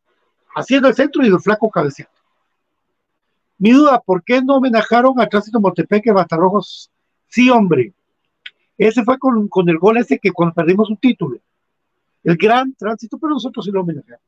haciendo 0.55 0.87
el 0.87 0.95
centro 0.95 1.23
y 1.23 1.27
el 1.27 1.39
flaco 1.41 1.69
cabeceando. 1.69 2.13
Mi 3.57 3.71
duda, 3.71 3.99
¿por 3.99 4.23
qué 4.23 4.41
no 4.41 4.55
homenajaron 4.55 5.19
a 5.19 5.27
Tránsito 5.27 5.59
Montepeque 5.59 6.13
Batarrojos? 6.13 6.89
Sí, 7.27 7.49
hombre. 7.49 7.91
Ese 8.77 9.03
fue 9.03 9.19
con, 9.19 9.49
el 9.67 9.77
gol 9.77 9.97
ese 9.97 10.17
que 10.19 10.31
cuando 10.31 10.55
perdimos 10.55 10.89
un 10.89 10.97
título. 10.97 11.39
El 12.23 12.37
gran 12.37 12.73
tránsito, 12.75 13.17
pero 13.17 13.33
nosotros 13.33 13.65
sí 13.65 13.71
lo 13.71 13.81
homenajamos. 13.81 14.21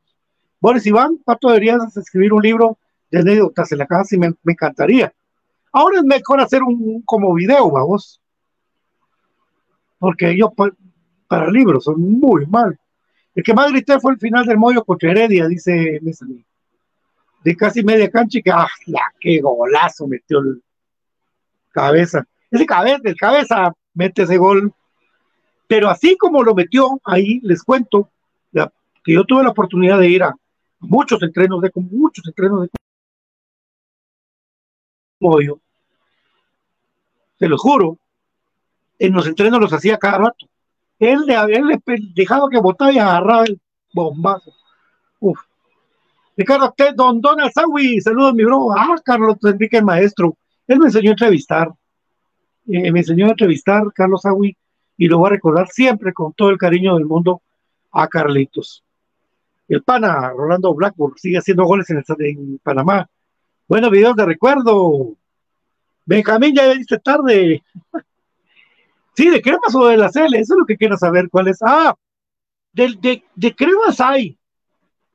Boris 0.60 0.86
Iván, 0.88 1.20
Pato, 1.24 1.48
deberías 1.48 1.96
escribir 1.96 2.34
un 2.34 2.42
libro 2.42 2.78
de 3.10 3.20
anécdotas 3.20 3.72
en 3.72 3.78
la 3.78 3.88
casa 3.88 4.14
y 4.14 4.20
me, 4.20 4.34
encantaría. 4.46 5.14
Ahora 5.72 6.00
es 6.00 6.04
mejor 6.04 6.42
hacer 6.42 6.64
un, 6.64 7.02
como 7.04 7.34
video, 7.34 7.72
vamos. 7.72 8.20
Porque 10.00 10.36
yo 10.36 10.52
para 11.28 11.52
libros 11.52 11.84
son 11.84 12.02
muy 12.02 12.46
mal. 12.48 12.80
El 13.36 13.44
que 13.44 13.54
más 13.54 13.72
grité 13.72 14.00
fue 14.00 14.14
el 14.14 14.20
final 14.20 14.46
del 14.46 14.58
Moyo 14.58 14.84
contra 14.84 15.12
Heredia, 15.12 15.48
dice 15.48 16.00
De 17.44 17.56
casi 17.56 17.84
media 17.84 18.10
cancha 18.10 18.40
y 18.40 18.42
que, 18.42 18.52
¡ah, 18.52 18.68
qué 19.20 19.40
golazo 19.40 20.08
metió 20.08 20.40
el 20.40 20.64
cabeza! 21.72 22.26
Ese 22.50 22.66
cabeza, 22.66 23.02
el 23.04 23.16
cabeza 23.16 23.74
mete 23.94 24.24
ese 24.24 24.38
gol. 24.38 24.74
Pero 25.68 25.90
así 25.90 26.18
como 26.18 26.44
lo 26.44 26.56
metió, 26.56 27.00
ahí 27.04 27.40
les 27.44 27.62
cuento 27.64 28.10
que 29.04 29.14
yo 29.14 29.24
tuve 29.24 29.44
la 29.44 29.50
oportunidad 29.50 30.00
de 30.00 30.10
ir 30.10 30.24
a 30.24 30.36
muchos 30.80 31.22
entrenos 31.24 31.62
de 31.62 31.72
muchos 31.76 32.26
entrenos 32.28 32.64
de 32.64 32.70
Moyo. 35.20 35.60
Se 37.38 37.48
lo 37.48 37.58
juro, 37.58 37.98
en 39.00 39.14
los 39.14 39.26
entrenos 39.28 39.60
los 39.60 39.74
hacía 39.74 39.98
cada 39.98 40.20
rato. 40.20 40.46
Él, 41.00 41.26
le, 41.26 41.82
dejaba 42.14 42.50
que 42.50 42.60
botaba 42.60 42.92
y 42.92 43.00
agarraba 43.00 43.46
el 43.46 43.60
bombazo. 43.94 44.54
Uf. 45.20 45.40
Ricardo, 46.36 46.74
don 46.96 47.20
Donald 47.20 47.52
Sawi, 47.52 48.00
saludos 48.02 48.34
mi 48.34 48.44
bro. 48.44 48.72
Ah, 48.72 48.96
Carlos 49.04 49.38
Enrique, 49.44 49.82
maestro. 49.82 50.38
Él 50.68 50.80
me 50.80 50.86
enseñó 50.86 51.10
a 51.10 51.14
entrevistar. 51.14 51.70
Eh, 52.68 52.92
me 52.92 53.00
enseñó 53.00 53.28
a 53.28 53.30
entrevistar 53.30 53.84
Carlos 53.94 54.22
Sawi 54.22 54.56
y 54.98 55.08
lo 55.08 55.18
voy 55.18 55.28
a 55.28 55.32
recordar 55.32 55.68
siempre 55.70 56.14
con 56.14 56.34
todo 56.34 56.50
el 56.50 56.58
cariño 56.58 56.96
del 56.96 57.06
mundo 57.06 57.42
a 57.92 58.08
Carlitos. 58.08 58.84
El 59.68 59.84
pana 59.84 60.32
Rolando 60.32 60.74
Blackburn 60.74 61.18
sigue 61.18 61.38
haciendo 61.38 61.64
goles 61.64 61.90
en, 61.90 62.60
Panamá. 62.62 63.10
Buenos 63.68 63.92
videos 63.92 64.16
de 64.16 64.26
recuerdo. 64.26 65.16
Benjamín, 66.06 66.56
ya 66.56 66.74
viste 66.74 67.00
tarde. 67.00 67.64
Sí, 69.16 69.30
de 69.30 69.42
cremas 69.42 69.76
o 69.76 69.88
de 69.88 69.98
la 69.98 70.10
CL, 70.10 70.36
eso 70.36 70.54
es 70.54 70.60
lo 70.60 70.66
que 70.66 70.78
quiero 70.78 70.98
saber 70.98 71.30
cuál 71.30 71.50
es. 71.50 71.60
Ah, 71.62 71.96
de, 72.74 72.96
de, 73.00 73.24
de 73.36 73.56
cremas 73.56 74.00
hay 74.00 74.38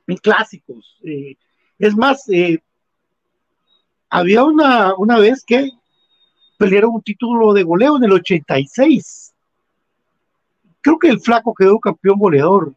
en 0.06 0.16
clásicos. 0.16 0.98
Eh, 1.02 1.36
es 1.78 1.96
más, 1.96 2.28
eh, 2.28 2.58
había 4.10 4.44
una, 4.44 4.94
una 4.96 5.18
vez 5.18 5.44
que 5.44 5.70
pelearon 6.58 6.94
un 6.94 7.02
título 7.02 7.52
de 7.52 7.62
goleo 7.62 7.96
en 7.96 8.04
el 8.04 8.12
86. 8.12 9.34
Creo 10.80 10.98
que 10.98 11.08
el 11.08 11.20
flaco 11.20 11.54
quedó 11.54 11.78
campeón 11.78 12.18
goleador. 12.18 12.74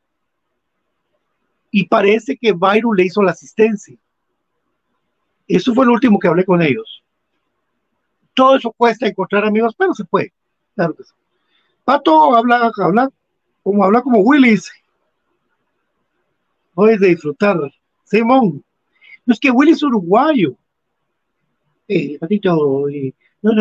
Y 1.69 1.85
parece 1.87 2.37
que 2.37 2.53
Byron 2.53 2.95
le 2.95 3.05
hizo 3.05 3.21
la 3.21 3.31
asistencia. 3.31 3.97
Eso 5.47 5.73
fue 5.73 5.85
lo 5.85 5.93
último 5.93 6.17
que 6.17 6.27
hablé 6.27 6.45
con 6.45 6.61
ellos. 6.61 7.03
Todo 8.33 8.55
eso 8.55 8.71
cuesta 8.71 9.07
encontrar 9.07 9.45
amigos, 9.45 9.75
pero 9.77 9.93
se 9.93 10.05
puede. 10.05 10.33
Sí. 10.77 11.03
Pato 11.83 12.35
habla, 12.35 12.71
habla, 12.77 13.09
como 13.63 13.83
habla 13.83 14.01
como 14.01 14.19
Willis. 14.19 14.71
Hoy 16.75 16.97
de 16.97 17.07
disfrutar. 17.07 17.57
Simón. 18.03 18.63
No 19.25 19.33
es 19.33 19.39
que 19.39 19.51
Willis 19.51 19.77
es 19.77 19.83
uruguayo. 19.83 20.55
Eh, 21.87 22.17
Patito, 22.19 22.85
no, 23.41 23.53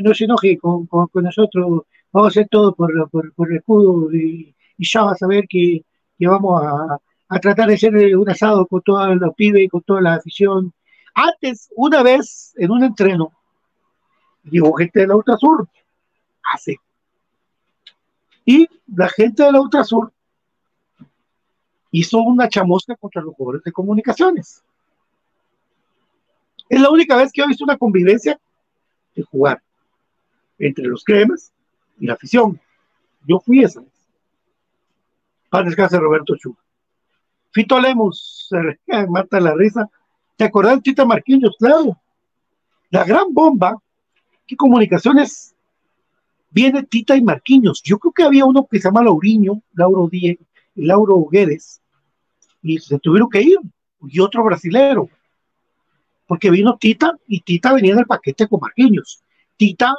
no, 0.00 0.14
se 0.14 0.24
enoje 0.24 0.58
con, 0.58 0.88
nosotros. 1.14 1.82
Vamos 2.12 2.26
a 2.26 2.28
hacer 2.28 2.48
todo 2.50 2.74
por, 2.74 2.90
el 2.90 3.56
escudo 3.56 4.12
y, 4.12 4.54
ya 4.78 5.02
vas 5.02 5.22
a 5.22 5.26
ver 5.26 5.44
que, 5.48 5.84
vamos 6.20 6.62
a, 6.62 6.98
tratar 7.40 7.68
de 7.68 7.74
hacer 7.74 8.16
un 8.16 8.30
asado 8.30 8.66
con 8.66 8.82
todos 8.82 9.16
los 9.16 9.34
pibes 9.34 9.64
y 9.64 9.68
con 9.68 9.82
toda 9.82 10.00
la 10.00 10.14
afición. 10.14 10.72
Antes, 11.14 11.70
una 11.76 12.02
vez 12.02 12.54
en 12.56 12.70
un 12.70 12.84
entreno, 12.84 13.32
digo 14.42 14.72
gente 14.74 15.00
de 15.00 15.06
la 15.06 15.16
Ultrasur, 15.16 15.68
hace. 16.52 16.76
Y 18.44 18.68
la 18.86 19.08
gente 19.08 19.42
de 19.42 19.52
la 19.52 19.60
Ultrasur 19.60 20.12
hizo 21.90 22.18
una 22.18 22.48
chamusca 22.48 22.96
contra 22.96 23.22
los 23.22 23.34
jugadores 23.34 23.62
de 23.62 23.72
comunicaciones. 23.72 24.62
Es 26.68 26.80
la 26.80 26.90
única 26.90 27.16
vez 27.16 27.30
que 27.32 27.42
he 27.42 27.46
visto 27.46 27.64
una 27.64 27.78
convivencia 27.78 28.38
de 29.14 29.22
jugar 29.22 29.62
entre 30.58 30.86
los 30.86 31.04
cremas 31.04 31.52
y 31.98 32.06
la 32.06 32.14
afición. 32.14 32.60
Yo 33.26 33.38
fui 33.40 33.62
esa 33.62 33.80
vez. 33.80 33.92
Para 35.48 35.66
descansar 35.66 36.00
Roberto 36.00 36.36
Chu. 36.36 36.56
Fito 37.52 37.78
Lemos, 37.78 38.50
mata 39.08 39.38
la 39.40 39.54
risa. 39.54 39.88
¿Te 40.36 40.44
acordás, 40.44 40.82
Tita 40.82 41.04
Marquinhos? 41.04 41.56
Claro. 41.58 41.96
La 42.90 43.04
gran 43.04 43.32
bomba 43.32 43.80
que 44.46 44.56
comunicaciones 44.56 45.53
viene 46.54 46.84
Tita 46.84 47.16
y 47.16 47.22
Marquinhos. 47.22 47.82
Yo 47.82 47.98
creo 47.98 48.12
que 48.12 48.22
había 48.22 48.44
uno 48.44 48.66
que 48.70 48.78
se 48.78 48.84
llama 48.84 49.02
Lauriño, 49.02 49.60
Lauro 49.74 50.08
Díez, 50.08 50.38
Lauro 50.76 51.26
Guedes, 51.30 51.82
y 52.62 52.78
se 52.78 52.98
tuvieron 53.00 53.28
que 53.28 53.42
ir, 53.42 53.58
y 54.06 54.20
otro 54.20 54.44
brasilero, 54.44 55.08
porque 56.26 56.50
vino 56.50 56.78
Tita 56.78 57.12
y 57.26 57.40
Tita 57.40 57.74
venía 57.74 57.94
en 57.94 57.98
el 58.00 58.06
paquete 58.06 58.46
con 58.46 58.60
Marquinhos. 58.60 59.20
Tita, 59.56 59.94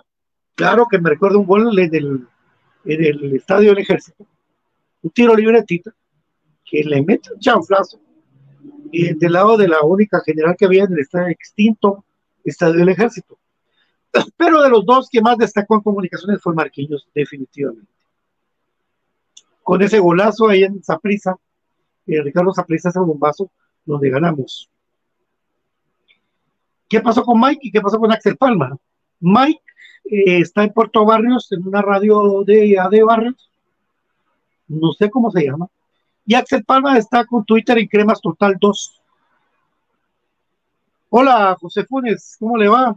claro 0.55 0.87
que 0.89 0.97
me 0.97 1.09
recuerda 1.09 1.37
un 1.37 1.45
gol 1.45 1.77
en 1.77 1.93
el, 1.93 2.27
en 2.85 3.05
el 3.05 3.35
estadio 3.35 3.71
del 3.71 3.79
ejército, 3.79 4.25
un 5.01 5.11
tiro 5.11 5.35
libre 5.35 5.59
de 5.59 5.65
Tita, 5.65 5.91
que 6.63 6.83
le 6.83 7.03
mete 7.03 7.33
un 7.33 7.39
chanflazo, 7.39 7.99
y 8.91 9.13
del 9.13 9.33
lado 9.33 9.57
de 9.57 9.67
la 9.67 9.81
única 9.81 10.21
general 10.21 10.55
que 10.57 10.65
había 10.65 10.85
en 10.85 10.93
el 10.93 11.31
extinto 11.31 12.05
estadio 12.45 12.75
del 12.75 12.89
ejército 12.89 13.37
pero 14.37 14.61
de 14.61 14.69
los 14.69 14.85
dos 14.85 15.09
que 15.09 15.21
más 15.21 15.37
destacó 15.37 15.75
en 15.75 15.81
comunicaciones 15.81 16.41
fue 16.41 16.53
Marquinhos, 16.53 17.07
definitivamente. 17.13 17.91
Con 19.63 19.81
ese 19.81 19.99
golazo 19.99 20.47
ahí 20.47 20.63
en 20.63 20.83
Zaprisa, 20.83 21.35
eh, 22.07 22.21
Ricardo 22.21 22.53
Zaprisa 22.53 22.89
ese 22.89 22.99
bombazo 22.99 23.49
donde 23.83 24.09
ganamos. 24.09 24.69
¿Qué 26.87 27.01
pasó 27.01 27.23
con 27.23 27.39
Mike 27.39 27.61
y 27.63 27.71
qué 27.71 27.81
pasó 27.81 27.99
con 27.99 28.11
Axel 28.11 28.37
Palma? 28.37 28.77
Mike 29.19 29.61
eh, 30.05 30.39
está 30.39 30.63
en 30.63 30.71
Puerto 30.71 31.03
Barrios, 31.03 31.51
en 31.51 31.67
una 31.67 31.81
radio 31.81 32.43
de 32.45 32.77
AD 32.79 33.03
Barrios, 33.03 33.49
no 34.67 34.93
sé 34.93 35.09
cómo 35.09 35.31
se 35.31 35.45
llama, 35.45 35.67
y 36.25 36.35
Axel 36.35 36.63
Palma 36.63 36.97
está 36.97 37.25
con 37.25 37.43
Twitter 37.45 37.77
en 37.77 37.87
Cremas 37.87 38.21
Total 38.21 38.55
2. 38.59 39.01
Hola, 41.09 41.57
José 41.59 41.85
Funes, 41.85 42.35
¿cómo 42.39 42.57
le 42.57 42.67
va? 42.67 42.95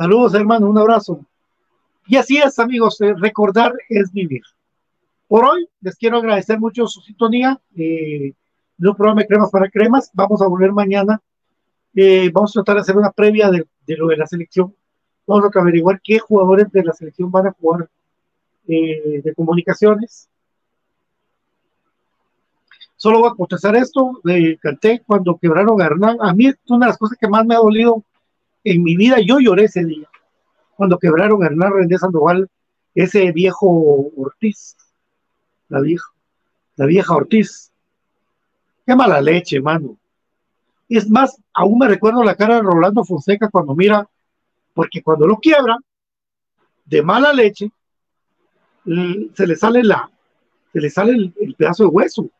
Saludos, 0.00 0.32
hermano, 0.32 0.70
un 0.70 0.78
abrazo. 0.78 1.20
Y 2.06 2.16
así 2.16 2.38
es, 2.38 2.58
amigos, 2.58 2.98
eh, 3.02 3.12
recordar 3.18 3.74
es 3.86 4.10
vivir. 4.10 4.40
Por 5.28 5.44
hoy 5.44 5.68
les 5.82 5.94
quiero 5.94 6.16
agradecer 6.16 6.58
mucho 6.58 6.86
su 6.86 7.02
sintonía 7.02 7.60
eh, 7.76 8.32
de 8.78 8.88
un 8.88 8.96
programa 8.96 9.20
de 9.20 9.26
cremas 9.26 9.50
para 9.50 9.68
cremas. 9.68 10.10
Vamos 10.14 10.40
a 10.40 10.46
volver 10.46 10.72
mañana. 10.72 11.20
Eh, 11.94 12.30
vamos 12.32 12.50
a 12.52 12.62
tratar 12.62 12.76
de 12.76 12.80
hacer 12.80 12.96
una 12.96 13.10
previa 13.10 13.50
de, 13.50 13.66
lo 13.88 14.06
de 14.06 14.16
la 14.16 14.26
selección. 14.26 14.74
Vamos 15.26 15.54
a 15.54 15.60
averiguar 15.60 16.00
qué 16.02 16.18
jugadores 16.18 16.72
de 16.72 16.82
la 16.82 16.94
selección 16.94 17.30
van 17.30 17.48
a 17.48 17.52
jugar 17.52 17.90
de 18.64 19.34
comunicaciones. 19.36 20.30
Solo 22.96 23.18
voy 23.18 23.28
a 23.28 23.34
contestar 23.34 23.76
esto. 23.76 24.18
canté 24.62 25.02
cuando 25.06 25.36
quebraron 25.36 25.78
a 25.82 25.84
Hernán. 25.84 26.16
A 26.22 26.32
mí, 26.32 26.50
una 26.70 26.86
de 26.86 26.90
las 26.90 26.96
cosas 26.96 27.18
que 27.20 27.28
más 27.28 27.44
me 27.44 27.54
ha 27.54 27.58
dolido 27.58 28.02
en 28.64 28.82
mi 28.82 28.96
vida 28.96 29.18
yo 29.20 29.38
lloré 29.38 29.64
ese 29.64 29.84
día, 29.84 30.08
cuando 30.76 30.98
quebraron 30.98 31.42
a 31.42 31.46
Hernán 31.46 31.72
Rendez 31.72 32.00
Sandoval, 32.00 32.48
ese 32.94 33.32
viejo 33.32 34.10
Ortiz, 34.16 34.76
la 35.68 35.80
vieja, 35.80 36.08
la 36.76 36.86
vieja 36.86 37.14
Ortiz. 37.14 37.70
Qué 38.86 38.96
mala 38.96 39.20
leche, 39.20 39.60
mano. 39.60 39.96
Es 40.88 41.08
más, 41.08 41.40
aún 41.54 41.78
me 41.78 41.86
recuerdo 41.86 42.24
la 42.24 42.34
cara 42.34 42.56
de 42.56 42.62
Rolando 42.62 43.04
Fonseca 43.04 43.48
cuando 43.48 43.74
mira, 43.74 44.08
porque 44.74 45.02
cuando 45.02 45.26
lo 45.26 45.36
quiebra, 45.38 45.76
de 46.84 47.02
mala 47.02 47.32
leche, 47.32 47.70
se 48.84 49.46
le 49.46 49.56
sale 49.56 49.84
la, 49.84 50.10
se 50.72 50.80
le 50.80 50.90
sale 50.90 51.12
el, 51.12 51.54
pedazo 51.56 51.84
de 51.84 51.90
hueso 51.90 52.30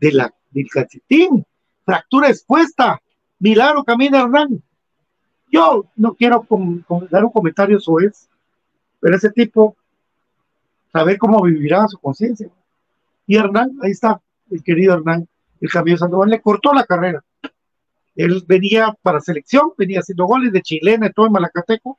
de 0.00 0.12
la, 0.12 0.34
del 0.50 0.68
calcetín, 0.68 1.44
fractura 1.84 2.30
expuesta, 2.30 3.00
milagro 3.38 3.84
camina 3.84 4.22
Hernán, 4.22 4.62
yo 5.50 5.86
no 5.96 6.14
quiero 6.14 6.46
dar 7.10 7.24
un 7.24 7.30
comentario 7.30 7.80
sobre 7.80 8.06
eso, 8.06 8.26
pero 9.00 9.16
ese 9.16 9.30
tipo, 9.30 9.76
saber 10.92 11.18
cómo 11.18 11.42
vivirá 11.42 11.86
su 11.88 11.98
conciencia. 11.98 12.48
Y 13.26 13.36
Hernán, 13.36 13.78
ahí 13.82 13.90
está, 13.90 14.20
el 14.50 14.62
querido 14.62 14.94
Hernán, 14.94 15.28
el 15.60 15.70
Camilo 15.70 15.96
Sandoval, 15.96 16.30
le 16.30 16.40
cortó 16.40 16.72
la 16.72 16.84
carrera. 16.84 17.24
Él 18.14 18.42
venía 18.46 18.96
para 19.02 19.20
selección, 19.20 19.72
venía 19.76 20.00
haciendo 20.00 20.24
goles 20.24 20.52
de 20.52 20.62
chilena 20.62 21.06
y 21.06 21.12
todo 21.12 21.26
en 21.26 21.32
Malacateco, 21.32 21.98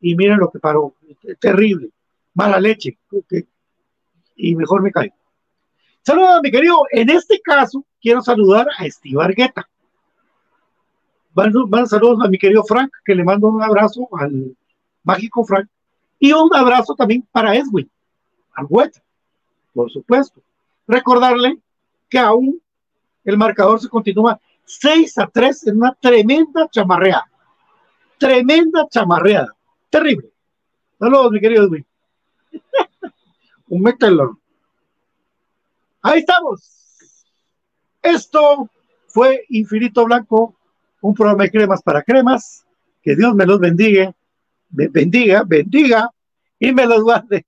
y 0.00 0.14
miren 0.14 0.38
lo 0.38 0.50
que 0.50 0.58
paró, 0.58 0.94
terrible, 1.40 1.90
mala 2.34 2.60
leche, 2.60 2.96
y 4.36 4.54
mejor 4.54 4.82
me 4.82 4.92
caigo. 4.92 5.14
Saludos 6.02 6.40
mi 6.42 6.50
querido. 6.50 6.84
En 6.90 7.10
este 7.10 7.40
caso, 7.40 7.84
quiero 8.00 8.22
saludar 8.22 8.66
a 8.78 8.88
Steve 8.88 9.22
Argueta. 9.22 9.68
Van, 11.68 11.86
saludos 11.86 12.18
a 12.24 12.28
mi 12.28 12.36
querido 12.36 12.64
Frank, 12.64 12.90
que 13.04 13.14
le 13.14 13.22
mando 13.22 13.46
un 13.46 13.62
abrazo 13.62 14.08
al 14.18 14.56
mágico 15.04 15.44
Frank. 15.44 15.68
Y 16.18 16.32
un 16.32 16.50
abrazo 16.52 16.96
también 16.96 17.26
para 17.30 17.54
Edwin, 17.54 17.88
al 18.54 18.66
Hueta, 18.68 19.00
por 19.72 19.88
supuesto. 19.88 20.42
Recordarle 20.88 21.58
que 22.08 22.18
aún 22.18 22.60
el 23.22 23.38
marcador 23.38 23.80
se 23.80 23.88
continúa 23.88 24.40
6 24.64 25.18
a 25.18 25.28
3 25.28 25.68
en 25.68 25.76
una 25.76 25.94
tremenda 25.94 26.68
chamarreada. 26.70 27.30
Tremenda 28.18 28.88
chamarreada. 28.88 29.54
Terrible. 29.90 30.30
Saludos, 30.98 31.30
mi 31.30 31.40
querido 31.40 31.66
Edwin. 31.66 31.86
un 33.68 33.82
metalón. 33.82 34.40
Ahí 36.02 36.18
estamos. 36.18 36.96
Esto 38.02 38.68
fue 39.06 39.44
Infinito 39.50 40.04
Blanco, 40.04 40.57
un 41.00 41.14
programa 41.14 41.44
de 41.44 41.50
cremas 41.50 41.82
para 41.82 42.02
cremas. 42.02 42.64
Que 43.02 43.16
Dios 43.16 43.34
me 43.34 43.46
los 43.46 43.58
bendiga, 43.58 44.12
bendiga, 44.68 45.42
bendiga 45.46 46.10
y 46.58 46.72
me 46.72 46.86
los 46.86 47.02
guarde. 47.02 47.46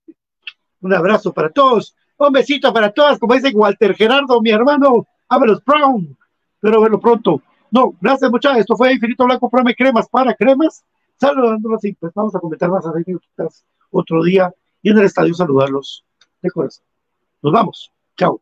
Un 0.81 0.93
abrazo 0.93 1.33
para 1.33 1.49
todos, 1.49 1.95
un 2.17 2.31
besito 2.31 2.73
para 2.73 2.91
todas, 2.91 3.19
como 3.19 3.35
dice 3.35 3.51
Walter 3.53 3.95
Gerardo, 3.95 4.41
mi 4.41 4.49
hermano, 4.49 5.07
Ábalos 5.27 5.63
Brown. 5.63 6.17
Pero 6.59 6.81
verlo 6.81 6.99
pronto. 6.99 7.41
No, 7.71 7.95
gracias 7.99 8.29
muchachos. 8.29 8.59
Esto 8.59 8.75
fue 8.75 8.93
Infinito 8.93 9.25
Blanco, 9.25 9.49
programa 9.49 9.69
de 9.71 9.75
cremas 9.75 10.09
para 10.09 10.33
cremas. 10.33 10.83
Saludándolos 11.19 11.83
y 11.85 11.93
pues 11.93 12.11
vamos 12.13 12.35
a 12.35 12.39
comentar 12.39 12.69
más 12.69 12.85
a 12.85 12.91
otro 13.91 14.23
día 14.23 14.53
y 14.81 14.89
en 14.89 14.97
el 14.97 15.05
estadio 15.05 15.33
saludarlos 15.33 16.03
de 16.41 16.49
corazón. 16.49 16.85
Nos 17.41 17.53
vamos. 17.53 17.91
Chao. 18.17 18.41